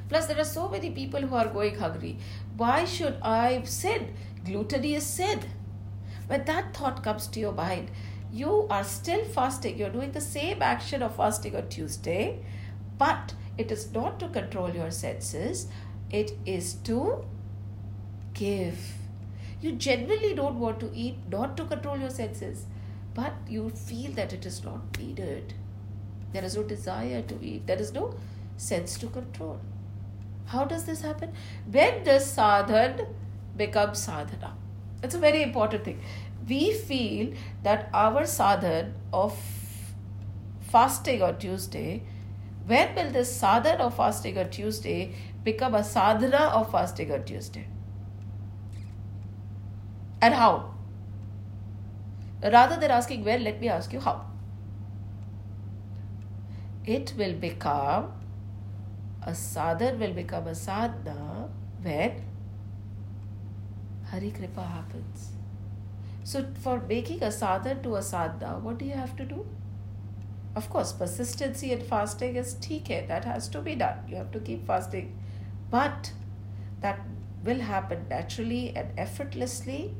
Plus 0.10 0.26
there 0.26 0.40
are 0.40 0.44
so 0.44 0.68
many 0.68 0.90
people 0.90 1.22
who 1.22 1.36
are 1.36 1.48
going 1.48 1.76
hungry. 1.76 2.18
Why 2.58 2.86
should 2.86 3.18
i 3.22 3.62
sin? 3.64 4.14
Gluttony 4.44 4.96
is 4.96 5.06
sin. 5.06 5.40
When 6.28 6.44
that 6.46 6.76
thought 6.76 7.04
comes 7.04 7.28
to 7.28 7.40
your 7.40 7.54
mind 7.54 7.92
you 8.32 8.66
are 8.70 8.84
still 8.84 9.26
fasting. 9.26 9.78
You're 9.78 9.90
doing 9.90 10.12
the 10.12 10.22
same 10.22 10.62
action 10.62 11.04
of 11.04 11.16
fasting 11.16 11.56
on 11.56 11.68
tuesday 11.68 12.40
but 12.98 13.34
it 13.58 13.72
is 13.72 13.92
not 13.92 14.20
to 14.20 14.30
control 14.30 14.70
your 14.70 14.92
senses. 14.92 15.68
It 16.10 16.32
is 16.46 16.74
to 16.86 17.26
give. 18.34 18.94
You 19.62 19.74
generally 19.74 20.34
don't 20.34 20.60
want 20.60 20.80
to 20.80 20.92
eat, 20.94 21.18
not 21.30 21.56
to 21.58 21.66
control 21.66 21.98
your 21.98 22.10
senses, 22.10 22.66
but 23.14 23.34
you 23.48 23.70
feel 23.70 24.12
that 24.14 24.34
it 24.34 24.46
is 24.46 24.64
not 24.64 24.98
needed. 24.98 25.54
There 26.34 26.44
is 26.44 26.56
no 26.56 26.64
desire 26.64 27.22
to 27.22 27.38
eat, 27.44 27.68
there 27.68 27.80
is 27.80 27.94
no 27.94 28.16
sense 28.58 28.98
to 29.00 29.08
control. 29.08 29.60
How 30.46 30.66
does 30.66 30.86
this 30.86 31.02
happen? 31.02 31.34
When 31.70 32.04
does 32.04 32.26
sadhan 32.36 33.08
become 33.56 33.96
sadhana? 33.96 34.56
It's 35.04 35.16
a 35.16 35.20
very 35.20 35.44
important 35.44 35.84
thing. 35.86 36.02
We 36.48 36.74
feel 36.74 37.34
that 37.64 37.90
our 37.94 38.24
sadhan 38.24 38.94
of 39.14 39.38
fasting 40.62 41.22
on 41.22 41.38
Tuesday, 41.38 42.04
when 42.66 42.96
will 42.96 43.12
this 43.12 43.42
sadhan 43.42 43.80
of 43.80 43.96
fasting 43.96 44.38
on 44.38 44.50
Tuesday 44.50 45.14
become 45.44 45.76
a 45.76 45.84
sadhana 45.84 46.46
of 46.60 46.72
fasting 46.72 47.12
on 47.12 47.24
Tuesday? 47.26 47.68
And 50.22 50.34
how. 50.34 50.74
Rather 52.44 52.78
than 52.80 52.92
asking 52.92 53.24
where, 53.24 53.40
let 53.40 53.62
me 53.62 53.70
ask 53.70 53.94
you 53.94 54.00
how. 54.00 54.26
It 56.86 57.14
will 57.18 57.34
become 57.34 58.14
a 59.24 59.36
sadhana 59.36 59.98
will 59.98 60.14
become 60.14 60.48
a 60.48 60.56
sadhana 60.56 61.48
when 61.84 62.24
Hari 64.10 64.32
Kripa 64.32 64.64
happens. 64.64 65.32
So, 66.24 66.48
for 66.60 66.82
making 66.88 67.24
a 67.24 67.32
sadhana 67.32 67.82
to 67.84 67.96
a 67.96 68.02
sadhana, 68.02 68.60
what 68.60 68.78
do 68.80 68.86
you 68.86 68.94
have 68.94 69.16
to 69.18 69.26
do? 69.26 69.46
Of 70.56 70.70
course, 70.70 70.92
persistency 70.92 71.72
in 71.72 71.82
fasting 71.82 72.36
is 72.36 72.56
TK, 72.56 73.08
that 73.08 73.26
has 73.26 73.48
to 73.50 73.62
be 73.62 73.76
done. 73.76 74.00
You 74.08 74.16
have 74.18 74.32
to 74.32 74.40
keep 74.40 74.66
fasting. 74.66 75.18
But 75.70 76.12
that 76.82 77.00
will 77.44 77.60
happen 77.60 78.08
naturally 78.10 78.74
and 78.76 78.90
effortlessly 78.98 79.96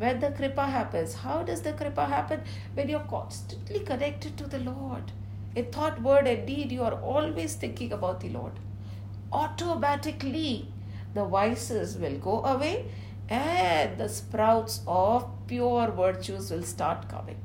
when 0.00 0.18
the 0.20 0.30
kripa 0.30 0.66
happens. 0.66 1.14
How 1.22 1.42
does 1.42 1.60
the 1.60 1.72
kripa 1.72 2.06
happen? 2.06 2.42
When 2.74 2.88
you're 2.88 3.08
constantly 3.14 3.80
connected 3.80 4.36
to 4.38 4.46
the 4.46 4.58
Lord. 4.58 5.12
In 5.54 5.66
thought, 5.66 6.00
word, 6.00 6.26
and 6.26 6.46
deed, 6.46 6.72
you 6.72 6.82
are 6.82 6.94
always 6.94 7.54
thinking 7.54 7.92
about 7.92 8.20
the 8.20 8.30
Lord. 8.30 8.52
Automatically, 9.30 10.68
the 11.12 11.24
vices 11.24 11.96
will 11.98 12.16
go 12.18 12.42
away 12.44 12.86
and 13.28 13.98
the 13.98 14.08
sprouts 14.08 14.80
of 14.86 15.28
pure 15.46 15.90
virtues 15.90 16.50
will 16.50 16.62
start 16.62 17.08
coming. 17.08 17.36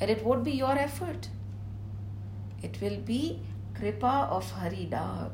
And 0.00 0.10
it 0.10 0.24
won't 0.24 0.42
be 0.42 0.52
your 0.52 0.72
effort, 0.72 1.28
it 2.62 2.80
will 2.80 2.96
be 2.96 3.40
kripa 3.74 4.26
of 4.30 4.50
Harinam. 4.54 5.30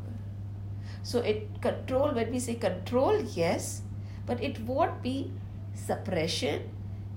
So, 1.02 1.20
it 1.20 1.62
control, 1.62 2.12
when 2.12 2.32
we 2.32 2.40
say 2.40 2.56
control, 2.56 3.22
yes, 3.22 3.82
but 4.26 4.42
it 4.42 4.60
won't 4.60 5.02
be 5.02 5.32
suppression, 5.76 6.70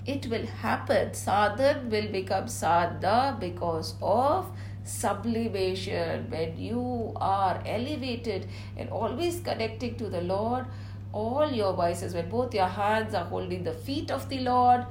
it 0.06 0.28
will 0.28 0.46
happen. 0.46 1.10
Sadhan 1.10 1.90
will 1.90 2.08
become 2.12 2.46
sadha 2.46 3.40
because 3.40 3.96
of 4.02 4.52
sublimation. 4.84 6.30
When 6.30 6.58
you 6.58 7.14
are 7.16 7.62
elevated 7.66 8.48
and 8.78 8.90
always 8.90 9.40
connecting 9.40 9.96
to 9.98 10.10
the 10.10 10.22
Lord, 10.22 10.66
all 11.12 11.52
your 11.52 11.74
vices, 11.74 12.14
when 12.14 12.30
both 12.30 12.54
your 12.54 12.68
hands 12.68 13.14
are 13.14 13.26
holding 13.26 13.64
the 13.64 13.74
feet 13.74 14.12
of 14.12 14.30
the 14.30 14.40
Lord, 14.40 14.86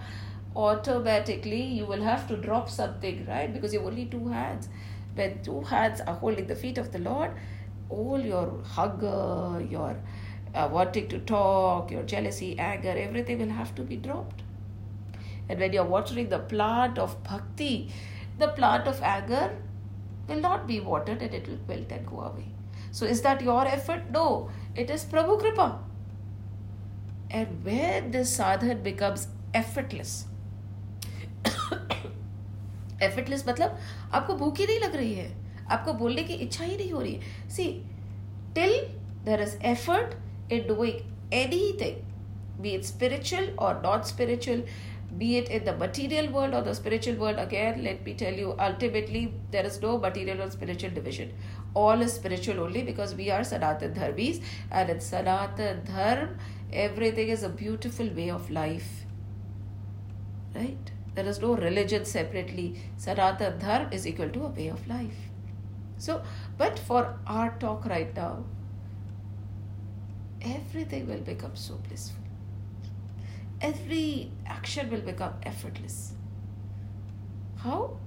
automatically 0.56 1.62
you 1.62 1.86
will 1.86 2.02
have 2.02 2.26
to 2.28 2.36
drop 2.36 2.68
something, 2.68 3.26
right? 3.26 3.52
Because 3.52 3.72
you 3.72 3.80
have 3.80 3.88
only 3.88 4.06
two 4.06 4.28
hands. 4.28 4.68
When 5.14 5.42
two 5.42 5.60
hands 5.62 6.00
are 6.00 6.14
holding 6.14 6.46
the 6.46 6.56
feet 6.56 6.78
of 6.78 6.92
the 6.92 6.98
Lord, 6.98 7.32
all 7.88 8.20
your 8.20 8.62
hunger, 8.62 9.64
your 9.68 9.96
uh, 10.55 10.69
wanting 10.71 11.07
to 11.09 11.19
talk, 11.19 11.91
your 11.91 12.03
jealousy, 12.03 12.57
anger, 12.59 12.93
everything 12.97 13.39
will 13.39 13.49
have 13.49 13.73
to 13.75 13.81
be 13.81 13.97
dropped. 13.97 14.41
And 15.49 15.59
when 15.59 15.73
you're 15.73 15.83
watering 15.83 16.29
the 16.29 16.39
plant 16.39 16.97
of 16.97 17.21
bhakti, 17.23 17.91
the 18.39 18.47
plant 18.49 18.87
of 18.87 19.01
anger 19.01 19.51
will 20.27 20.39
not 20.39 20.67
be 20.67 20.79
watered 20.79 21.21
and 21.21 21.33
it 21.33 21.47
will 21.47 21.59
wilt 21.67 21.91
and 21.91 22.05
go 22.07 22.21
away. 22.21 22.47
So, 22.91 23.05
is 23.05 23.21
that 23.23 23.41
your 23.41 23.65
effort? 23.67 24.11
No, 24.11 24.49
it 24.75 24.89
is 24.89 25.03
Prabhu 25.05 25.39
Kripa. 25.39 25.79
And 27.31 27.65
when 27.65 28.11
this 28.11 28.37
sadhan 28.37 28.83
becomes 28.83 29.27
effortless, 29.53 30.25
effortless 33.01 33.43
मतलब 33.47 33.77
आपको 34.13 34.33
भूख 34.37 34.57
ही 34.57 34.65
नहीं 34.65 34.79
लग 34.79 34.95
रही 34.95 35.13
है 35.13 35.31
आपको 35.71 35.93
बोलने 36.01 36.23
की 36.23 36.33
इच्छा 36.45 36.63
ही 36.63 36.77
नहीं 36.77 36.91
हो 36.91 37.01
रही 37.01 37.13
है 37.13 37.49
see 37.55 37.65
till 38.55 38.73
there 39.25 39.41
is 39.41 39.57
effort 39.71 40.15
in 40.50 40.66
doing 40.66 41.02
anything, 41.30 42.04
be 42.60 42.74
it 42.74 42.84
spiritual 42.84 43.48
or 43.58 43.80
not 43.82 44.06
spiritual, 44.06 44.64
be 45.16 45.36
it 45.36 45.48
in 45.48 45.64
the 45.64 45.74
material 45.76 46.30
world 46.30 46.54
or 46.54 46.62
the 46.62 46.74
spiritual 46.74 47.14
world. 47.14 47.38
Again, 47.38 47.82
let 47.82 48.04
me 48.04 48.14
tell 48.14 48.32
you, 48.32 48.54
ultimately, 48.58 49.34
there 49.50 49.64
is 49.64 49.80
no 49.80 49.98
material 49.98 50.42
or 50.42 50.50
spiritual 50.50 50.90
division. 50.90 51.32
All 51.74 52.00
is 52.02 52.12
spiritual 52.12 52.60
only 52.60 52.82
because 52.82 53.14
we 53.14 53.30
are 53.30 53.44
Sanatan 53.44 53.94
Dharmis, 53.94 54.42
and 54.70 54.90
in 54.90 55.00
Sanatan 55.00 55.82
Dharm, 55.82 56.36
everything 56.72 57.28
is 57.28 57.42
a 57.42 57.48
beautiful 57.48 58.08
way 58.08 58.30
of 58.30 58.50
life. 58.50 59.04
Right? 60.54 60.92
There 61.14 61.26
is 61.26 61.40
no 61.40 61.54
religion 61.56 62.04
separately. 62.04 62.80
Sanatan 62.96 63.58
Dharm 63.58 63.92
is 63.92 64.06
equal 64.06 64.28
to 64.30 64.44
a 64.44 64.48
way 64.48 64.68
of 64.68 64.86
life. 64.88 65.16
So, 65.96 66.22
but 66.56 66.78
for 66.78 67.18
our 67.26 67.56
talk 67.58 67.86
right 67.86 68.14
now, 68.14 68.44
everything 70.41 71.07
will 71.07 71.21
become 71.21 71.55
so 71.55 71.75
blissful. 71.87 72.21
Every 73.61 74.31
action 74.45 74.89
will 74.89 75.01
become 75.01 75.33
effortless. 75.43 76.13
How? 77.57 77.97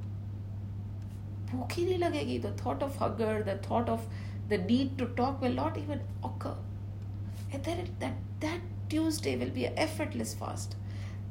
भूख 1.51 1.73
ही 1.79 1.85
नहीं 1.85 1.99
लगेगी 1.99 2.39
the 2.45 2.53
thought 2.63 2.83
of 2.83 2.97
hunger 3.03 3.43
the 3.49 3.57
thought 3.67 3.89
of 3.89 4.07
the 4.53 4.59
need 4.59 4.97
to 5.03 5.07
talk 5.21 5.41
will 5.41 5.55
not 5.59 5.77
even 5.83 6.01
occur 6.29 6.55
and 7.53 7.63
then 7.65 7.79
it, 7.79 8.01
that 8.01 8.15
that 8.41 8.61
tuesday 8.89 9.37
will 9.37 9.53
be 9.59 9.65
an 9.67 9.79
effortless 9.85 10.35
fast 10.41 10.75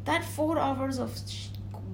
that 0.09 0.23
four 0.37 0.57
hours 0.59 0.99
of 0.99 1.19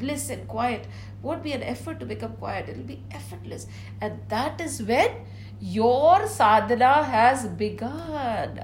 bliss 0.03 0.29
and 0.35 0.47
quiet 0.47 0.85
won't 1.21 1.43
be 1.47 1.53
an 1.53 1.63
effort 1.63 1.99
to 1.99 2.05
become 2.05 2.33
quiet 2.43 2.69
it 2.69 2.77
will 2.77 2.91
be 2.91 3.01
effortless 3.11 3.67
and 3.99 4.19
that 4.35 4.61
is 4.61 4.81
when 4.91 5.17
your 5.59 6.27
sadhana 6.27 6.93
has 7.15 7.47
begun 7.63 8.61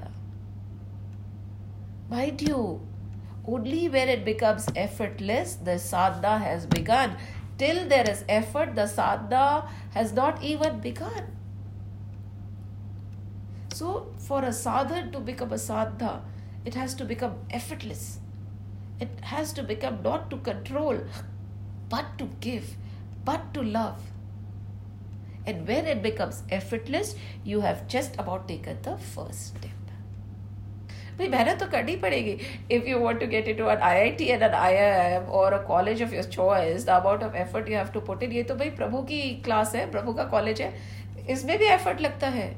Mind 2.12 2.42
you, 2.46 2.86
only 3.46 3.88
when 3.88 4.10
it 4.10 4.22
becomes 4.22 4.66
effortless, 4.76 5.54
the 5.54 5.78
sadhana 5.78 6.38
has 6.38 6.66
begun. 6.66 7.16
Till 7.56 7.88
there 7.88 8.10
is 8.10 8.22
effort, 8.28 8.74
the 8.74 8.86
sadhana 8.86 9.70
has 9.94 10.12
not 10.12 10.42
even 10.42 10.78
begun. 10.80 11.30
So, 13.72 14.12
for 14.18 14.44
a 14.44 14.52
sadhana 14.52 15.10
to 15.12 15.20
become 15.20 15.54
a 15.54 15.58
sadhana, 15.58 16.22
it 16.66 16.74
has 16.74 16.94
to 16.96 17.06
become 17.06 17.38
effortless. 17.50 18.18
It 19.00 19.08
has 19.22 19.54
to 19.54 19.62
become 19.62 20.02
not 20.02 20.28
to 20.30 20.36
control, 20.36 20.98
but 21.88 22.18
to 22.18 22.28
give, 22.40 22.76
but 23.24 23.54
to 23.54 23.62
love. 23.62 24.00
And 25.46 25.66
when 25.66 25.86
it 25.86 26.02
becomes 26.02 26.42
effortless, 26.50 27.14
you 27.42 27.62
have 27.62 27.88
just 27.88 28.16
about 28.18 28.48
taken 28.48 28.82
the 28.82 28.98
first 28.98 29.46
step. 29.46 29.71
भाई 31.22 31.28
मेहनत 31.30 31.60
तो 31.60 31.66
करनी 31.70 31.96
पड़ेगी। 31.98 32.36
If 32.70 32.88
you 32.88 32.98
want 32.98 33.20
to 33.20 33.26
get 33.28 33.48
into 33.48 33.68
an 33.70 33.82
IIT 33.82 34.26
and 34.26 34.42
an 34.42 34.54
IIM 34.56 35.24
or 35.40 35.52
a 35.52 35.62
college 35.66 36.02
of 36.02 36.14
your 36.14 36.24
choice 36.26 36.86
the 36.86 36.90
amount 36.90 37.22
of 37.22 37.36
effort 37.38 37.68
you 37.68 37.76
have 37.76 37.88
to 37.94 38.00
put 38.02 38.22
in 38.22 38.32
ये 38.32 38.42
तो 38.42 38.54
भाई 38.56 38.70
प्रभु 38.72 39.02
की 39.04 39.20
class 39.44 39.74
है, 39.74 39.90
प्रभु 39.90 40.12
का 40.12 40.24
कॉलेज 40.26 40.60
है। 40.62 40.72
इसमें 41.30 41.58
भी 41.58 41.66
एफर्ट 41.66 42.00
लगता 42.00 42.28
है। 42.30 42.50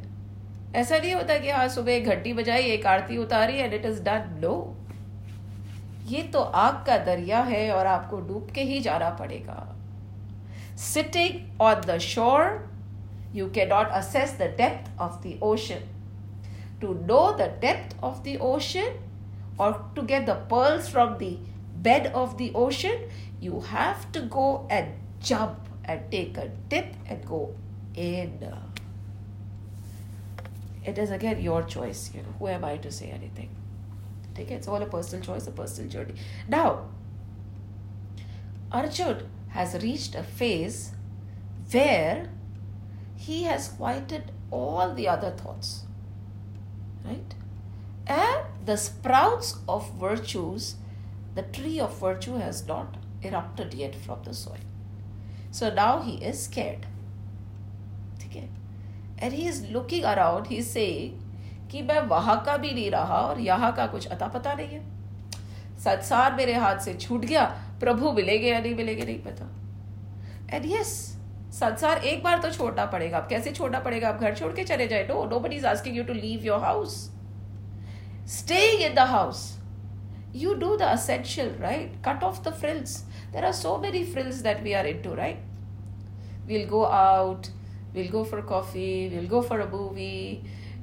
ऐसा 0.76 0.98
नहीं 0.98 1.12
होता 1.14 1.36
कि 1.38 1.50
हाँ 1.50 1.66
सुबह 1.68 1.92
एक 1.92 2.06
घंटी 2.06 2.32
बजाई, 2.32 2.62
एक 2.62 2.86
आरती 2.86 3.16
उतारी 3.18 3.58
and 3.58 3.74
it 3.74 3.84
is 3.86 4.02
done 4.02 4.38
no 4.42 4.54
ये 6.06 6.22
तो 6.32 6.38
आग 6.38 6.84
का 6.86 6.96
दरिया 7.04 7.40
है 7.42 7.70
और 7.72 7.86
आपको 7.86 8.20
डूब 8.22 8.50
के 8.54 8.62
ही 8.62 8.80
जाना 8.80 9.10
पड़ेगा। 9.20 9.60
Sitting 10.82 11.60
on 11.62 11.80
the 11.86 11.98
shore 12.02 12.40
you 13.34 13.48
can 13.50 13.68
not 13.68 13.88
assess 13.98 14.36
the 14.38 14.54
depth 14.58 15.00
of 15.00 15.22
the 15.22 15.38
ocean 15.42 15.90
to 16.80 16.94
know 17.06 17.36
the 17.36 17.48
depth 17.60 17.94
of 18.02 18.22
the 18.24 18.38
ocean 18.38 18.94
or 19.58 19.84
to 19.94 20.02
get 20.02 20.26
the 20.26 20.34
pearls 20.34 20.88
from 20.88 21.18
the 21.18 21.38
bed 21.76 22.08
of 22.14 22.38
the 22.38 22.52
ocean, 22.54 22.98
you 23.40 23.60
have 23.60 24.10
to 24.12 24.22
go 24.22 24.66
and 24.70 24.94
jump 25.20 25.68
and 25.84 26.10
take 26.10 26.36
a 26.36 26.50
dip 26.68 26.94
and 27.06 27.26
go 27.26 27.54
in. 27.94 28.38
It 30.84 30.98
is 30.98 31.10
again 31.10 31.40
your 31.40 31.62
choice, 31.62 32.10
you 32.14 32.22
know. 32.22 32.34
Who 32.38 32.48
am 32.48 32.64
I 32.64 32.76
to 32.78 32.90
say 32.90 33.10
anything? 33.10 33.50
Take 34.34 34.50
it, 34.50 34.54
it's 34.54 34.68
all 34.68 34.82
a 34.82 34.86
personal 34.86 35.24
choice, 35.24 35.46
a 35.46 35.50
personal 35.50 35.90
journey. 35.90 36.14
Now, 36.48 36.88
Arjun 38.72 39.28
has 39.48 39.74
reached 39.82 40.14
a 40.14 40.22
phase 40.22 40.90
where 41.70 42.28
he 43.16 43.44
has 43.44 43.68
quieted 43.68 44.32
all 44.50 44.94
the 44.94 45.08
other 45.08 45.30
thoughts 45.30 45.83
right? 47.04 47.34
And 48.06 48.66
the 48.66 48.76
sprouts 48.76 49.56
of 49.68 49.90
virtues, 50.00 50.76
the 51.34 51.42
tree 51.42 51.80
of 51.80 51.98
virtue 51.98 52.36
has 52.36 52.66
not 52.66 52.96
erupted 53.22 53.74
yet 53.74 53.94
from 53.94 54.22
the 54.24 54.34
soil. 54.34 54.64
So 55.50 55.72
now 55.72 56.02
he 56.02 56.16
is 56.16 56.42
scared. 56.44 56.86
Okay? 58.24 58.48
And 59.18 59.32
he 59.32 59.46
is 59.46 59.68
looking 59.70 60.04
around, 60.04 60.46
he 60.46 60.58
is 60.58 60.70
saying 60.70 61.20
कि 61.70 61.82
मैं 61.82 62.00
वहाँ 62.08 62.42
का 62.46 62.56
भी 62.56 62.70
नहीं 62.72 62.90
रहा 62.90 63.20
और 63.28 63.40
यहाँ 63.40 63.72
का 63.76 63.86
कुछ 63.92 64.06
अता 64.06 64.26
पता 64.28 64.52
नहीं 64.54 64.68
है 64.68 64.82
संसार 65.84 66.34
मेरे 66.34 66.54
हाथ 66.54 66.78
से 66.84 66.94
छूट 66.94 67.24
गया 67.24 67.44
प्रभु 67.80 68.12
मिलेंगे 68.12 68.48
या 68.48 68.60
नहीं 68.60 68.74
मिलेंगे 68.74 69.04
नहीं 69.04 69.18
पता 69.22 69.48
एंड 70.56 70.66
यस 70.72 70.92
संसार 71.54 71.98
एक 72.04 72.22
बार 72.22 72.38
तो 72.42 72.50
छोड़ना 72.50 72.84
पड़ेगा। 72.92 73.18
आप 73.18 73.28
कैसे 73.28 73.50
छोड़ना 73.52 73.80
पड़ेगा? 73.80 74.08
आप 74.08 74.20
घर 74.20 74.34
छोड़ 74.36 74.52
के 74.52 74.64
चले 74.64 74.86
जाए। 74.88 75.06
No 75.08 75.24
no 75.24 75.38
but 75.40 75.52
is 75.52 75.66
asking 75.66 75.96
you 75.96 76.04
to 76.04 76.12
leave 76.12 76.46
your 76.46 76.60
house 76.60 76.96
staying 78.30 78.82
in 78.82 78.94
the 78.94 79.06
house 79.08 79.42
you 80.36 80.54
do 80.54 80.76
the 80.76 80.82
essential 80.82 81.54
right 81.60 81.92
cut 82.06 82.24
off 82.24 82.42
the 82.44 82.52
frills 82.60 82.96
there 83.32 83.44
are 83.44 83.52
so 83.52 83.76
many 83.78 84.04
frills 84.04 84.40
that 84.42 84.62
we 84.62 84.72
are 84.72 84.86
into 85.02 85.14
right 85.14 85.44
we'll 86.46 86.66
go 86.68 86.82
out 86.82 87.46
we'll 87.94 88.10
go 88.10 88.24
for 88.24 88.40
coffee 88.46 89.08
will 89.08 89.28
go 89.28 89.40
for 89.48 89.60
a 89.60 89.70
movie 89.70 90.40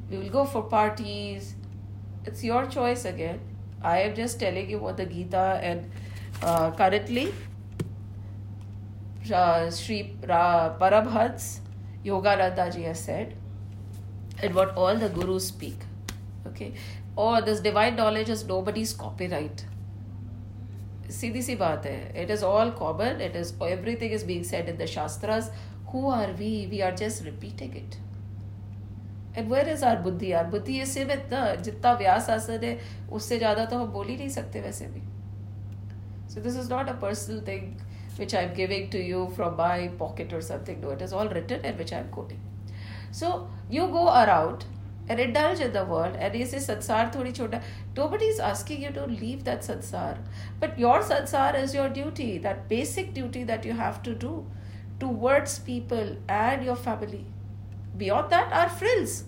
will 0.09 0.29
go 0.29 0.43
for 0.53 0.67
parties 0.71 1.53
it's 2.27 2.43
your 2.45 2.65
choice 2.71 3.05
again 3.07 3.39
I 3.85 4.01
am 4.01 4.13
just 4.15 4.39
telling 4.39 4.71
you 4.71 4.79
what 4.79 4.95
the 4.95 5.09
Gita 5.09 5.51
and 5.53 5.81
currently 6.77 7.25
Sri 9.23 10.17
Ra- 10.27 10.75
Parabhats 10.79 11.59
Yogananda 12.03 12.73
ji 12.73 12.83
has 12.83 12.99
said, 12.99 13.35
and 14.41 14.55
what 14.55 14.75
all 14.75 14.95
the 14.95 15.09
gurus 15.09 15.47
speak. 15.47 15.77
Okay, 16.47 16.73
or 17.15 17.41
this 17.41 17.59
divine 17.59 17.95
knowledge 17.95 18.29
is 18.29 18.47
nobody's 18.47 18.93
copyright. 18.93 19.65
सीधी 21.11 21.41
सी 21.41 21.55
बात 21.55 21.85
है 21.85 22.21
it 22.21 22.29
is 22.31 22.43
all 22.45 22.69
common 22.79 23.21
it 23.21 23.35
is 23.35 23.53
everything 23.63 24.13
is 24.13 24.25
being 24.25 24.43
said 24.45 24.69
in 24.69 24.77
the 24.77 24.85
shastras 24.85 25.51
who 25.93 26.09
are 26.11 26.31
we 26.33 26.51
we 26.65 26.79
are 26.81 26.95
just 26.95 27.23
repeating 27.25 27.75
it 27.77 27.95
and 29.37 29.51
where 29.51 29.69
is 29.69 29.83
our 29.85 29.97
buddhi 30.01 30.31
our 30.31 30.45
buddhi 30.51 30.77
ये 30.77 30.85
सीमित 30.85 31.27
ना 31.31 31.43
जितना 31.55 31.93
व्यास 32.01 32.29
आसन 32.29 32.63
है 32.63 32.77
उससे 33.11 33.37
ज़्यादा 33.37 33.65
तो 33.65 33.77
हम 33.77 33.91
बोल 33.91 34.07
ही 34.07 34.15
नहीं 34.17 34.29
सकते 34.29 34.61
वैसे 34.61 34.85
भी. 34.93 35.01
So 36.33 36.41
this 36.41 36.57
is 36.59 36.73
not 36.73 36.89
a 36.89 36.93
personal 37.01 37.41
thing 37.47 37.90
which 38.17 38.33
I'm 38.33 38.53
giving 38.53 38.89
to 38.91 39.01
you 39.01 39.31
from 39.35 39.55
my 39.57 39.87
pocket 39.97 40.33
or 40.33 40.41
something. 40.41 40.81
No, 40.81 40.89
it 40.89 41.01
is 41.01 41.13
all 41.13 41.27
written 41.27 41.61
and 41.63 41.77
which 41.77 41.93
I'm 41.93 42.09
quoting. 42.09 42.39
So 43.11 43.49
you 43.69 43.87
go 43.87 44.07
around 44.07 44.65
and 45.09 45.19
indulge 45.19 45.59
in 45.59 45.73
the 45.73 45.83
world 45.83 46.15
and 46.17 46.35
you 46.35 46.45
say 46.45 46.57
sansar 46.57 47.11
thodi 47.13 47.33
chota. 47.35 47.61
Nobody 47.97 48.25
is 48.25 48.39
asking 48.39 48.83
you 48.83 48.91
to 48.91 49.05
leave 49.05 49.43
that 49.45 49.61
sansar. 49.61 50.17
But 50.59 50.77
your 50.79 51.01
sansar 51.01 51.61
is 51.61 51.73
your 51.73 51.89
duty, 51.89 52.37
that 52.37 52.69
basic 52.69 53.13
duty 53.13 53.43
that 53.43 53.65
you 53.65 53.73
have 53.73 54.01
to 54.03 54.13
do 54.13 54.45
towards 54.99 55.59
people 55.59 56.15
and 56.29 56.63
your 56.63 56.75
family. 56.75 57.25
Beyond 57.97 58.29
that 58.31 58.53
are 58.53 58.69
frills. 58.69 59.23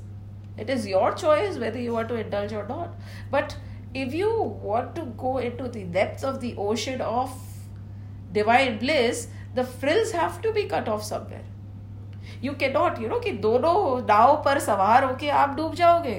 It 0.58 0.70
is 0.70 0.88
your 0.88 1.14
choice 1.14 1.58
whether 1.58 1.80
you 1.80 1.94
want 1.94 2.10
to 2.10 2.16
indulge 2.16 2.54
or 2.54 2.68
not. 2.68 2.96
But 3.32 3.58
if 3.94 4.14
you 4.14 4.42
want 4.42 4.96
to 4.96 5.06
go 5.18 5.38
into 5.40 5.68
the 5.68 5.84
depths 5.84 6.24
of 6.24 6.40
the 6.42 6.56
ocean 6.58 7.02
of 7.02 7.32
divine 8.33 8.79
bliss, 8.79 9.29
the 9.55 9.65
frills 9.65 10.13
have 10.13 10.41
to 10.43 10.53
be 10.53 10.65
cut 10.65 10.89
off 10.89 11.05
somewhere. 11.05 11.45
You 12.41 12.55
cannot, 12.55 13.01
you 13.01 13.09
know, 13.09 13.21
कि 13.21 13.33
दोनों 13.43 14.07
नाव 14.07 14.43
पर 14.45 14.59
सवार 14.61 15.05
होके 15.05 15.29
आप 15.43 15.57
डूब 15.57 15.75
जाओगे 15.75 16.19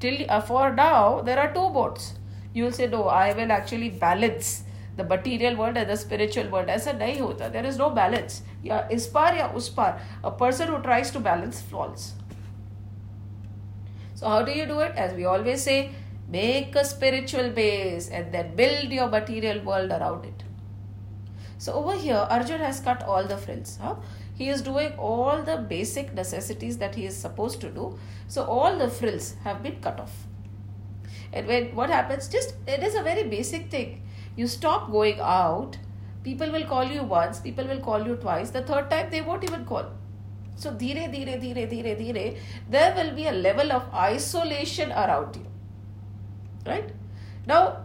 till 0.00 0.24
uh, 0.28 0.40
for 0.40 0.72
now 0.74 1.20
there 1.22 1.38
are 1.38 1.52
two 1.52 1.68
boats 1.70 2.14
you 2.54 2.64
will 2.64 2.72
say 2.72 2.86
no 2.86 3.04
i 3.08 3.32
will 3.38 3.52
actually 3.52 3.90
balance 3.90 4.62
the 4.96 5.04
material 5.04 5.56
world 5.56 5.76
and 5.76 5.90
the 5.90 5.96
spiritual 5.96 6.48
world 6.50 6.68
ऐसा 6.76 6.92
नहीं 6.98 7.18
होता 7.20 7.50
there 7.52 7.66
is 7.70 7.78
no 7.82 7.90
balance 8.00 8.40
या 8.64 8.80
इस 8.92 9.06
पार 9.14 9.36
या 9.36 9.46
उस 9.60 9.68
पार 9.78 10.00
a 10.24 10.32
person 10.42 10.72
who 10.74 10.80
tries 10.86 11.12
to 11.16 11.20
balance 11.28 11.60
falls 11.72 12.06
so 14.14 14.28
how 14.28 14.42
do 14.42 14.52
you 14.52 14.66
do 14.66 14.80
it 14.86 14.96
as 15.06 15.14
we 15.14 15.24
always 15.32 15.64
say 15.68 15.78
Make 16.29 16.75
a 16.75 16.85
spiritual 16.85 17.49
base 17.49 18.09
and 18.09 18.33
then 18.33 18.55
build 18.55 18.91
your 18.91 19.07
material 19.09 19.63
world 19.63 19.91
around 19.91 20.25
it. 20.25 20.43
So 21.57 21.73
over 21.73 21.95
here, 21.95 22.27
Arjun 22.29 22.59
has 22.59 22.79
cut 22.79 23.03
all 23.03 23.23
the 23.23 23.37
frills. 23.37 23.77
Huh? 23.81 23.95
He 24.35 24.49
is 24.49 24.61
doing 24.61 24.93
all 24.97 25.43
the 25.43 25.57
basic 25.57 26.13
necessities 26.13 26.77
that 26.79 26.95
he 26.95 27.05
is 27.05 27.15
supposed 27.15 27.61
to 27.61 27.69
do. 27.69 27.97
So 28.27 28.43
all 28.43 28.77
the 28.77 28.89
frills 28.89 29.35
have 29.43 29.61
been 29.61 29.79
cut 29.79 29.99
off. 29.99 30.11
And 31.31 31.47
when 31.47 31.75
what 31.75 31.89
happens, 31.89 32.27
just 32.27 32.55
it 32.67 32.83
is 32.83 32.95
a 32.95 33.03
very 33.03 33.23
basic 33.23 33.69
thing. 33.69 34.01
You 34.35 34.47
stop 34.47 34.91
going 34.91 35.19
out, 35.21 35.77
people 36.23 36.51
will 36.51 36.65
call 36.65 36.85
you 36.85 37.03
once, 37.03 37.39
people 37.39 37.65
will 37.65 37.79
call 37.79 38.05
you 38.05 38.15
twice, 38.15 38.49
the 38.49 38.63
third 38.63 38.89
time 38.89 39.09
they 39.09 39.21
won't 39.21 39.43
even 39.43 39.65
call. 39.65 39.85
So 40.55 40.71
dhire, 40.71 41.07
dhire, 41.13 41.39
dhire, 41.41 41.69
dhire, 41.69 41.95
dhire, 42.01 42.37
there 42.69 42.93
will 42.95 43.15
be 43.15 43.27
a 43.27 43.31
level 43.31 43.71
of 43.71 43.91
isolation 43.93 44.91
around 44.91 45.35
you 45.35 45.52
right? 46.65 46.91
Now 47.45 47.77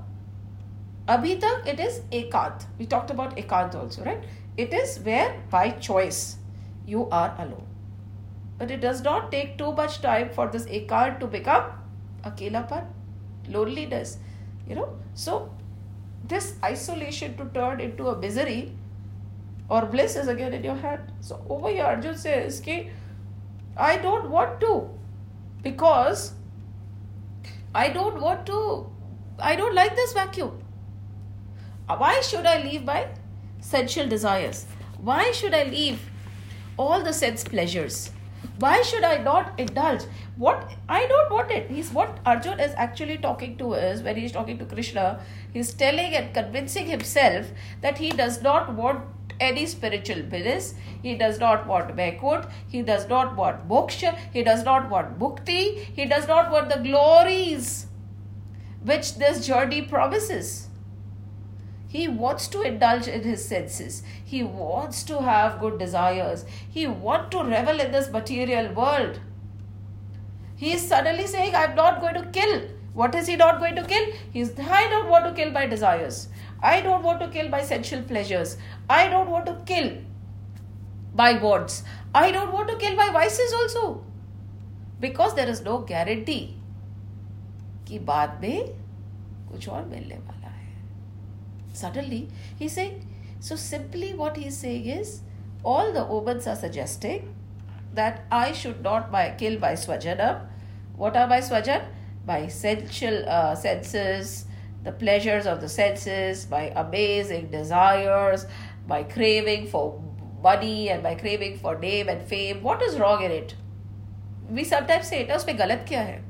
abhi 1.07 1.41
tak 1.41 1.67
it 1.67 1.81
is 1.81 2.01
ekant. 2.11 2.67
We 2.79 2.87
talked 2.87 3.11
about 3.11 3.37
ekant 3.37 3.75
also 3.75 4.05
right? 4.05 4.25
It 4.57 4.75
is 4.75 4.99
where 5.01 5.41
by 5.51 5.71
choice 5.71 6.37
you 6.87 7.09
are 7.11 7.35
alone. 7.39 7.67
But 8.59 8.71
it 8.71 8.81
does 8.81 9.03
not 9.03 9.31
take 9.31 9.57
too 9.57 9.73
much 9.73 10.01
time 10.01 10.31
for 10.31 10.49
this 10.49 10.65
ekant 10.67 11.21
to 11.21 11.27
become 11.27 11.71
akelapan 12.25 12.87
loneliness 13.49 14.19
you 14.69 14.75
know? 14.75 14.97
So 15.15 15.51
this 16.27 16.55
isolation 16.63 17.37
to 17.39 17.47
turn 17.55 17.81
into 17.81 18.09
a 18.09 18.19
misery 18.19 18.73
or 19.69 19.87
bliss 19.87 20.17
is 20.17 20.29
again 20.29 20.53
in 20.53 20.65
your 20.65 20.75
hand. 20.75 21.13
So 21.21 21.45
over 21.49 21.71
here 21.71 21.85
arjun 21.85 22.17
says 22.17 22.61
ki 22.61 22.91
i 23.77 23.97
don't 23.97 24.31
want 24.31 24.61
to 24.61 24.73
because 25.63 26.33
I 27.75 27.89
don't 27.89 28.21
want 28.21 28.47
to, 28.47 28.91
I 29.39 29.57
don't 29.57 29.75
like 29.75 29.95
this 29.95 30.13
vacuum. 30.13 30.63
Why 31.87 32.21
should 32.21 32.47
I 32.47 32.63
leave 32.63 32.85
my 32.85 33.09
sensual 33.61 34.09
desires? 34.09 34.67
Why 35.01 35.33
should 35.33 35.55
I 35.55 35.65
leave 35.65 36.01
all 36.77 37.03
the 37.03 37.13
sense 37.13 37.45
pleasures? 37.45 38.11
Why 38.59 38.83
should 38.83 39.05
I 39.05 39.19
not 39.19 39.59
indulge? 39.59 40.03
What 40.37 40.73
I 40.89 41.07
don't 41.07 41.31
want 41.31 41.51
it. 41.51 41.71
He's 41.71 41.93
what 41.93 42.19
Arjun 42.27 42.61
is 42.61 42.73
actually 42.77 43.19
talking 43.19 43.57
to 43.59 43.75
is 43.75 44.03
when 44.03 44.17
he's 44.17 44.33
talking 44.33 44.59
to 44.59 44.65
Krishna, 44.65 45.21
he's 45.53 45.73
telling 45.73 46.15
and 46.15 46.35
convincing 46.35 46.87
himself 46.87 47.47
that 47.81 47.99
he 47.99 48.11
does 48.11 48.43
not 48.43 48.75
want 48.75 49.05
any 49.41 49.67
spiritual 49.67 50.23
bliss. 50.23 50.75
He 51.03 51.15
does 51.15 51.39
not 51.39 51.67
want 51.67 51.97
Vaikunth. 51.97 52.51
He 52.69 52.83
does 52.83 53.09
not 53.09 53.37
want 53.37 53.69
moksha. 53.69 54.17
He 54.33 54.43
does 54.43 54.65
not 54.65 54.91
want 54.91 55.19
mukti. 55.19 55.79
He 55.99 56.07
does 56.07 56.27
not 56.29 56.51
want 56.51 56.69
the 56.69 56.81
glories 56.81 57.87
which 58.85 59.17
this 59.17 59.47
journey 59.47 59.83
promises. 59.83 60.69
He 61.89 62.07
wants 62.07 62.49
to 62.49 62.63
indulge 62.63 63.09
in 63.09 63.23
his 63.23 63.45
senses. 63.45 64.03
He 64.25 64.43
wants 64.43 65.03
to 65.05 65.23
have 65.23 65.59
good 65.59 65.79
desires. 65.79 66.45
He 66.69 66.87
wants 66.87 67.31
to 67.31 67.43
revel 67.43 67.81
in 67.81 67.93
this 67.93 68.11
material 68.11 68.73
world. 68.75 69.21
He 70.57 70.73
is 70.73 70.87
suddenly 70.87 71.27
saying, 71.27 71.55
I'm 71.55 71.75
not 71.75 72.01
going 72.01 72.15
to 72.15 72.27
kill. 72.27 72.63
What 72.93 73.15
is 73.15 73.27
he 73.27 73.37
not 73.37 73.59
going 73.59 73.77
to 73.77 73.85
kill? 73.85 74.07
He's, 74.33 74.59
I 74.59 74.89
don't 74.91 75.09
want 75.09 75.25
to 75.25 75.33
kill 75.33 75.53
by 75.53 75.67
desires. 75.67 76.29
I 76.62 76.82
don't 76.82 77.04
want 77.04 77.20
to 77.22 77.28
kill 77.30 77.50
by 77.50 77.62
sensual 77.62 78.04
pleasures. 78.04 78.58
I 78.90 79.08
don't 79.08 79.30
want 79.30 79.46
to 79.48 79.56
kill 79.66 79.98
by 81.16 81.42
words. 81.42 81.84
I 82.14 82.32
don't 82.32 82.54
want 82.54 82.70
to 82.70 82.78
kill 82.78 82.96
by 82.96 83.10
vices 83.12 83.54
also. 83.54 84.04
Because 85.00 85.36
there 85.36 85.50
is 85.50 85.62
no 85.62 85.80
guarantee 85.80 86.60
कि 87.88 88.00
बाद 88.00 88.40
में 88.42 88.68
कुछ 89.52 89.68
और 89.70 89.86
मिलने 89.86 90.16
वाला 90.16 90.44
Suddenly, 91.74 92.30
he's 92.60 92.72
saying, 92.72 93.08
so 93.40 93.56
simply 93.56 94.14
what 94.14 94.38
he's 94.38 94.58
saying 94.58 94.86
is, 94.86 95.22
all 95.64 95.92
the 95.92 96.06
omens 96.06 96.46
are 96.48 96.56
suggesting 96.56 97.34
that 97.94 98.26
I 98.32 98.52
should 98.52 98.84
not 98.84 99.12
by, 99.12 99.32
kill 99.32 99.60
by 99.60 99.74
swajana. 99.74 100.46
What 100.96 101.18
are 101.18 101.28
by 101.28 101.40
swajan? 101.40 101.86
By 102.26 102.48
sensual 102.48 103.28
uh, 103.28 103.56
senses, 103.56 104.46
the 104.89 104.93
pleasures 104.93 105.47
of 105.47 105.61
the 105.61 105.69
senses, 105.69 106.47
by 106.47 106.73
amazing 106.83 107.51
desires, 107.51 108.47
by 108.87 109.03
craving 109.03 109.67
for 109.67 110.03
money 110.43 110.89
and 110.89 111.03
by 111.03 111.15
craving 111.15 111.59
for 111.59 111.79
name 111.79 112.09
and 112.09 112.23
fame. 112.27 112.63
What 112.63 112.81
is 112.83 112.99
wrong 112.99 113.23
in 113.23 113.31
it? 113.31 113.55
We 114.49 114.65
sometimes 114.65 115.09
say, 115.09 115.27
na, 115.27 115.35
usme 115.35 115.59
galat? 115.59 116.23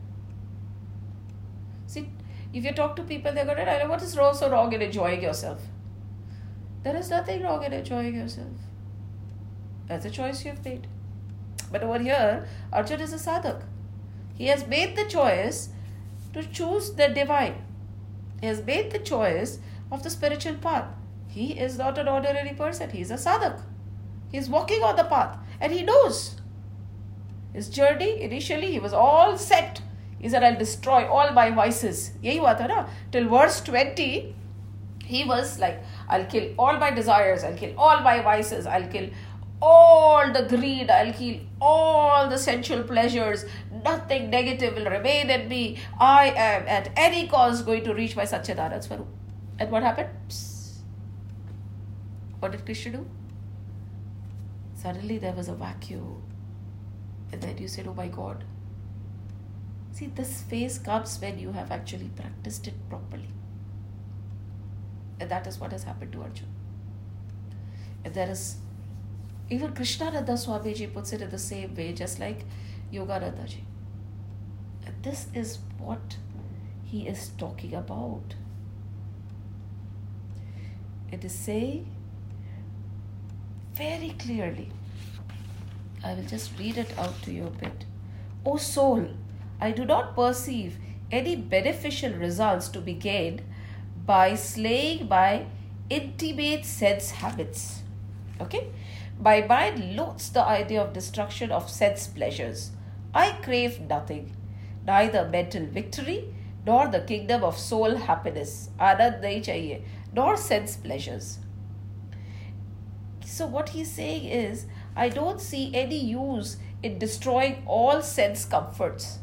See, 1.87 2.11
if 2.53 2.65
you 2.65 2.73
talk 2.73 2.97
to 2.97 3.05
people, 3.05 3.33
they're 3.33 3.45
going 3.45 3.59
to 3.59 3.79
know 3.79 3.89
what 3.91 4.03
is 4.03 4.17
wrong, 4.19 4.35
so 4.35 4.51
wrong 4.51 4.73
in 4.73 4.83
enjoying 4.83 5.23
yourself. 5.23 5.63
There 6.83 6.97
is 6.97 7.11
nothing 7.11 7.45
wrong 7.45 7.63
in 7.63 7.73
enjoying 7.73 8.17
yourself. 8.17 8.67
That's 9.87 10.05
a 10.05 10.11
choice 10.11 10.45
you 10.45 10.51
have 10.51 10.65
made. 10.65 10.89
But 11.71 11.85
over 11.85 12.01
here, 12.01 12.49
Arjun 12.73 13.01
is 13.01 13.13
a 13.13 13.23
sadhak. 13.29 13.63
He 14.35 14.47
has 14.47 14.67
made 14.67 14.97
the 14.97 15.05
choice 15.05 15.69
to 16.33 16.43
choose 16.43 16.93
the 16.95 17.09
divine. 17.23 17.68
He 18.41 18.47
has 18.47 18.64
made 18.64 18.91
the 18.91 18.99
choice 18.99 19.59
of 19.91 20.03
the 20.03 20.11
spiritual 20.11 20.55
path. 20.55 20.86
He 21.28 21.59
is 21.59 21.78
not 21.78 21.99
an 21.99 22.09
ordinary 22.09 22.55
person, 22.55 22.91
he 22.91 23.01
is 23.01 23.11
a 23.11 23.14
sadhak. 23.14 23.61
He 24.30 24.39
is 24.39 24.49
walking 24.49 24.82
on 24.82 24.97
the 24.97 25.05
path 25.05 25.39
and 25.61 25.72
he 25.72 25.82
knows. 25.82 26.36
His 27.53 27.68
journey, 27.68 28.22
initially, 28.22 28.72
he 28.72 28.78
was 28.78 28.93
all 28.93 29.36
set. 29.39 29.80
He 30.18 30.28
said, 30.28 30.43
I'll 30.45 30.59
destroy 30.59 31.07
all 31.07 31.32
my 31.32 31.51
vices. 31.51 32.12
Till 32.22 33.28
verse 33.28 33.61
20, 33.62 34.34
he 35.05 35.24
was 35.24 35.59
like, 35.59 35.82
I'll 36.09 36.26
kill 36.26 36.53
all 36.59 36.76
my 36.78 36.91
desires, 36.91 37.45
I'll 37.45 37.57
kill 37.57 37.74
all 37.78 38.01
my 38.01 38.20
vices, 38.20 38.66
I'll 38.66 38.89
kill 38.89 39.09
all 39.62 40.32
the 40.32 40.43
greed, 40.43 40.91
I'll 40.91 41.12
kill 41.12 41.41
all 41.61 42.29
the 42.29 42.39
sensual 42.39 42.83
pleasures 42.83 43.45
nothing 43.85 44.31
negative 44.31 44.75
will 44.75 44.91
remain 44.91 45.31
in 45.31 45.49
me 45.49 45.79
I 45.99 46.29
am 46.29 46.69
at 46.69 46.91
any 46.97 47.27
cost 47.29 47.67
going 47.67 47.85
to 47.85 47.95
reach 47.95 48.17
my 48.17 48.25
Satchidanand 48.25 48.85
Swarup 48.85 49.09
and 49.59 49.71
what 49.71 49.83
happened 49.83 50.11
Psst. 50.29 50.79
what 52.39 52.53
did 52.53 52.65
Krishna 52.65 52.93
do 52.93 53.07
suddenly 54.75 55.19
there 55.19 55.33
was 55.33 55.49
a 55.49 55.55
vacuum 55.55 56.23
and 57.33 57.43
then 57.43 57.59
you 57.59 57.69
said 57.69 57.87
oh 57.89 57.95
my 57.95 58.09
god 58.09 58.45
See, 59.99 60.07
this 60.07 60.43
phase 60.43 60.79
comes 60.79 61.21
when 61.21 61.41
you 61.41 61.51
have 61.51 61.73
actually 61.73 62.09
practiced 62.15 62.69
it 62.69 62.75
properly. 62.89 63.31
And 65.19 65.29
that 65.29 65.49
is 65.49 65.59
what 65.59 65.73
has 65.73 65.83
happened 65.83 66.13
to 66.13 66.23
Arjun. 66.23 66.47
And 68.05 68.15
there 68.15 68.31
is, 68.31 68.59
even 69.51 69.73
Krishnananda 69.73 70.37
Swamiji 70.37 70.93
puts 70.93 71.13
it 71.13 71.23
in 71.23 71.31
the 71.31 71.39
same 71.39 71.75
way, 71.75 71.93
just 71.93 72.21
like 72.21 72.45
Yogananda 72.93 73.47
ji. 73.47 73.65
This 75.03 75.27
is 75.35 75.59
what 75.79 76.17
he 76.85 77.07
is 77.07 77.31
talking 77.39 77.75
about. 77.75 78.35
It 81.11 81.25
is 81.25 81.33
saying 81.33 81.87
very 83.75 84.15
clearly, 84.19 84.71
I 86.05 86.15
will 86.15 86.25
just 86.25 86.59
read 86.59 86.77
it 86.77 86.99
out 86.99 87.23
to 87.23 87.33
you 87.33 87.47
a 87.47 87.51
bit. 87.51 87.85
O 88.45 88.57
soul, 88.57 89.09
I 89.61 89.71
do 89.71 89.85
not 89.85 90.15
perceive 90.15 90.77
any 91.11 91.37
beneficial 91.37 92.13
results 92.13 92.69
to 92.69 92.81
be 92.81 92.93
gained 92.93 93.43
by 94.05 94.35
slaying 94.35 95.07
by 95.07 95.47
intimate 95.89 96.65
sense 96.65 97.11
habits. 97.13 97.83
Okay? 98.41 98.69
Mind 99.21 99.97
loathes 99.97 100.31
the 100.31 100.45
idea 100.45 100.81
of 100.81 100.93
destruction 100.93 101.51
of 101.51 101.69
sense 101.69 102.07
pleasures. 102.07 102.71
I 103.12 103.33
crave 103.43 103.81
nothing, 103.81 104.37
neither 104.87 105.29
mental 105.29 105.66
victory 105.66 106.33
nor 106.64 106.87
the 106.89 107.01
kingdom 107.01 107.43
of 107.43 107.59
soul 107.59 107.97
happiness, 107.97 108.71
nor 110.12 110.37
sense 110.37 110.77
pleasures. 110.77 111.39
So 113.25 113.47
what 113.47 113.71
he's 113.71 113.91
saying 113.91 114.25
is, 114.25 114.66
I 114.95 115.09
don't 115.09 115.41
see 115.41 115.75
any 115.75 115.99
use 115.99 116.57
in 116.83 116.99
destroying 116.99 117.62
all 117.66 118.03
sense 118.03 118.45
comforts. 118.45 119.19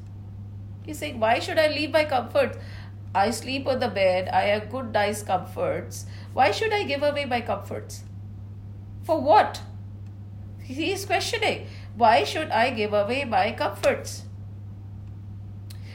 He's 0.85 0.99
saying, 0.99 1.19
Why 1.19 1.39
should 1.39 1.57
I 1.57 1.67
leave 1.67 1.91
my 1.91 2.05
comforts? 2.05 2.57
I 3.13 3.31
sleep 3.31 3.65
on 3.65 3.79
the 3.79 3.87
bed, 3.87 4.27
I 4.29 4.41
have 4.41 4.69
good, 4.69 4.91
nice 4.91 5.23
comforts. 5.23 6.05
Why 6.33 6.51
should 6.51 6.73
I 6.73 6.83
give 6.83 7.01
away 7.01 7.25
my 7.25 7.41
comforts? 7.41 8.03
For 9.03 9.21
what? 9.21 9.61
He 10.67 10.91
is 10.91 11.05
questioning, 11.05 11.67
why 11.95 12.23
should 12.23 12.49
I 12.49 12.71
give 12.71 12.93
away 12.93 13.23
my 13.23 13.51
comforts? 13.51 14.23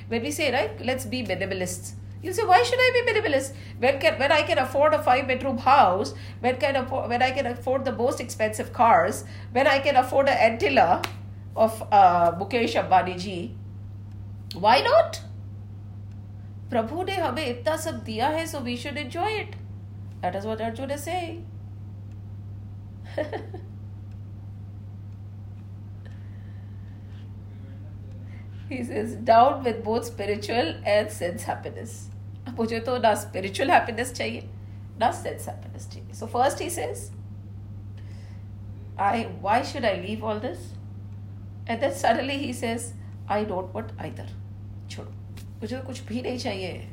When 0.08 0.22
we 0.22 0.30
say, 0.30 0.52
right, 0.52 0.84
let's 0.84 1.06
be 1.06 1.22
minimalists. 1.24 1.94
You 2.22 2.32
say, 2.32 2.44
why 2.44 2.62
should 2.62 2.78
I 2.78 2.90
be 2.94 3.12
minimalist? 3.12 3.52
When 3.78 3.98
can 3.98 4.18
when 4.18 4.30
I 4.30 4.42
can 4.42 4.58
afford 4.58 4.92
a 4.92 5.02
five 5.02 5.26
bedroom 5.26 5.58
house, 5.58 6.14
when 6.40 6.56
can 6.56 6.76
afford, 6.76 7.08
when 7.08 7.22
I 7.22 7.30
can 7.30 7.46
afford 7.46 7.84
the 7.86 7.92
most 7.92 8.20
expensive 8.20 8.72
cars, 8.72 9.24
when 9.52 9.66
I 9.66 9.78
can 9.78 9.96
afford 9.96 10.28
an 10.28 10.36
Antilia 10.36 11.02
of 11.56 11.82
uh, 11.90 12.32
Mukesh 12.32 12.76
Ambani 12.82 13.18
ji, 13.18 13.56
why 14.54 14.80
not? 14.82 15.22
Prabhu 16.70 17.04
ने 17.06 17.16
हमें 17.16 17.46
इतना 17.46 17.78
sab 17.78 18.04
diya 18.04 18.32
hai 18.36 18.44
so 18.44 18.60
we 18.60 18.76
should 18.76 18.98
enjoy 18.98 19.30
it. 19.40 19.56
That 20.20 20.36
is 20.36 20.44
what 20.44 20.58
what 20.60 20.78
Arjun 20.78 21.44
he 28.69 28.83
says 28.83 29.15
down 29.29 29.63
with 29.63 29.83
both 29.83 30.05
spiritual 30.05 30.73
and 30.93 31.11
sense 31.11 31.43
happiness 31.43 31.95
मुझे 32.57 32.79
तो 32.87 32.97
ना 33.01 33.13
spiritual 33.21 33.73
happiness 33.75 34.13
चाहिए 34.13 34.49
ना 34.99 35.11
sense 35.21 35.47
happiness 35.51 35.87
चाहिए 35.93 36.17
so 36.21 36.27
first 36.35 36.63
he 36.65 36.69
says 36.77 37.05
I 38.97 39.23
why 39.45 39.61
should 39.61 39.85
I 39.85 39.93
leave 40.01 40.23
all 40.23 40.39
this 40.39 40.67
and 41.67 41.81
then 41.81 41.95
suddenly 42.01 42.37
he 42.37 42.51
says 42.63 42.91
I 43.27 43.43
don't 43.53 43.73
want 43.73 43.95
either 44.07 44.27
छोड़ो 44.89 45.11
मुझे 45.61 45.75
तो 45.75 45.85
कुछ 45.87 46.01
भी 46.07 46.21
नहीं 46.21 46.37
चाहिए 46.39 46.89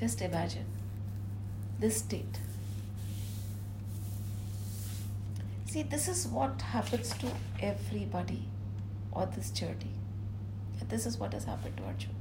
just 0.00 0.22
imagine 0.22 0.72
this 1.80 1.98
state 2.04 2.40
See, 5.72 5.82
this 5.92 6.06
is 6.06 6.26
what 6.28 6.62
happens 6.70 7.10
to 7.20 7.28
everybody 7.66 8.42
on 9.17 9.31
this 9.35 9.51
journey. 9.51 9.95
And 10.79 10.89
this 10.89 11.05
is 11.05 11.17
what 11.17 11.33
has 11.33 11.45
happened 11.45 11.77
to 11.77 11.83
Arjun. 11.83 12.15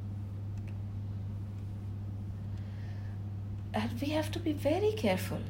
And 3.74 4.01
we 4.01 4.09
have 4.09 4.31
to 4.32 4.39
be 4.39 4.52
very 4.52 4.93
careful. 4.93 5.40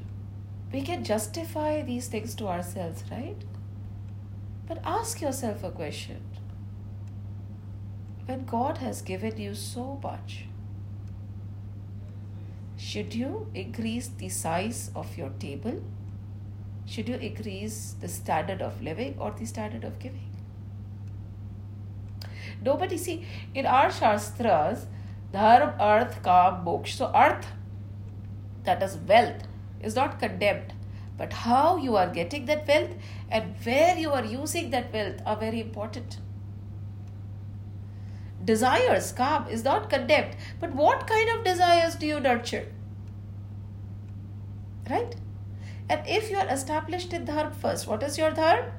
We 0.73 0.83
can 0.83 1.05
justify 1.05 1.83
these 1.83 2.09
things 2.09 2.35
to 2.37 2.49
ourselves, 2.49 3.05
right? 3.11 3.37
But 4.67 4.81
ask 4.85 5.21
yourself 5.21 5.63
a 5.63 5.71
question 5.71 6.21
when 8.27 8.45
God 8.45 8.79
has 8.79 9.03
given 9.03 9.39
you 9.41 9.55
so 9.55 10.01
much? 10.03 10.47
Should 12.77 13.15
you 13.15 13.49
increase 13.55 14.09
the 14.09 14.29
size 14.29 14.91
of 14.97 15.17
your 15.17 15.31
table? 15.39 15.81
should 16.87 17.09
you 17.09 17.17
increase 17.17 17.97
the 18.01 18.09
standard 18.09 18.63
of 18.63 18.81
living 18.81 19.17
or 19.19 19.33
the 19.33 19.45
standard 19.45 19.85
of 19.85 19.99
giving? 19.99 20.26
Nobody 22.67 22.99
see 22.99 23.17
in 23.55 23.67
our 23.67 23.91
shastras, 23.91 24.87
dharma, 25.33 25.75
arth, 25.79 26.23
kam, 26.23 26.65
moksha. 26.65 26.97
So 27.03 27.07
arth, 27.25 27.47
that 28.65 28.83
is 28.83 28.97
wealth, 29.13 29.43
is 29.81 29.95
not 29.95 30.19
condemned. 30.19 30.73
But 31.19 31.33
how 31.33 31.77
you 31.79 31.97
are 31.97 32.09
getting 32.21 32.47
that 32.47 32.69
wealth 32.69 32.95
and 33.31 33.55
where 33.65 33.97
you 33.97 34.11
are 34.11 34.25
using 34.25 34.71
that 34.71 34.93
wealth 34.93 35.21
are 35.25 35.37
very 35.37 35.61
important. 35.61 36.19
Desires, 38.45 39.13
kam, 39.13 39.47
is 39.49 39.65
not 39.65 39.89
condemned. 39.91 40.37
But 40.61 40.75
what 40.75 41.07
kind 41.07 41.31
of 41.31 41.45
desires 41.45 41.95
do 41.95 42.07
you 42.07 42.21
nurture? 42.21 42.67
Right? 44.91 45.17
And 45.89 46.07
if 46.07 46.31
you 46.31 46.37
are 46.37 46.49
established 46.49 47.13
in 47.13 47.25
dharma 47.25 47.55
first, 47.63 47.87
what 47.87 48.03
is 48.03 48.19
your 48.19 48.31
dharma? 48.31 48.73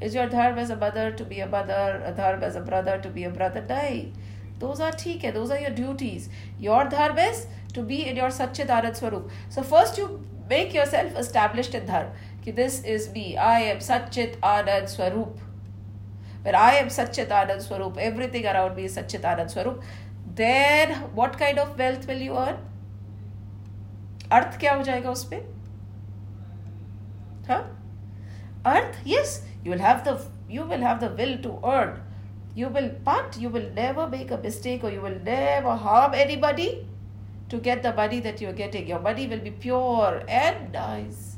Is 0.00 0.14
your 0.14 0.28
dharma 0.28 0.60
as 0.60 0.70
a 0.70 0.76
mother 0.76 1.12
to 1.12 1.24
be 1.24 1.40
a 1.40 1.46
mother, 1.46 2.02
a 2.04 2.12
dharma 2.12 2.46
as 2.46 2.56
a 2.56 2.60
brother 2.60 2.98
to 2.98 3.08
be 3.08 3.24
a 3.24 3.30
brother? 3.30 3.60
Die. 3.60 4.12
Those 4.58 4.80
are 4.80 4.92
theek 4.92 5.32
those 5.34 5.50
are 5.50 5.58
your 5.58 5.70
duties. 5.70 6.28
Your 6.58 6.84
dharma 6.84 7.22
is 7.22 7.46
to 7.74 7.82
be 7.82 8.06
in 8.06 8.16
your 8.16 8.28
Satchit 8.28 8.66
Anand 8.66 8.96
Swarup. 8.96 9.30
So 9.48 9.62
first 9.62 9.98
you 9.98 10.24
make 10.48 10.74
yourself 10.74 11.16
established 11.16 11.74
in 11.74 11.86
dharma. 11.86 12.12
This 12.44 12.82
is 12.84 13.10
me. 13.12 13.36
I 13.36 13.60
am 13.60 13.78
Satchit 13.78 14.38
Anand 14.40 14.88
Swarup. 14.88 15.38
When 16.42 16.54
I 16.54 16.74
am 16.74 16.88
Satchit 16.88 17.28
Anand 17.28 17.62
Swarup, 17.62 17.96
everything 17.96 18.46
around 18.46 18.76
me 18.76 18.84
is 18.84 18.96
Satchit 18.96 19.22
Anand 19.22 19.50
Swarup. 19.50 19.82
Then 20.34 20.94
what 21.14 21.38
kind 21.38 21.58
of 21.58 21.78
wealth 21.78 22.06
will 22.06 22.20
you 22.28 22.36
earn? 22.36 22.56
अर्थ 24.32 24.58
क्या 24.60 24.74
हो 24.74 24.82
जाएगा 24.82 25.10
उस 25.10 25.24
पर 25.32 25.42
huh? 27.48 27.62
Earth 28.66 28.96
yes 29.04 29.42
you 29.64 29.70
will 29.70 29.78
have 29.78 30.04
the 30.04 30.20
you 30.48 30.62
will 30.62 30.80
have 30.80 31.00
the 31.00 31.08
will 31.08 31.38
to 31.38 31.58
earn. 31.66 32.00
You 32.54 32.68
will 32.68 32.90
but 33.04 33.36
you 33.40 33.48
will 33.48 33.70
never 33.74 34.06
make 34.08 34.30
a 34.30 34.38
mistake 34.38 34.84
or 34.84 34.90
you 34.90 35.00
will 35.00 35.18
never 35.24 35.74
harm 35.74 36.14
anybody 36.14 36.86
to 37.48 37.58
get 37.58 37.82
the 37.82 37.92
money 37.92 38.20
that 38.20 38.40
you're 38.40 38.52
getting. 38.52 38.86
Your 38.86 39.00
money 39.00 39.26
will 39.26 39.40
be 39.40 39.50
pure 39.50 40.22
and 40.28 40.72
nice. 40.72 41.36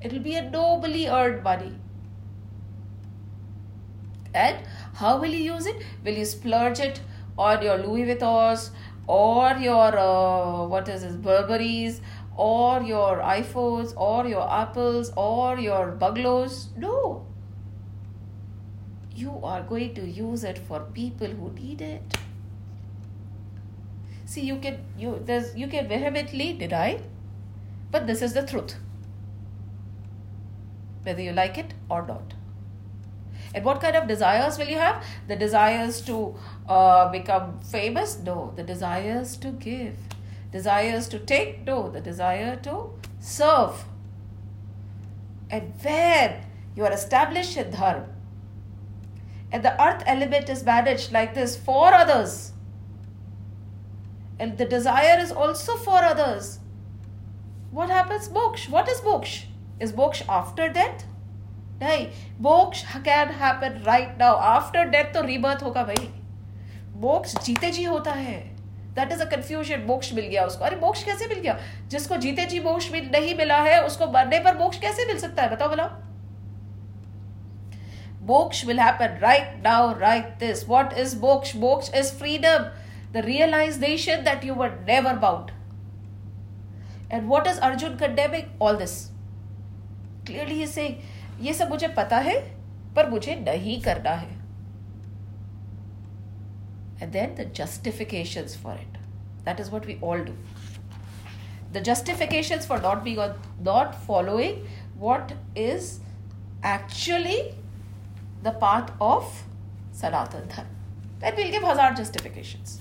It 0.00 0.12
will 0.12 0.20
be 0.20 0.34
a 0.36 0.50
nobly 0.50 1.06
earned 1.08 1.42
money. 1.42 1.74
And 4.34 4.66
how 4.94 5.18
will 5.20 5.30
you 5.30 5.54
use 5.54 5.66
it? 5.66 5.82
Will 6.04 6.14
you 6.14 6.24
splurge 6.24 6.80
it 6.80 7.00
on 7.36 7.62
your 7.62 7.76
louis 7.76 8.04
vuittons 8.04 8.70
or 9.06 9.52
your 9.58 9.98
uh, 9.98 10.66
what 10.66 10.88
is 10.88 11.02
this 11.02 11.16
burberries 11.16 12.00
or 12.36 12.82
your 12.82 13.18
iPhones 13.20 13.92
or 13.96 14.26
your 14.26 14.50
Apples 14.50 15.12
or 15.16 15.58
your 15.58 15.92
bungalows. 15.92 16.68
No. 16.76 17.26
You 19.14 19.38
are 19.42 19.62
going 19.62 19.94
to 19.94 20.06
use 20.06 20.44
it 20.44 20.58
for 20.58 20.80
people 20.80 21.28
who 21.28 21.50
need 21.52 21.80
it. 21.80 22.18
See, 24.24 24.40
you 24.40 24.56
can 24.56 24.78
you 24.96 25.20
there's 25.24 25.54
you 25.54 25.68
can 25.68 25.88
vehemently 25.88 26.54
deny, 26.54 27.00
but 27.90 28.06
this 28.06 28.22
is 28.22 28.32
the 28.32 28.46
truth. 28.46 28.76
Whether 31.02 31.20
you 31.22 31.32
like 31.32 31.58
it 31.58 31.74
or 31.90 32.06
not. 32.06 32.34
And 33.54 33.64
what 33.64 33.82
kind 33.82 33.96
of 33.96 34.08
desires 34.08 34.56
will 34.56 34.68
you 34.68 34.78
have? 34.78 35.04
The 35.28 35.36
desires 35.36 36.00
to 36.02 36.34
uh, 36.66 37.10
become 37.10 37.60
famous? 37.60 38.18
No, 38.18 38.54
the 38.56 38.62
desires 38.62 39.36
to 39.38 39.50
give 39.50 39.96
desires 40.51 41.07
to 41.09 41.19
take? 41.19 41.65
No, 41.65 41.89
the 41.89 42.01
desire 42.01 42.55
to 42.63 42.89
serve. 43.19 43.85
And 45.49 45.73
where 45.81 46.43
you 46.75 46.85
are 46.85 46.91
established 46.91 47.57
in 47.57 47.71
dharma, 47.71 48.07
and 49.51 49.63
the 49.63 49.81
earth 49.81 50.03
element 50.05 50.49
is 50.49 50.63
managed 50.63 51.11
like 51.11 51.33
this 51.33 51.55
for 51.55 51.93
others, 51.93 52.51
and 54.39 54.57
the 54.57 54.65
desire 54.65 55.19
is 55.19 55.31
also 55.31 55.75
for 55.75 56.03
others, 56.03 56.59
what 57.71 57.89
happens? 57.89 58.29
Moksha. 58.29 58.69
What 58.69 58.89
is 58.89 59.01
moksha? 59.01 59.45
Is 59.79 59.93
moksha 59.93 60.25
after 60.27 60.69
death? 60.69 61.05
नहीं 61.81 62.05
मोक्ष 62.41 62.83
can 63.05 63.29
happen 63.39 63.81
right 63.85 64.17
now 64.19 64.35
after 64.51 64.85
death 64.89 65.13
तो 65.13 65.21
rebirth 65.21 65.63
होगा 65.63 65.83
भाई 65.83 66.07
मोक्ष 67.01 67.35
जीते 67.45 67.71
जी 67.71 67.83
होता 67.83 68.11
है 68.11 68.50
That 68.94 69.12
is 69.12 69.22
a 69.22 69.24
confusion 69.30 69.84
moksha 69.86 70.12
मिल 70.12 70.26
गया 70.26 70.44
उसको 70.46 70.64
अरे 70.64 70.76
मोक्ष 70.76 71.02
कैसे 71.04 71.26
मिल 71.26 71.38
गया 71.40 71.58
जिसको 71.90 72.16
जीते 72.24 72.46
जी 72.46 72.60
मोक्ष 72.60 72.90
मिल 72.92 73.10
नहीं 73.12 73.34
मिला 73.36 73.60
है 73.62 73.82
उसको 73.84 74.06
मरने 74.12 74.38
पर 74.40 74.58
मोक्ष 74.58 74.78
कैसे 74.80 75.06
मिल 75.06 75.18
सकता 75.18 75.42
है 75.42 75.50
बताओ 75.50 75.68
बताओ 75.68 76.00
Moksh 78.24 78.64
will 78.64 78.78
happen 78.78 79.20
right 79.20 79.60
now, 79.62 79.94
right 79.96 80.38
this. 80.38 80.66
What 80.66 80.96
is 80.96 81.14
moksh? 81.16 81.54
Moksh 81.56 81.92
is 81.92 82.12
freedom, 82.12 82.66
the 83.12 83.22
realization 83.22 84.22
that 84.22 84.44
you 84.44 84.54
were 84.54 84.70
never 84.86 85.14
bound. 85.14 85.50
And 87.10 87.28
what 87.28 87.48
is 87.48 87.58
Arjun 87.58 87.98
condemning? 87.98 88.50
All 88.60 88.76
this. 88.76 89.10
Clearly 90.24 90.54
he 90.54 90.62
is 90.62 90.72
saying, 90.72 90.94
ये 91.40 91.52
सब 91.52 91.70
मुझे 91.70 91.88
पता 91.96 92.18
है 92.18 92.34
पर 92.96 93.08
मुझे 93.10 93.34
नहीं 93.36 93.80
करना 93.82 94.10
है 94.10 94.41
and 97.01 97.13
then 97.13 97.35
the 97.35 97.45
justifications 97.45 98.55
for 98.55 98.73
it. 98.73 98.97
That 99.45 99.59
is 99.59 99.69
what 99.69 99.85
we 99.85 99.97
all 100.01 100.23
do. 100.23 100.35
The 101.73 101.81
justifications 101.81 102.65
for 102.65 102.79
not 102.79 103.03
being 103.03 103.19
on, 103.19 103.35
not 103.61 103.95
following 104.03 104.67
what 104.97 105.33
is 105.55 105.99
actually 106.63 107.53
the 108.43 108.51
path 108.51 108.91
of 108.99 109.43
Sanatan 109.91 110.47
Dharma. 110.47 110.69
Then 111.19 111.33
we'll 111.35 111.51
give 111.51 111.63
hazard 111.63 111.97
justifications. 111.97 112.79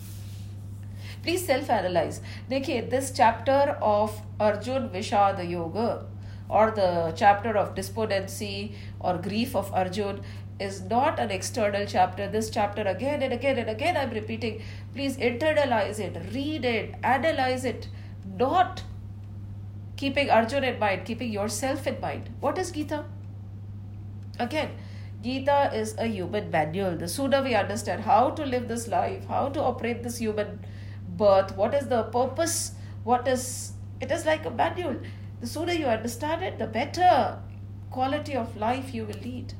Please 1.22 1.44
self-analyze. 1.46 2.20
देखिए 2.50 2.88
this 2.90 3.10
chapter 3.10 3.76
of 3.82 4.20
Arjun 4.38 4.88
Vishad 4.90 5.48
Yoga 5.50 6.06
or 6.48 6.70
the 6.70 7.12
chapter 7.16 7.56
of 7.56 7.74
despondency 7.74 8.74
or 9.00 9.16
grief 9.18 9.56
of 9.56 9.72
Arjun 9.74 10.20
is 10.61 10.81
not 10.81 11.19
an 11.19 11.31
external 11.31 11.85
chapter. 11.85 12.27
This 12.27 12.49
chapter 12.49 12.83
again 12.83 13.21
and 13.21 13.33
again 13.33 13.57
and 13.57 13.69
again 13.69 13.97
I'm 13.97 14.11
repeating. 14.11 14.61
Please 14.93 15.17
internalize 15.17 15.99
it, 15.99 16.17
read 16.33 16.65
it, 16.65 16.95
analyze 17.03 17.65
it, 17.65 17.87
not 18.37 18.83
keeping 19.97 20.29
Arjun 20.29 20.63
in 20.63 20.79
mind, 20.79 21.05
keeping 21.05 21.31
yourself 21.31 21.87
in 21.87 21.99
mind. 21.99 22.29
What 22.39 22.57
is 22.57 22.71
Gita? 22.71 23.05
Again, 24.39 24.71
Gita 25.21 25.71
is 25.73 25.95
a 25.97 26.07
human 26.07 26.49
manual. 26.49 26.97
The 26.97 27.07
sooner 27.07 27.43
we 27.43 27.53
understand 27.55 28.03
how 28.03 28.31
to 28.31 28.45
live 28.45 28.67
this 28.67 28.87
life, 28.87 29.27
how 29.27 29.49
to 29.49 29.61
operate 29.61 30.01
this 30.03 30.17
human 30.17 30.59
birth, 31.17 31.55
what 31.55 31.75
is 31.75 31.87
the 31.87 32.03
purpose, 32.03 32.73
what 33.03 33.27
is 33.27 33.73
it 33.99 34.11
is 34.11 34.25
like 34.25 34.45
a 34.45 34.49
manual. 34.49 34.95
The 35.41 35.47
sooner 35.47 35.73
you 35.73 35.85
understand 35.85 36.43
it, 36.43 36.57
the 36.57 36.67
better 36.67 37.39
quality 37.91 38.35
of 38.35 38.57
life 38.57 38.93
you 38.93 39.05
will 39.05 39.21
lead. 39.23 39.53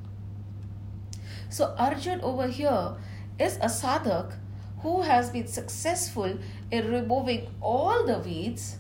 So 1.52 1.76
Arjun 1.78 2.22
over 2.22 2.48
here 2.48 2.96
is 3.38 3.58
a 3.58 3.68
sadhak 3.68 4.36
who 4.82 5.02
has 5.02 5.30
been 5.30 5.48
successful 5.48 6.38
in 6.72 6.90
removing 6.90 7.48
all 7.60 8.06
the 8.06 8.20
weeds. 8.20 8.78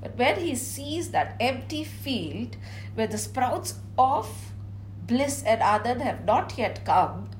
But 0.00 0.16
when 0.16 0.38
he 0.38 0.54
sees 0.54 1.10
that 1.10 1.34
empty 1.40 1.82
field 1.82 2.56
where 2.94 3.08
the 3.08 3.18
sprouts 3.18 3.74
of 3.98 4.28
bliss 5.08 5.42
and 5.42 5.60
anand 5.60 6.02
have 6.02 6.24
not 6.24 6.56
yet 6.56 6.84
come, 6.84 7.30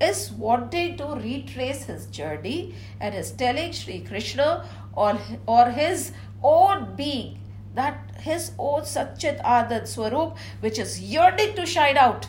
is 0.00 0.32
wanting 0.32 0.96
to 0.96 1.06
retrace 1.14 1.84
his 1.84 2.06
journey 2.06 2.74
and 3.00 3.14
is 3.14 3.30
telling 3.30 3.72
Sri 3.72 4.00
Krishna 4.00 4.64
or, 4.94 5.16
or 5.46 5.70
his 5.70 6.10
own 6.42 6.96
being 6.96 7.40
that 7.74 8.10
his 8.20 8.50
own 8.58 8.82
Satchit 8.82 9.40
Anand 9.42 9.86
Swarup, 9.86 10.36
which 10.58 10.78
is 10.78 11.00
yearning 11.00 11.54
to 11.54 11.64
shine 11.64 11.96
out, 11.96 12.26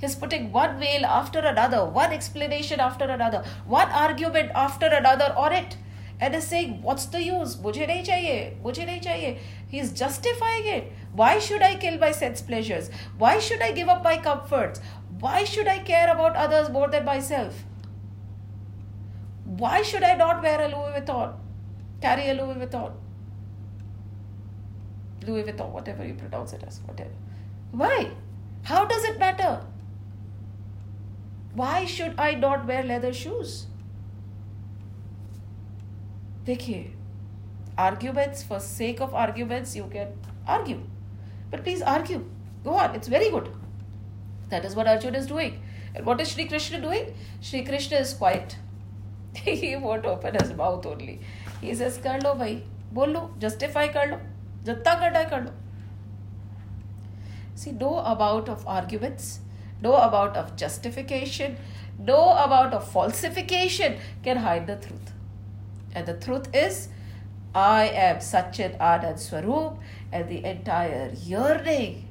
He's 0.00 0.14
putting 0.14 0.52
one 0.52 0.78
veil 0.78 1.04
after 1.04 1.40
another, 1.40 1.84
one 1.84 2.12
explanation 2.12 2.80
after 2.80 3.04
another, 3.04 3.44
one 3.66 3.88
argument 3.88 4.52
after 4.54 4.86
another 4.86 5.34
on 5.36 5.52
it. 5.52 5.76
And 6.20 6.34
is 6.34 6.46
saying, 6.46 6.82
What's 6.82 7.06
the 7.06 7.22
use? 7.22 7.56
Mujhe 7.56 7.86
nahi 7.88 8.04
chahiye, 8.04 8.60
mujhe 8.62 8.86
nahi 8.86 9.02
chahiye. 9.02 9.38
He's 9.68 9.92
justifying 9.92 10.66
it. 10.66 10.92
Why 11.12 11.38
should 11.38 11.62
I 11.62 11.76
kill 11.76 11.98
my 11.98 12.10
sense 12.10 12.42
pleasures? 12.42 12.90
Why 13.18 13.38
should 13.38 13.62
I 13.62 13.70
give 13.72 13.88
up 13.88 14.02
my 14.02 14.16
comforts? 14.18 14.80
Why 15.20 15.44
should 15.44 15.68
I 15.68 15.78
care 15.78 16.12
about 16.12 16.36
others 16.36 16.70
more 16.70 16.88
than 16.88 17.04
myself? 17.04 17.64
Why 19.44 19.82
should 19.82 20.02
I 20.02 20.14
not 20.14 20.42
wear 20.42 20.60
a 20.60 20.68
Louis 20.68 21.00
Vuitton? 21.00 21.34
Carry 22.00 22.28
a 22.30 22.34
Louis 22.34 22.54
Vuitton? 22.54 22.92
Louis 25.26 25.42
Vuitton, 25.42 25.70
whatever 25.70 26.06
you 26.06 26.14
pronounce 26.14 26.52
it 26.52 26.62
as, 26.66 26.80
whatever. 26.86 27.10
Why? 27.72 28.10
How 28.62 28.84
does 28.84 29.04
it 29.04 29.18
matter? 29.18 29.60
why 31.55 31.85
should 31.85 32.19
I 32.19 32.33
not 32.35 32.65
wear 32.67 32.83
leather 32.83 33.13
shoes? 33.13 33.67
देखिए 36.45 36.91
arguments 37.77 38.43
for 38.43 38.59
sake 38.59 38.99
of 39.01 39.13
arguments 39.25 39.75
you 39.75 39.85
can 39.93 40.17
argue 40.47 40.81
But 41.53 41.63
please 41.63 41.83
argue. 41.83 42.25
Go 42.63 42.71
on. 42.73 42.95
It's 42.95 43.07
very 43.07 43.29
good. 43.29 43.47
That 44.49 44.65
is 44.65 44.75
what 44.75 44.87
Arjuna 44.87 45.19
is 45.19 45.27
doing. 45.27 45.61
And 45.93 46.03
what 46.03 46.19
is 46.19 46.31
Sri 46.31 46.45
Krishna 46.45 46.81
doing? 46.81 47.13
Sri 47.41 47.63
Krishna 47.63 47.97
is 47.97 48.13
quiet. 48.15 48.55
he 49.35 49.75
won't 49.75 50.07
open 50.07 50.33
his 50.39 50.51
mouth 50.53 50.87
only. 50.87 51.19
He 51.61 51.75
says, 51.75 51.99
कर 52.05 52.23
लो 52.23 52.33
भाई 52.39 52.55
बोल 52.93 53.13
लो 53.13 53.21
justify 53.39 53.87
कर 53.97 54.09
लो 54.09 54.17
जितना 54.65 54.93
करना 54.99 55.19
है 55.19 55.25
कर 55.29 55.43
लो 55.43 55.53
See, 57.61 57.71
no 57.71 57.91
amount 58.11 58.49
of 58.49 58.67
arguments, 58.67 59.39
no 59.82 59.96
amount 59.96 60.36
of 60.36 60.56
justification, 60.56 61.56
no 61.98 62.30
amount 62.30 62.74
of 62.74 62.90
falsification 62.90 63.98
can 64.22 64.38
hide 64.38 64.66
the 64.66 64.76
truth. 64.76 65.12
And 65.94 66.06
the 66.06 66.14
truth 66.14 66.48
is, 66.54 66.88
I 67.54 67.88
am 67.88 68.16
Satchit 68.16 68.78
Anand 68.78 69.16
Swaroop, 69.16 69.78
and 70.12 70.28
the 70.28 70.44
entire 70.44 71.12
yearning 71.24 72.08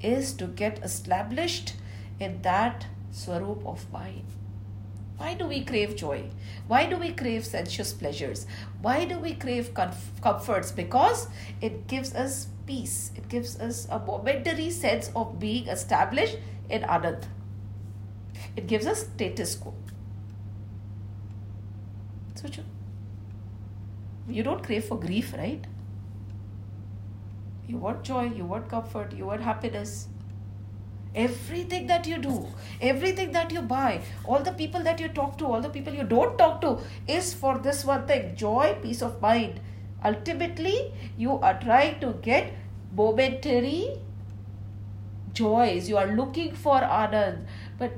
is 0.00 0.32
to 0.34 0.46
get 0.46 0.78
established 0.84 1.74
in 2.20 2.42
that 2.42 2.86
Swaroop 3.12 3.66
of 3.66 3.90
mine. 3.92 4.24
Why 5.16 5.34
do 5.34 5.46
we 5.46 5.64
crave 5.64 5.96
joy? 5.96 6.30
Why 6.68 6.86
do 6.86 6.96
we 6.96 7.12
crave 7.12 7.44
sensuous 7.44 7.92
pleasures? 7.92 8.46
Why 8.80 9.04
do 9.04 9.18
we 9.18 9.34
crave 9.34 9.74
comf- 9.74 10.20
comforts? 10.22 10.70
Because 10.70 11.28
it 11.60 11.88
gives 11.88 12.14
us 12.14 12.46
peace. 12.68 13.10
It 13.16 13.28
gives 13.28 13.58
us 13.58 13.88
a 13.90 13.98
momentary 13.98 14.70
sense 14.70 15.10
of 15.16 15.38
being 15.40 15.68
established 15.68 16.38
in 16.68 16.82
Anand. 16.82 17.24
It 18.56 18.66
gives 18.66 18.86
us 18.86 19.04
status 19.06 19.56
quo. 19.56 19.74
So. 22.34 22.48
You 24.28 24.42
don't 24.42 24.62
crave 24.62 24.84
for 24.84 25.00
grief, 25.00 25.32
right? 25.36 25.66
You 27.66 27.78
want 27.78 28.04
joy, 28.04 28.24
you 28.36 28.44
want 28.44 28.68
comfort, 28.68 29.12
you 29.12 29.26
want 29.26 29.40
happiness. 29.40 30.08
Everything 31.14 31.86
that 31.86 32.06
you 32.06 32.18
do, 32.18 32.46
everything 32.80 33.32
that 33.32 33.50
you 33.50 33.62
buy, 33.62 34.02
all 34.24 34.40
the 34.40 34.52
people 34.52 34.82
that 34.82 35.00
you 35.00 35.08
talk 35.08 35.38
to, 35.38 35.46
all 35.46 35.60
the 35.62 35.70
people 35.70 35.92
you 35.92 36.04
don't 36.04 36.38
talk 36.38 36.60
to 36.60 36.78
is 37.06 37.32
for 37.32 37.58
this 37.58 37.84
one 37.84 38.06
thing 38.06 38.36
joy, 38.36 38.76
peace 38.82 39.02
of 39.02 39.20
mind. 39.22 39.60
Ultimately, 40.04 40.92
you 41.16 41.38
are 41.38 41.58
trying 41.58 41.98
to 42.00 42.12
get 42.22 42.52
momentary 42.92 43.98
joys. 45.32 45.88
You 45.88 45.96
are 45.96 46.14
looking 46.14 46.54
for 46.54 46.80
Anand. 46.80 47.46
But 47.78 47.92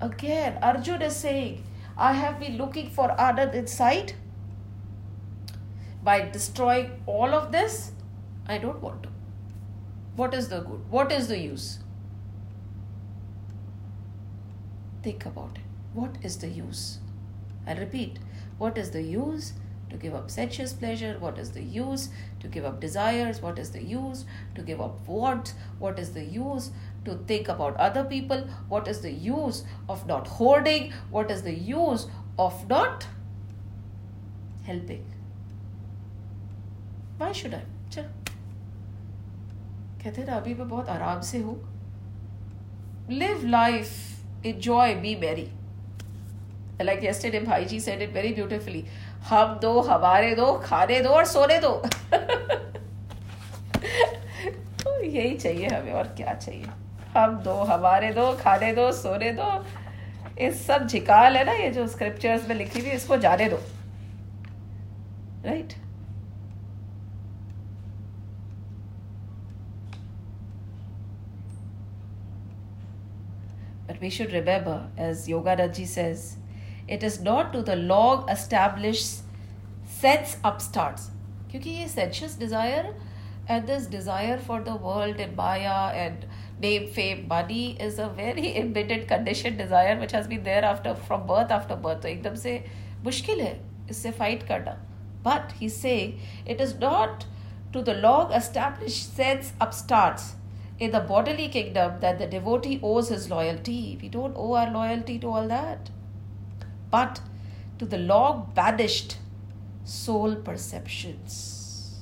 again, 0.00 0.58
Arjun 0.62 1.02
is 1.02 1.16
saying, 1.16 1.64
I 1.96 2.12
have 2.12 2.38
been 2.40 2.56
looking 2.56 2.90
for 2.90 3.08
Anand 3.10 3.54
inside. 3.54 4.14
By 6.02 6.28
destroying 6.28 7.02
all 7.06 7.34
of 7.34 7.52
this, 7.52 7.92
I 8.46 8.58
don't 8.58 8.80
want 8.80 9.02
to. 9.02 9.08
What 10.16 10.34
is 10.34 10.48
the 10.48 10.60
good? 10.60 10.90
What 10.90 11.12
is 11.12 11.28
the 11.28 11.38
use? 11.38 11.80
Think 15.02 15.26
about 15.26 15.56
it. 15.56 15.62
What 15.92 16.16
is 16.22 16.38
the 16.38 16.48
use? 16.48 16.98
I 17.66 17.74
repeat, 17.74 18.18
what 18.58 18.78
is 18.78 18.90
the 18.90 19.02
use 19.02 19.52
to 19.89 19.97
give 19.97 20.15
up 20.15 20.29
sensuous 20.31 20.73
pleasure? 20.73 21.15
What 21.19 21.37
is 21.37 21.51
the 21.51 21.61
use 21.61 22.09
to 22.39 22.47
give 22.47 22.65
up 22.65 22.79
desires? 22.79 23.41
What 23.41 23.59
is 23.59 23.71
the 23.71 23.83
use 23.83 24.25
to 24.55 24.61
give 24.61 24.81
up 24.81 25.07
wants? 25.07 25.53
What 25.79 25.99
is 25.99 26.11
the 26.13 26.23
use 26.23 26.71
to 27.05 27.15
think 27.27 27.47
about 27.47 27.77
other 27.77 28.03
people? 28.03 28.47
What 28.69 28.87
is 28.87 29.01
the 29.01 29.11
use 29.11 29.63
of 29.87 30.07
not 30.07 30.27
hoarding? 30.27 30.91
What 31.11 31.31
is 31.31 31.43
the 31.43 31.53
use 31.53 32.07
of 32.37 32.67
not 32.69 33.07
helping? 34.63 35.05
Why 37.17 37.31
should 37.31 37.53
I? 37.53 37.63
चलो 37.91 38.09
कहते 40.03 40.23
ना 40.25 40.35
अभी 40.35 40.53
मैं 40.55 40.67
बहुत 40.69 40.89
आराम 40.89 41.21
से 41.31 41.39
हूँ 41.39 41.59
live 43.09 43.43
life 43.53 43.91
enjoy 44.51 44.95
be 45.03 45.15
merry 45.23 45.49
like 46.87 47.03
yesterday 47.05 47.39
भाईजी 47.45 47.79
said 47.85 48.01
it 48.01 48.13
very 48.17 48.31
beautifully 48.39 48.85
हम 49.24 49.58
दो 49.62 49.80
हमारे 49.80 50.34
दो 50.34 50.52
खाने 50.64 51.00
दो 51.00 51.10
और 51.10 51.24
सोने 51.24 51.58
दो। 51.58 51.70
तो 54.82 55.04
यही 55.04 55.36
चाहिए 55.36 55.68
हमें 55.68 55.92
और 55.92 56.06
क्या 56.16 56.34
चाहिए? 56.34 56.66
हम 57.16 57.38
दो 57.44 57.54
हमारे 57.72 58.12
दो 58.12 58.32
खाने 58.42 58.72
दो 58.74 58.90
सोने 58.92 59.32
दो। 59.32 59.50
ये 60.40 60.50
सब 60.52 60.86
झिकाल 60.86 61.36
है 61.36 61.44
ना 61.44 61.52
ये 61.52 61.70
जो 61.70 61.86
स्क्रिप्चर्स 61.88 62.48
में 62.48 62.54
लिखी 62.56 62.80
हुई 62.80 62.90
इसको 62.90 63.16
जाने 63.16 63.48
दो। 63.48 63.56
Right 65.44 65.72
right? 65.72 65.76
But 73.88 74.00
we 74.02 74.10
should 74.10 74.32
remember, 74.32 74.72
as 74.98 75.26
Yoganandaji 75.28 75.86
says, 75.86 76.36
it 76.87 77.03
is 77.03 77.21
not 77.21 77.51
to 77.53 77.61
the 77.61 77.75
long 77.75 78.29
established 78.29 79.21
sets 79.85 80.37
upstarts. 80.43 81.09
क्योंकि 81.51 81.69
ये 81.79 81.87
sensuous 81.89 82.35
desire 82.35 82.93
and 83.47 83.67
this 83.67 83.85
desire 83.87 84.37
for 84.37 84.61
the 84.61 84.75
world 84.75 85.19
and 85.19 85.35
Maya 85.35 85.91
and 85.93 86.25
name, 86.59 86.87
fame, 86.87 87.27
money 87.27 87.77
is 87.79 87.99
a 87.99 88.07
very 88.07 88.55
embedded 88.57 89.07
conditioned 89.07 89.57
desire 89.57 89.99
which 89.99 90.11
has 90.13 90.27
been 90.27 90.43
there 90.43 90.63
after 90.63 90.95
from 90.95 91.27
birth 91.27 91.51
after 91.51 91.75
birth. 91.75 92.01
तो 92.01 92.07
एकदम 92.09 92.35
से 92.35 92.63
मुश्किल 93.05 93.41
है 93.41 93.59
इससे 93.89 94.17
fight 94.17 94.47
करना. 94.47 94.77
But 95.23 95.53
he's 95.59 95.75
saying 95.75 96.19
it 96.45 96.61
is 96.61 96.75
not 96.79 97.25
to 97.73 97.81
the 97.81 97.93
long 97.95 98.31
established 98.31 99.15
sense 99.15 99.53
upstarts 99.59 100.35
in 100.79 100.91
the 100.91 100.99
bodily 100.99 101.47
kingdom 101.47 101.99
that 102.01 102.19
the 102.19 102.27
devotee 102.27 102.79
owes 102.83 103.09
his 103.09 103.29
loyalty. 103.29 103.97
We 104.01 104.09
don't 104.09 104.35
owe 104.35 104.53
our 104.53 104.71
loyalty 104.71 105.19
to 105.19 105.27
all 105.29 105.47
that, 105.47 105.89
but 106.90 107.20
to 107.78 107.84
the 107.86 107.98
long 107.98 108.52
banished 108.54 109.18
soul 109.84 110.34
perceptions. 110.36 112.00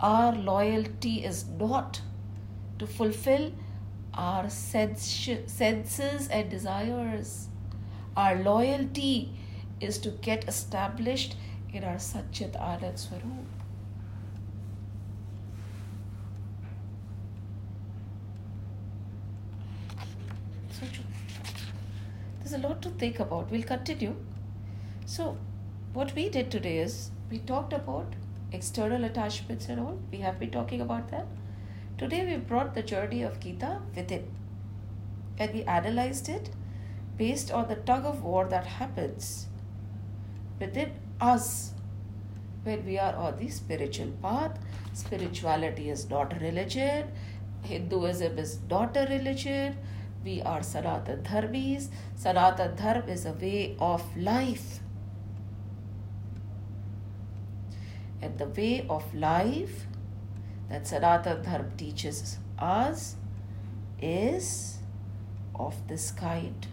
Our 0.00 0.34
loyalty 0.34 1.24
is 1.24 1.46
not 1.46 2.00
to 2.78 2.86
fulfill 2.86 3.52
our 4.12 4.48
senses 4.48 5.60
and 5.60 6.50
desires. 6.50 7.48
Our 8.16 8.36
loyalty 8.36 9.32
is 9.80 9.98
to 9.98 10.10
get 10.10 10.48
established 10.48 11.36
in 11.72 11.84
our 11.84 11.96
Satchit 11.96 12.52
Anand 12.52 12.98
Swaroop. 13.04 13.53
There's 22.44 22.62
a 22.62 22.68
lot 22.68 22.82
to 22.82 22.90
think 22.90 23.20
about. 23.20 23.50
We'll 23.50 23.62
continue. 23.62 24.14
So, 25.06 25.38
what 25.94 26.14
we 26.14 26.28
did 26.28 26.50
today 26.50 26.76
is 26.76 27.10
we 27.30 27.38
talked 27.38 27.72
about 27.72 28.12
external 28.52 29.04
attachments 29.04 29.70
and 29.70 29.80
all. 29.80 29.98
We 30.12 30.18
have 30.18 30.38
been 30.38 30.50
talking 30.50 30.82
about 30.82 31.08
that. 31.10 31.26
Today, 31.96 32.26
we 32.26 32.36
brought 32.36 32.74
the 32.74 32.82
journey 32.82 33.22
of 33.22 33.40
Gita 33.40 33.80
within 33.96 34.30
and 35.38 35.54
we 35.54 35.62
analyzed 35.62 36.28
it 36.28 36.50
based 37.16 37.50
on 37.50 37.68
the 37.68 37.76
tug 37.76 38.04
of 38.04 38.22
war 38.22 38.44
that 38.48 38.66
happens 38.66 39.46
within 40.60 40.92
us 41.22 41.72
when 42.64 42.84
we 42.84 42.98
are 42.98 43.16
on 43.16 43.38
the 43.38 43.48
spiritual 43.48 44.12
path. 44.20 44.58
Spirituality 44.92 45.88
is 45.88 46.10
not 46.10 46.36
a 46.36 46.40
religion, 46.40 47.10
Hinduism 47.62 48.38
is 48.38 48.58
not 48.68 48.94
a 48.98 49.06
religion 49.06 49.78
we 50.24 50.40
are 50.40 50.62
Sanatan 50.62 51.22
Dharmis. 51.22 51.88
Sanatan 52.16 52.74
Dharm 52.76 53.08
is 53.08 53.26
a 53.26 53.32
way 53.32 53.76
of 53.78 54.02
life. 54.16 54.80
And 58.22 58.38
the 58.38 58.46
way 58.46 58.86
of 58.88 59.14
life 59.14 59.86
that 60.70 60.86
Sanatan 60.86 61.42
Dharm 61.42 61.76
teaches 61.76 62.38
us 62.58 63.16
is 64.00 64.78
of 65.54 65.76
this 65.88 66.10
kind. 66.10 66.66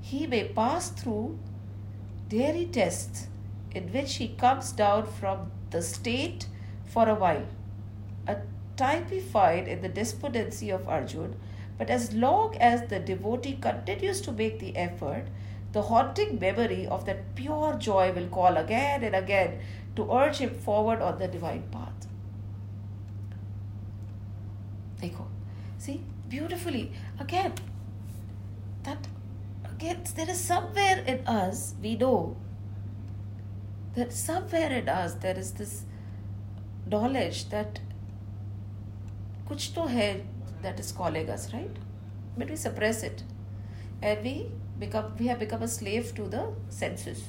He 0.00 0.26
may 0.26 0.44
pass 0.44 0.90
through 0.90 1.38
dairy 2.28 2.66
tests 2.66 3.26
in 3.76 3.92
which 3.92 4.14
he 4.16 4.28
comes 4.28 4.72
down 4.72 5.06
from 5.06 5.50
the 5.70 5.82
state 5.82 6.46
for 6.86 7.08
a 7.08 7.14
while, 7.14 7.46
a 8.26 8.36
typified 8.76 9.68
in 9.68 9.82
the 9.82 9.88
despondency 9.88 10.70
of 10.70 10.88
Arjun. 10.88 11.36
But 11.78 11.90
as 11.90 12.14
long 12.14 12.56
as 12.56 12.88
the 12.88 12.98
devotee 12.98 13.58
continues 13.60 14.22
to 14.22 14.32
make 14.32 14.58
the 14.60 14.74
effort, 14.76 15.26
the 15.72 15.82
haunting 15.82 16.38
memory 16.38 16.86
of 16.86 17.04
that 17.04 17.34
pure 17.34 17.74
joy 17.78 18.12
will 18.12 18.28
call 18.28 18.56
again 18.56 19.04
and 19.04 19.14
again 19.14 19.58
to 19.94 20.10
urge 20.10 20.38
him 20.38 20.54
forward 20.54 21.02
on 21.02 21.18
the 21.18 21.28
divine 21.28 21.64
path. 21.70 22.08
Echo. 25.02 25.26
See, 25.76 26.00
beautifully, 26.30 26.92
again, 27.20 27.52
that 28.84 29.06
forgets 29.62 30.12
there 30.12 30.30
is 30.30 30.40
somewhere 30.40 31.04
in 31.06 31.26
us, 31.26 31.74
we 31.82 31.96
know 31.96 32.36
that 33.96 34.12
somewhere 34.12 34.70
in 34.78 34.88
us 34.88 35.14
there 35.14 35.38
is 35.38 35.52
this 35.60 35.84
knowledge 36.94 37.48
that 37.54 37.80
kuch 39.48 39.72
to 39.78 39.86
hai 39.96 40.10
that 40.62 40.80
is 40.80 40.92
calling 40.92 41.30
us, 41.30 41.52
right? 41.52 41.80
But 42.36 42.50
we 42.50 42.56
suppress 42.56 43.02
it. 43.02 43.22
And 44.02 44.22
we 44.22 44.36
become 44.78 45.16
we 45.18 45.26
have 45.32 45.38
become 45.38 45.62
a 45.62 45.68
slave 45.68 46.14
to 46.16 46.28
the 46.36 46.44
senses 46.68 47.24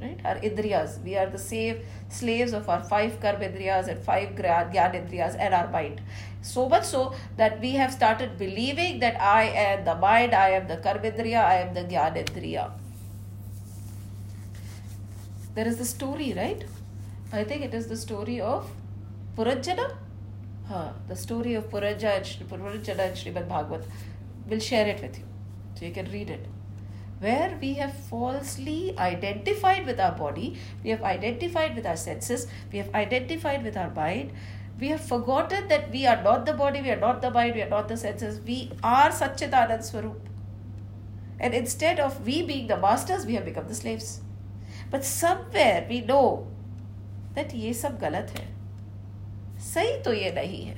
right? 0.00 0.20
Our 0.24 0.36
indriyas. 0.36 1.02
We 1.02 1.16
are 1.16 1.26
the 1.26 1.38
slave 1.38 1.84
slaves 2.08 2.52
of 2.52 2.68
our 2.68 2.82
five 2.82 3.18
karmendriyas 3.20 3.88
and 3.88 4.02
five 4.02 4.30
gyanendriyas 4.36 5.36
and 5.38 5.54
our 5.54 5.68
mind. 5.70 6.02
So 6.42 6.68
much 6.68 6.84
so 6.84 7.14
that 7.36 7.60
we 7.60 7.72
have 7.72 7.92
started 7.92 8.38
believing 8.38 9.00
that 9.00 9.20
i 9.20 9.44
am 9.44 9.84
the 9.84 9.94
mind 9.96 10.34
i 10.40 10.50
am 10.50 10.68
the 10.68 10.76
karmendriya 10.76 11.44
i 11.44 11.54
am 11.62 11.74
the 11.74 11.82
gyanendriya 11.92 12.66
there 15.56 15.68
is 15.72 15.78
the 15.82 15.88
story 15.92 16.32
right 16.40 16.64
i 17.32 17.44
think 17.44 17.68
it 17.68 17.74
is 17.80 17.88
the 17.94 18.00
story 18.06 18.40
of 18.54 18.74
puranjana 19.36 19.86
huh, 20.68 20.90
the 21.08 21.16
story 21.16 21.54
of 21.54 21.70
Puranjana 21.70 22.16
and, 22.16 22.50
Puranjana 22.50 23.06
and 23.08 23.16
Srimad 23.16 23.48
Bhagavat. 23.48 23.84
We'll 24.48 24.60
share 24.60 24.86
it 24.86 25.00
with 25.00 25.18
you 25.18 25.24
so 25.74 25.84
you 25.84 25.92
can 25.92 26.10
read 26.10 26.30
it 26.30 26.46
where 27.18 27.56
we 27.60 27.74
have 27.74 27.94
falsely 27.94 28.94
identified 28.98 29.86
with 29.86 29.98
our 29.98 30.12
body, 30.12 30.58
we 30.84 30.90
have 30.90 31.02
identified 31.02 31.74
with 31.74 31.86
our 31.86 31.96
senses, 31.96 32.46
we 32.70 32.78
have 32.78 32.94
identified 32.94 33.64
with 33.64 33.74
our 33.74 33.90
mind, 33.94 34.32
we 34.78 34.88
have 34.88 35.00
forgotten 35.00 35.66
that 35.68 35.90
we 35.90 36.06
are 36.06 36.22
not 36.22 36.44
the 36.44 36.52
body, 36.52 36.82
we 36.82 36.90
are 36.90 37.00
not 37.00 37.22
the 37.22 37.30
mind, 37.30 37.54
we 37.54 37.62
are 37.62 37.70
not 37.70 37.88
the 37.88 37.96
senses, 37.96 38.38
we 38.46 38.70
are 38.82 39.08
Satchitanand 39.08 39.82
Swarup. 39.82 40.28
And 41.40 41.54
instead 41.54 41.98
of 41.98 42.26
we 42.26 42.42
being 42.42 42.66
the 42.66 42.76
masters, 42.76 43.24
we 43.24 43.34
have 43.34 43.46
become 43.46 43.66
the 43.66 43.74
slaves. 43.74 44.20
But 44.90 45.04
somewhere 45.04 45.86
we 45.88 46.00
know 46.06 46.46
that 47.34 47.54
ये 47.54 47.72
सब 47.74 47.98
गलत 48.00 48.32
है 48.38 48.46
सही 49.72 50.00
तो 50.02 50.12
ये 50.12 50.30
नहीं 50.32 50.64
है 50.66 50.74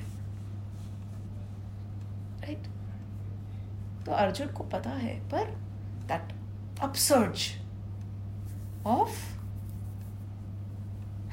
right 2.41 2.67
तो 4.05 4.11
अर्जुन 4.11 4.47
को 4.57 4.63
पता 4.73 4.89
है 4.89 5.15
पर 5.33 5.55
that 6.07 6.33
upsurge 6.87 7.47
of 8.85 9.17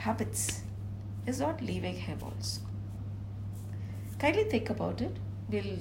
habits 0.07 0.63
is 1.27 1.41
not 1.41 1.61
leaving 1.61 1.95
him 1.95 2.19
also. 2.23 2.61
Kindly 4.19 4.45
think 4.45 4.71
about 4.71 5.01
it. 5.01 5.17
We'll 5.51 5.79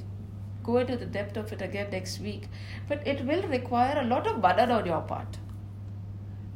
go 0.64 0.78
into 0.78 0.98
the 0.98 1.06
depth 1.06 1.38
of 1.38 1.52
it 1.54 1.62
again 1.62 1.90
next 1.92 2.20
week. 2.20 2.48
But 2.88 3.06
it 3.08 3.26
will 3.26 3.44
require 3.44 4.00
a 4.00 4.04
lot 4.04 4.28
of 4.28 4.42
burden 4.42 4.72
on 4.72 4.86
your 4.86 5.02
part. 5.02 5.38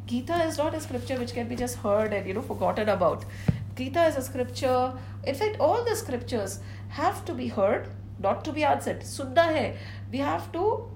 Gita 0.09 0.45
is 0.45 0.59
not 0.59 0.75
a 0.75 0.81
scripture 0.81 1.19
which 1.19 1.33
can 1.33 1.49
be 1.49 1.57
just 1.57 1.77
heard 1.77 2.13
and 2.13 2.27
you 2.27 2.35
know 2.35 2.43
forgotten 2.43 2.89
about. 2.89 3.25
Gita 3.77 4.05
is 4.07 4.17
a 4.17 4.23
scripture. 4.23 4.93
In 5.25 5.35
fact, 5.35 5.59
all 5.59 5.85
the 5.85 5.97
scriptures 5.97 6.61
have 6.89 7.25
to 7.25 7.35
be 7.35 7.49
heard, 7.49 7.89
not 8.19 8.45
to 8.45 8.53
be 8.53 8.65
answered. 8.65 9.01
Sunna 9.01 9.45
hai. 9.45 9.77
We 10.13 10.19
have 10.19 10.53
to 10.53 10.91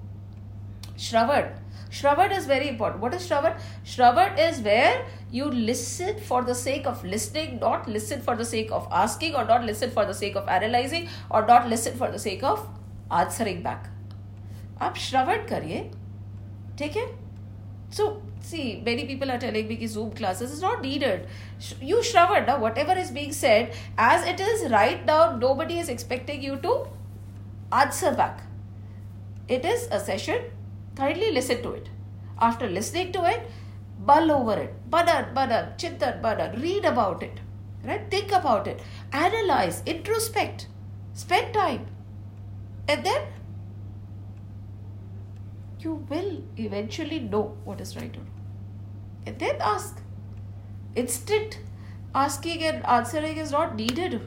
Shravan. 0.97 1.51
Shravan 1.89 2.37
is 2.37 2.45
very 2.45 2.69
important. 2.69 3.01
What 3.01 3.13
is 3.13 3.27
Shravan? 3.27 3.59
Shravan 3.83 4.37
is 4.37 4.59
where 4.59 5.05
you 5.31 5.45
listen 5.45 6.19
for 6.19 6.43
the 6.43 6.53
sake 6.53 6.85
of 6.85 7.03
listening, 7.03 7.59
not 7.59 7.87
listen 7.87 8.21
for 8.21 8.35
the 8.35 8.45
sake 8.45 8.71
of 8.71 8.87
asking, 8.91 9.35
or 9.35 9.45
not 9.45 9.63
listen 9.63 9.89
for 9.89 10.05
the 10.05 10.13
sake 10.13 10.35
of 10.35 10.47
analyzing, 10.47 11.07
or 11.31 11.45
not 11.47 11.67
listen 11.67 11.97
for 11.97 12.11
the 12.11 12.19
sake 12.19 12.43
of 12.43 12.67
answering 13.09 13.63
back. 13.63 13.89
आप 14.81 14.95
श्रवण 14.95 15.45
करिए 15.47 15.79
ठीक 16.79 16.95
है 16.97 17.05
so 17.97 18.05
see 18.50 18.64
many 18.86 19.04
people 19.10 19.30
are 19.34 19.38
telling 19.44 19.68
me 19.68 19.86
zoom 19.94 20.10
classes 20.22 20.56
is 20.56 20.64
not 20.66 20.82
needed 20.88 21.28
you 21.92 22.00
shravan 22.08 22.46
now 22.50 22.58
whatever 22.64 22.98
is 23.04 23.10
being 23.20 23.32
said 23.42 23.78
as 24.08 24.26
it 24.32 24.44
is 24.48 24.66
right 24.70 25.06
now 25.12 25.22
nobody 25.36 25.78
is 25.84 25.88
expecting 25.88 26.42
you 26.48 26.58
to 26.66 26.74
answer 27.84 28.12
back 28.24 28.44
it 29.56 29.64
is 29.76 29.88
a 29.90 30.00
session 30.10 30.44
Kindly 30.96 31.32
listen 31.32 31.62
to 31.62 31.72
it. 31.72 31.88
After 32.40 32.68
listening 32.68 33.12
to 33.12 33.24
it, 33.24 33.50
mull 33.98 34.30
over 34.30 34.60
it. 34.60 34.90
Banan, 34.90 35.34
banan, 35.34 35.74
chintan, 35.76 36.22
banan. 36.22 36.60
Read 36.60 36.84
about 36.84 37.22
it. 37.22 37.40
Right? 37.84 38.08
Think 38.10 38.32
about 38.32 38.66
it. 38.66 38.80
Analyze, 39.12 39.82
introspect. 39.86 40.66
Spend 41.12 41.52
time. 41.52 41.86
And 42.88 43.04
then 43.04 43.22
you 45.80 45.94
will 46.08 46.42
eventually 46.56 47.18
know 47.18 47.56
what 47.64 47.80
is 47.80 47.96
right 47.96 48.14
or 48.16 48.20
wrong. 48.20 48.33
Then 49.24 49.56
ask. 49.60 50.00
Instant 50.94 51.58
asking 52.14 52.62
and 52.62 52.86
answering 52.86 53.36
is 53.36 53.50
not 53.50 53.74
needed. 53.74 54.20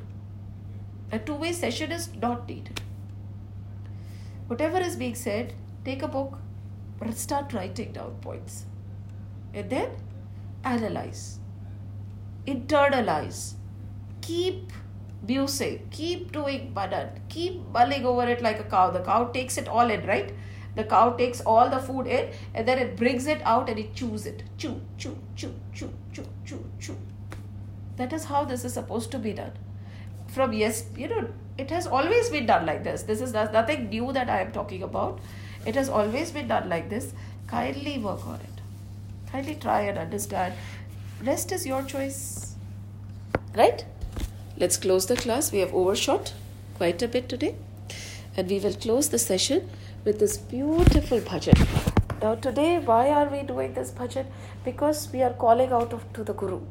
A 1.11 1.19
two 1.19 1.35
way 1.35 1.53
session 1.53 1.91
is 1.91 2.13
not 2.15 2.47
needed. 2.47 2.81
Whatever 4.47 4.79
is 4.79 4.95
being 4.95 5.15
said, 5.15 5.53
take 5.85 6.01
a 6.01 6.07
book, 6.07 6.39
start 7.13 7.53
writing 7.53 7.93
down 7.93 8.15
points. 8.21 8.65
And 9.53 9.69
then 9.69 9.91
analyze, 10.63 11.39
internalize, 12.45 13.53
keep 14.21 14.71
musing, 15.25 15.87
keep 15.91 16.31
doing 16.31 16.73
banan, 16.73 17.21
keep 17.29 17.61
mulling 17.71 18.05
over 18.05 18.27
it 18.27 18.41
like 18.41 18.59
a 18.59 18.63
cow. 18.63 18.91
The 18.91 18.99
cow 18.99 19.25
takes 19.25 19.57
it 19.57 19.67
all 19.67 19.89
in, 19.89 20.05
right? 20.05 20.33
The 20.77 20.83
cow 20.83 21.13
takes 21.13 21.41
all 21.41 21.69
the 21.71 21.79
food 21.79 22.05
in 22.05 22.29
and 22.53 22.67
then 22.67 22.77
it 22.77 22.95
brings 22.95 23.25
it 23.25 23.41
out 23.43 23.67
and 23.67 23.79
it 23.79 23.95
chews 23.95 24.27
it. 24.27 24.43
Chew, 24.59 24.79
chew, 24.99 25.17
chew, 25.35 25.51
chew, 25.73 25.91
chew, 26.13 26.25
chew, 26.45 26.63
chew. 26.79 26.95
That 27.95 28.13
is 28.13 28.25
how 28.25 28.45
this 28.45 28.63
is 28.63 28.75
supposed 28.75 29.09
to 29.11 29.17
be 29.17 29.33
done. 29.33 29.53
From 30.27 30.53
yes, 30.53 30.83
you 30.95 31.07
know, 31.07 31.29
it 31.57 31.71
has 31.71 31.87
always 31.87 32.29
been 32.29 32.45
done 32.45 32.67
like 32.67 32.83
this. 32.83 33.01
This 33.01 33.21
is 33.21 33.33
nothing 33.33 33.89
new 33.89 34.13
that 34.13 34.29
I 34.29 34.41
am 34.41 34.51
talking 34.51 34.83
about. 34.83 35.19
It 35.65 35.73
has 35.73 35.89
always 35.89 36.29
been 36.31 36.47
done 36.47 36.69
like 36.69 36.91
this. 36.91 37.11
Kindly 37.47 37.97
work 37.97 38.27
on 38.27 38.35
it. 38.35 38.61
Kindly 39.31 39.55
try 39.55 39.81
and 39.81 39.97
understand. 39.97 40.53
Rest 41.23 41.51
is 41.51 41.65
your 41.65 41.81
choice. 41.81 42.53
Right? 43.55 43.83
Let's 44.57 44.77
close 44.77 45.07
the 45.07 45.15
class. 45.15 45.51
We 45.51 45.57
have 45.57 45.73
overshot 45.73 46.33
quite 46.75 47.01
a 47.01 47.07
bit 47.07 47.27
today. 47.29 47.55
And 48.35 48.47
we 48.47 48.59
will 48.59 48.75
close 48.75 49.09
the 49.09 49.17
session 49.17 49.67
with 50.07 50.19
this 50.19 50.37
beautiful 50.51 51.19
bhajan. 51.29 51.63
Now, 52.21 52.35
today, 52.35 52.79
why 52.79 53.09
are 53.11 53.27
we 53.29 53.41
doing 53.43 53.73
this 53.73 53.91
bhajan? 53.91 54.27
Because 54.65 55.01
we 55.13 55.21
are 55.21 55.33
calling 55.33 55.73
out 55.73 55.93
of, 55.93 56.05
to 56.13 56.23
the 56.23 56.33
Guru. 56.33 56.61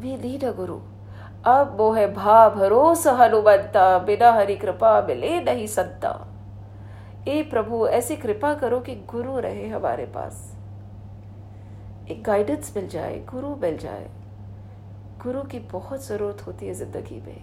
We 0.00 0.16
need 0.16 0.42
a 0.44 0.52
Guru. 0.62 0.80
अब 1.48 1.76
वो 1.76 1.90
है 1.92 2.06
भा 2.14 2.38
भरोसा 2.54 3.12
हनुमंता 3.18 3.84
बिना 4.06 4.32
हरि 4.32 4.56
कृपा 4.62 4.90
मिले 5.06 5.40
नहीं 5.44 5.66
संता 5.74 6.10
ए 7.28 7.42
प्रभु 7.50 7.86
ऐसी 7.98 8.16
कृपा 8.24 8.52
करो 8.62 8.80
कि 8.88 8.94
गुरु 9.10 9.38
रहे 9.46 9.68
हमारे 9.68 10.04
पास 10.16 10.42
एक 12.10 12.22
गाइडेंस 12.24 12.72
मिल 12.76 12.88
जाए 12.96 13.18
गुरु 13.30 13.54
मिल 13.62 13.78
जाए 13.78 14.06
गुरु 15.22 15.42
की 15.52 15.58
बहुत 15.72 16.06
ज़रूरत 16.06 16.46
होती 16.46 16.66
है 16.66 16.74
ज़िंदगी 16.74 17.20
में 17.26 17.40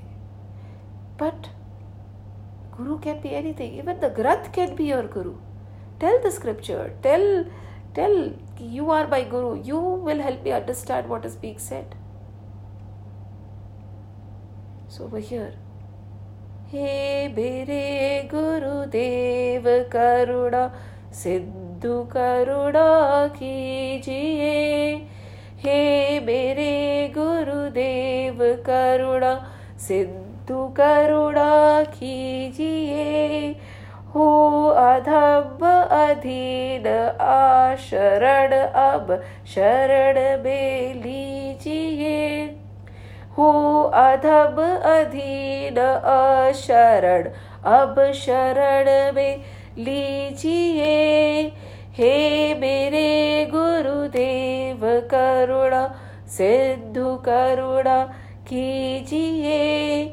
but 1.21 1.47
Guru 2.77 2.99
can 2.99 3.21
be 3.21 3.33
anything. 3.33 3.73
Even 3.73 3.99
the 3.99 4.09
Granth 4.09 4.51
can 4.53 4.75
be 4.75 4.85
your 4.85 5.03
Guru. 5.03 5.35
Tell 5.99 6.21
the 6.21 6.31
scripture. 6.31 6.93
Tell, 7.01 7.45
tell, 7.93 8.33
you 8.59 8.91
are 8.91 9.07
my 9.07 9.23
Guru. 9.23 9.61
You 9.63 9.79
will 9.79 10.21
help 10.21 10.43
me 10.43 10.51
understand 10.51 11.09
what 11.09 11.25
is 11.25 11.35
being 11.35 11.57
said. 11.57 11.95
So 14.87 15.05
over 15.05 15.19
here. 15.19 15.53
हे 16.71 17.27
मेरे 17.35 18.27
गुरुदेव 18.31 19.67
करुणा 19.91 20.67
सिद्धू 21.19 22.01
करुणा 22.13 22.87
कीजिए 23.35 24.51
हे 25.63 26.19
मेरे 26.25 27.07
गुरुदेव 27.15 28.43
करुणा 28.65 29.33
सिद्ध 29.87 30.26
करुणा 30.51 31.83
कीजिए 31.83 33.53
हो 34.15 34.67
अधब 34.67 35.63
अधीन 35.91 36.87
आशरण 37.21 38.53
अब 38.73 39.23
शरण 39.47 40.43
में 40.43 40.93
लीजिए। 40.95 42.45
हो 43.37 43.83
अधब 43.83 44.59
अधीन 44.83 45.77
अशरण 46.03 47.29
अब 47.63 48.11
शरण 48.13 49.15
में 49.15 49.37
लीजिए। 49.77 51.43
हे 51.97 52.53
मेरे 52.53 53.45
गुरुदेव, 53.45 54.99
करुणा 54.99 55.95
सिद्धु 56.27 57.15
करुणा, 57.15 58.03
कीजिए। 58.47 60.05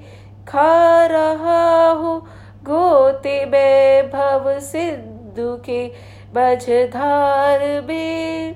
खा 0.55 1.06
रहा 1.06 1.90
हूँ। 1.90 2.20
गोते 2.62 3.47
में 3.47 4.10
भव 4.10 4.59
सिद्ध 4.60 5.35
के 5.39 5.93
बजधार 6.35 7.82
में। 7.89 8.55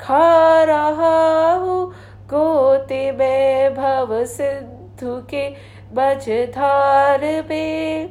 खा 0.00 0.64
रहा 0.64 1.52
हूँ। 1.54 1.92
गोते 2.26 3.12
में 3.12 3.74
भव 3.74 4.24
सिद्धू 4.24 5.20
के 5.30 5.48
बजधार 5.92 7.20
में। 7.50 8.08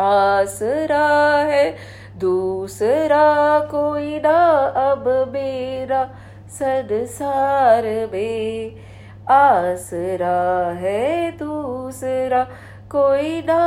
आसरा 0.00 1.38
है, 1.42 1.76
दूसरा 2.16 3.58
कोई 3.70 4.18
ना। 4.18 4.58
अब 4.90 5.30
मेरा 5.32 6.10
संसार 6.48 7.82
में 8.12 8.81
आसरा 9.30 10.70
है 10.78 11.30
दूसरा, 11.30 12.44
कोई 12.90 13.42
ना 13.42 13.58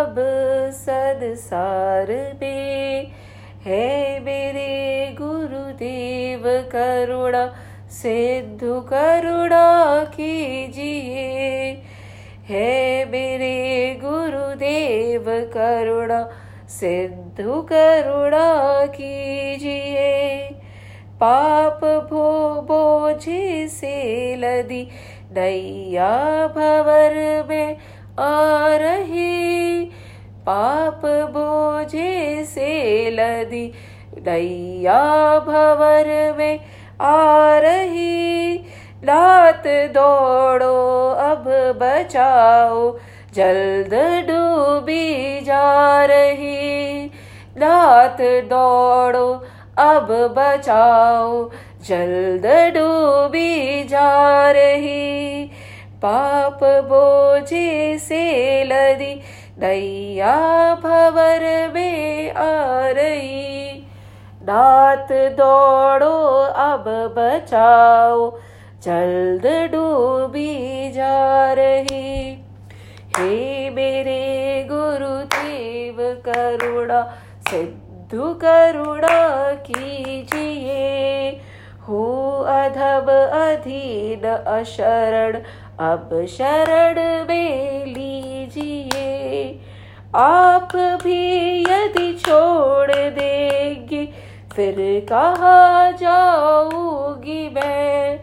अब 0.00 0.14
संसार 0.72 2.06
में 2.40 3.06
है 3.64 4.20
मेरे 4.20 5.14
गुरुदेव 5.18 6.42
करुणा 6.46 7.46
सिद्धु 7.90 8.80
करुणा 8.80 10.04
कीजिए। 10.04 11.82
है 12.48 13.04
मेरे 13.04 13.98
गुरुदेव 14.04 15.24
करुणा 15.28 16.28
सिद्धु 16.68 17.62
करुणा 17.62 18.86
कीजिए। 18.86 20.37
पाप 21.20 21.80
भो 22.10 22.26
बोझे 22.62 23.68
से 23.68 24.36
लदी। 24.36 24.88
नैया 25.32 26.10
भवर 26.46 27.44
में 27.48 27.76
आ 28.18 28.76
रही, 28.76 29.84
पाप 30.46 31.02
बोझे 31.06 32.44
से 32.44 33.10
लदी। 33.10 33.72
नैया 34.26 35.02
भवर 35.38 36.34
में 36.38 36.60
आ 37.00 37.58
रही 37.58 38.54
लात 39.04 39.62
दौड़ो, 39.66 41.10
अब 41.10 41.44
बचाओ। 41.82 42.98
जल्द 43.34 43.94
डूबी 44.28 45.40
जा 45.40 46.04
रही 46.04 47.04
लात 47.58 48.20
दौड़ो 48.20 49.44
अब 49.78 50.34
बचाओ, 50.36 51.50
जल्द 51.88 52.46
डूबी 52.46 53.84
जा 53.84 54.50
रही। 54.50 55.44
पाप 55.96 56.60
बोझे 56.62 57.98
से 57.98 58.22
लदी, 58.64 59.20
नैया 59.58 60.36
भवर 60.74 61.72
में 61.74 62.32
आ 62.32 62.88
रही। 62.88 63.86
नात 64.42 65.08
दौड़ो, 65.12 66.16
अब 66.42 66.84
बचाओ, 67.18 68.30
जल्द 68.82 69.46
डूबी 69.46 70.90
जा 70.92 71.52
रही। 71.52 72.44
हे 73.18 73.70
मेरे 73.70 74.66
गुरुदेव, 74.70 75.96
करुणा 76.28 77.02
सिद्धु 77.50 77.87
करुणा 78.14 79.52
कीजिए। 79.54 81.40
हो 81.88 82.28
अधब 82.48 83.10
अधीन 83.32 84.28
अशरण, 84.28 85.40
अब 85.78 86.26
शरण 86.28 87.26
में 87.28 87.86
लीजिए। 87.86 89.60
आप 90.14 90.68
भी 90.76 91.60
यदि 91.62 92.14
छोड़ 92.14 92.92
देंगे, 92.92 94.08
फिर 94.52 95.06
कहा 95.08 95.90
जाऊँगी 95.90 97.50
मैं? 97.54 98.20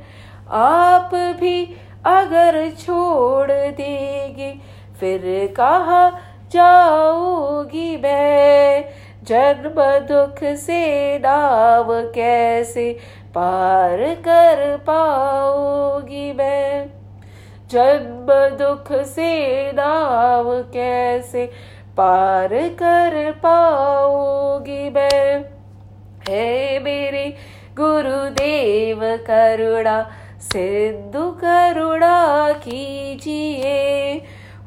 आप 0.50 1.10
भी 1.14 1.76
अगर 2.06 2.70
छोड़ 2.70 3.52
देंगे, 3.52 4.56
फिर 5.00 5.54
कहा 5.58 6.10
जाऊँगी 6.52 7.98
मैं? 7.98 9.05
जन्म 9.28 9.82
दुख 9.82 10.56
से 10.56 11.18
नाव 11.20 12.02
कैसे 12.16 12.94
पार 13.30 13.98
कर 14.00 14.78
पाऊँगी 14.78 16.34
मैं? 16.34 16.86
जन्म 17.72 18.28
दुख 18.58 19.04
से 19.04 19.72
नाव 19.72 20.62
कैसे 20.62 21.46
पार 21.98 22.50
कर 22.54 23.32
पाऊँगी 23.32 24.90
मैं? 24.90 25.44
है 26.30 26.80
मेरे 26.80 27.34
गुरुदेव 27.78 29.00
करुणा 29.28 30.10
सिद्धु 30.42 31.32
करुणा 31.32 32.52
कीजिए। 32.52 34.22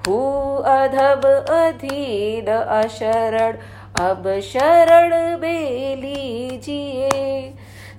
हूँ 0.06 0.62
अधब 0.64 1.24
अधीन 1.51 2.47
अशरण 2.47 3.56
अब 4.01 4.41
शरण 4.43 5.39
में 5.39 5.97
लीजिए 5.97 7.55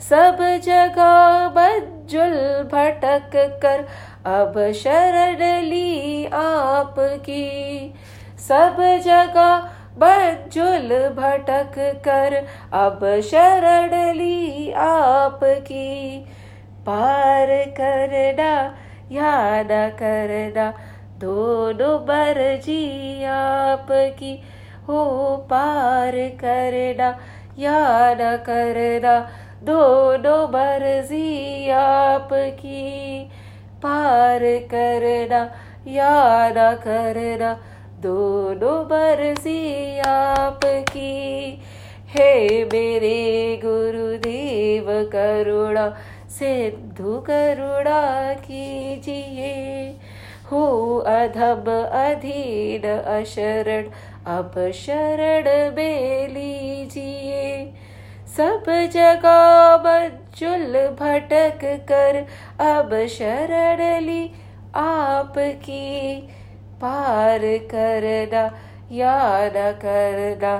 सब 0.10 0.38
जगह 0.64 1.48
बज्जुल 1.48 2.36
भटक 2.74 3.32
कर, 3.36 3.80
अब 4.26 4.72
शरण 4.72 5.62
ली 5.62 6.26
आपकी। 6.26 7.94
सब 8.48 8.78
जगह 9.06 9.70
बज्जुल 9.98 10.90
भटक 11.10 11.74
कर, 12.06 12.36
अब 12.74 13.00
शरण 13.24 14.14
ली 14.14 14.72
आपकी। 14.72 16.26
पार 16.86 17.48
करना 17.78 18.54
या 19.12 19.62
न 19.62 19.90
करना, 20.00 20.74
दोनों 21.18 22.00
मर्ज़ी 22.00 23.24
आपकी। 23.24 24.42
हो 24.90 25.36
पार 25.50 26.16
करना 26.40 27.10
या 27.60 27.80
न 28.14 28.36
करना 28.46 29.20
दोनों 29.64 30.48
मर्ज़ी 30.48 31.70
आपकी 31.70 33.24
पार 33.84 34.44
करना 34.72 35.42
या 35.88 36.14
न 36.50 36.74
करना 36.84 37.54
दोनों 38.04 38.78
मर्ज़ी 38.86 40.00
आपकी, 40.00 41.12
हे 42.10 42.64
मेरे 42.66 43.60
गुरुदेव, 43.66 44.86
करुणा, 45.14 45.88
सिद्धु 46.30 47.18
करुणा 47.20 48.02
कीजिए। 48.34 49.54
हो 50.52 50.64
अधब, 51.08 51.70
अधीन, 51.94 52.88
अशरण 52.90 53.90
अब 54.30 54.72
शरण 54.72 55.76
में 55.76 56.28
लीजिए 56.28 57.74
सब 58.38 58.64
जगह 58.94 59.78
बजुल 59.78 60.96
भटक 61.00 61.60
कर, 61.64 62.26
अब 62.60 63.08
शरण 63.10 64.02
ली 64.02 64.32
आपकी। 64.76 66.28
पार 66.82 67.40
करना 67.44 68.44
या 68.92 69.16
न 69.46 69.72
करना, 69.82 70.54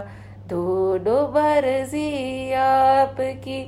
दोनों 0.48 1.22
मर्ज़ी 1.30 2.54
आपकी। 2.54 3.62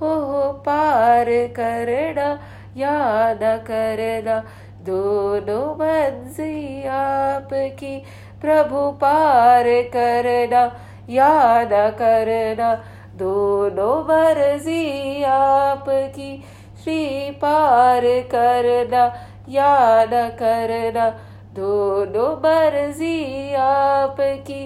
हो, 0.00 0.14
पार 0.52 1.26
करना 1.28 2.28
या 2.76 2.98
न 3.32 3.56
करना, 3.66 4.38
दोनों 4.82 5.76
मर्ज़ी 5.76 6.86
आपकी। 6.86 8.02
प्रभु 8.40 8.90
पार 8.90 9.64
करना 9.92 10.62
या 11.10 11.62
न 11.62 11.90
करना, 11.98 12.72
दोनों 13.16 13.96
मर्ज़ी 14.04 15.22
आपकी, 15.22 16.44
श्री 16.84 17.30
पार 17.30 18.02
करना 18.34 19.04
या 19.48 19.72
न 20.04 20.28
करना, 20.38 21.08
दोनों 21.54 22.32
मर्ज़ी 22.36 23.54
आपकी, 23.54 24.62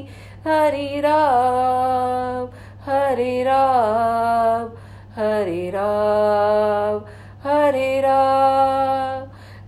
हरि 0.46 1.00
राम 1.00 2.48
हरि 2.84 3.42
राम 3.42 4.68
हरि 5.16 5.70
राम 5.70 6.98
हरि 7.44 8.00
राम, 8.00 9.20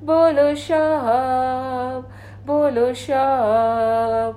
बोलो 0.06 0.54
श्याम। 0.54 2.11
बोलो 2.46 2.92
श्याम 2.94 4.32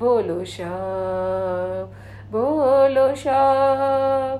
बोलो 0.00 0.44
श्याम 0.44 1.88
बोलो 2.32 3.14
श्याम 3.14 4.38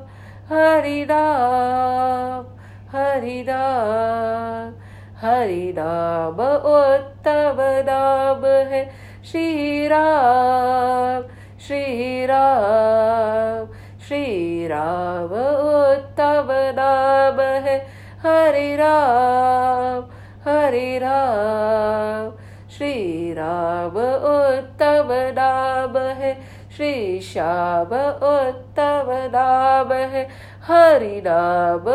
हरि 0.50 1.02
राम 1.04 2.46
हरि 2.92 3.42
राम, 3.48 4.72
हरि 5.20 5.74
नाम 5.78 6.40
उत्तम 6.70 7.60
नाम 7.88 8.46
है 8.72 8.82
श्री 9.30 9.86
राम 9.88 11.22
श्री 11.66 12.26
राम 12.26 13.66
श्री 14.08 14.66
राम 14.66 15.34
उत्तम 15.76 16.48
नाम 16.80 17.40
है 17.66 17.78
हरे 18.24 18.76
राम 18.76 20.08
हरे 20.48 20.98
राम 20.98 22.39
श्री 22.80 23.32
राम 23.32 23.96
उत्तम 24.24 25.08
नाम 25.10 25.98
है। 25.98 26.40
श्री 26.76 27.20
श्याम 27.20 27.94
उत्तम 28.22 29.06
नाम 29.08 29.92
है। 29.92 30.28
हरि 30.68 31.22
नाम 31.26 31.88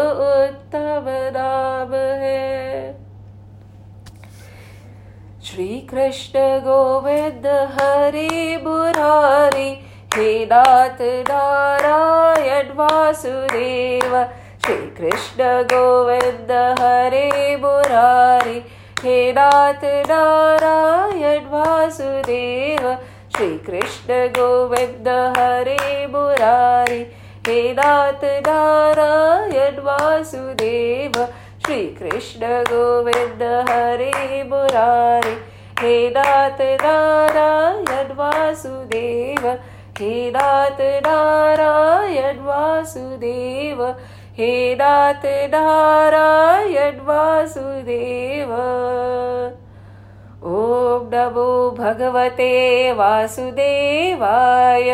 उत्तम 0.43 1.05
नाम 1.07 1.93
है। 1.93 2.93
श्री 5.43 5.87
कृष्ण 5.91 6.39
गोविंद 6.39 7.47
हरि 7.47 8.61
मुरारी, 8.63 9.79
हे 10.15 10.45
नाथ 10.45 11.01
नारायण 11.01 12.67
वासुदेव। 12.75 14.23
श्री 14.65 14.75
कृष्ण 14.75 15.43
गोविंद 15.63 16.51
हरे 16.79 17.55
मुरारी 17.55 18.63
े 19.05 19.31
दारायण 19.31 21.45
वासुदेव 21.45 22.95
श्रीकृष्ण 23.35 24.27
गोविन्द 24.37 25.33
हरे 25.37 26.07
मुरारि। 26.07 27.13
हे 27.47 27.73
दारायण 27.73 29.79
वासुदेव 29.79 31.27
श्रीकृष्ण 31.65 32.47
गोविन्द 32.47 33.65
हरे 33.69 34.43
मुरारि। 34.43 35.37
हे 35.79 36.09
दारायण 36.09 38.15
वासुदेव 38.15 39.57
हेदाारायण 39.99 42.39
वासुदेव 42.39 43.95
हे 44.37 44.75
नारायण 45.47 46.99
वासुदेव। 46.99 48.49
ॐ 50.45 51.05
नमो 51.13 51.71
भगवते 51.71 52.49
वासुदेवाय। 52.91 54.89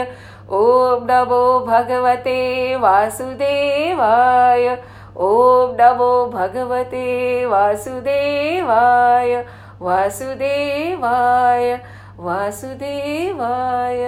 ॐ 0.52 1.08
नमो 1.10 1.60
भगवते 1.60 2.38
वासुदेवाय। 2.76 4.68
ॐ 5.18 5.74
नमो 5.80 6.26
भगवते 6.26 7.46
वासुदेवाय। 7.46 9.36
वासुदेवाय। 9.82 11.80
वासुदेवाय 12.18 14.04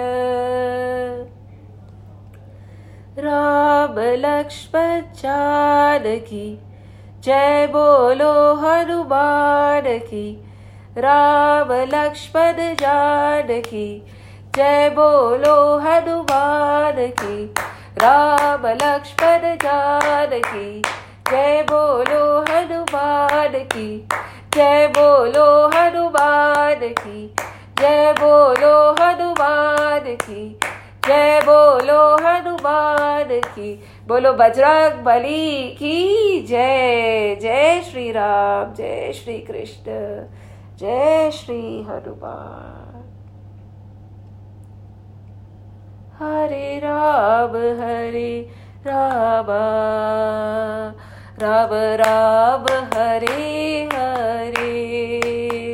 राम 3.18 3.98
लक्ष्मण 4.20 5.02
जानकी 5.18 6.46
जय 7.24 7.66
बोलो 7.66 8.30
हनुमान 8.54 9.82
की 9.98 10.24
राम 10.98 11.72
लक्ष्मण 11.92 12.56
जानकी। 12.80 13.86
जय 14.56 14.90
बोलो 14.90 15.54
हनुमान 15.78 16.96
की 17.20 17.44
राम 18.02 18.66
लक्ष्मण 18.82 19.56
जानकी। 19.64 20.82
जय 21.30 21.62
बोलो 21.70 22.24
हनुमान 22.50 23.58
की 23.74 23.88
जय 24.54 24.86
बोलो 24.96 25.46
हनुमान 25.74 26.88
की 26.98 27.26
जय 27.80 28.12
बोलो 28.18 28.74
हनुमान 29.00 30.14
की 30.16 30.58
जय 31.06 31.40
बोलो 31.40 32.02
हनुमान 32.16 33.40
की, 33.44 33.72
बोलो 34.08 34.32
बजरंग 34.32 35.02
बली 35.04 35.68
की, 35.78 36.40
जय 36.40 37.36
जय 37.42 37.80
श्री 37.90 38.10
राम 38.12 38.72
जय 38.74 39.12
श्री 39.12 39.38
कृष्ण 39.38 39.92
जय 40.78 41.30
श्री 41.30 41.82
हनुमान। 41.82 43.02
हरे 46.18 46.78
राम 46.78 47.56
हरे 47.82 48.32
राम 48.86 49.46
राम 51.42 51.70
राम, 52.00 52.66
हरे 52.94 53.88
हरे। 53.92 55.73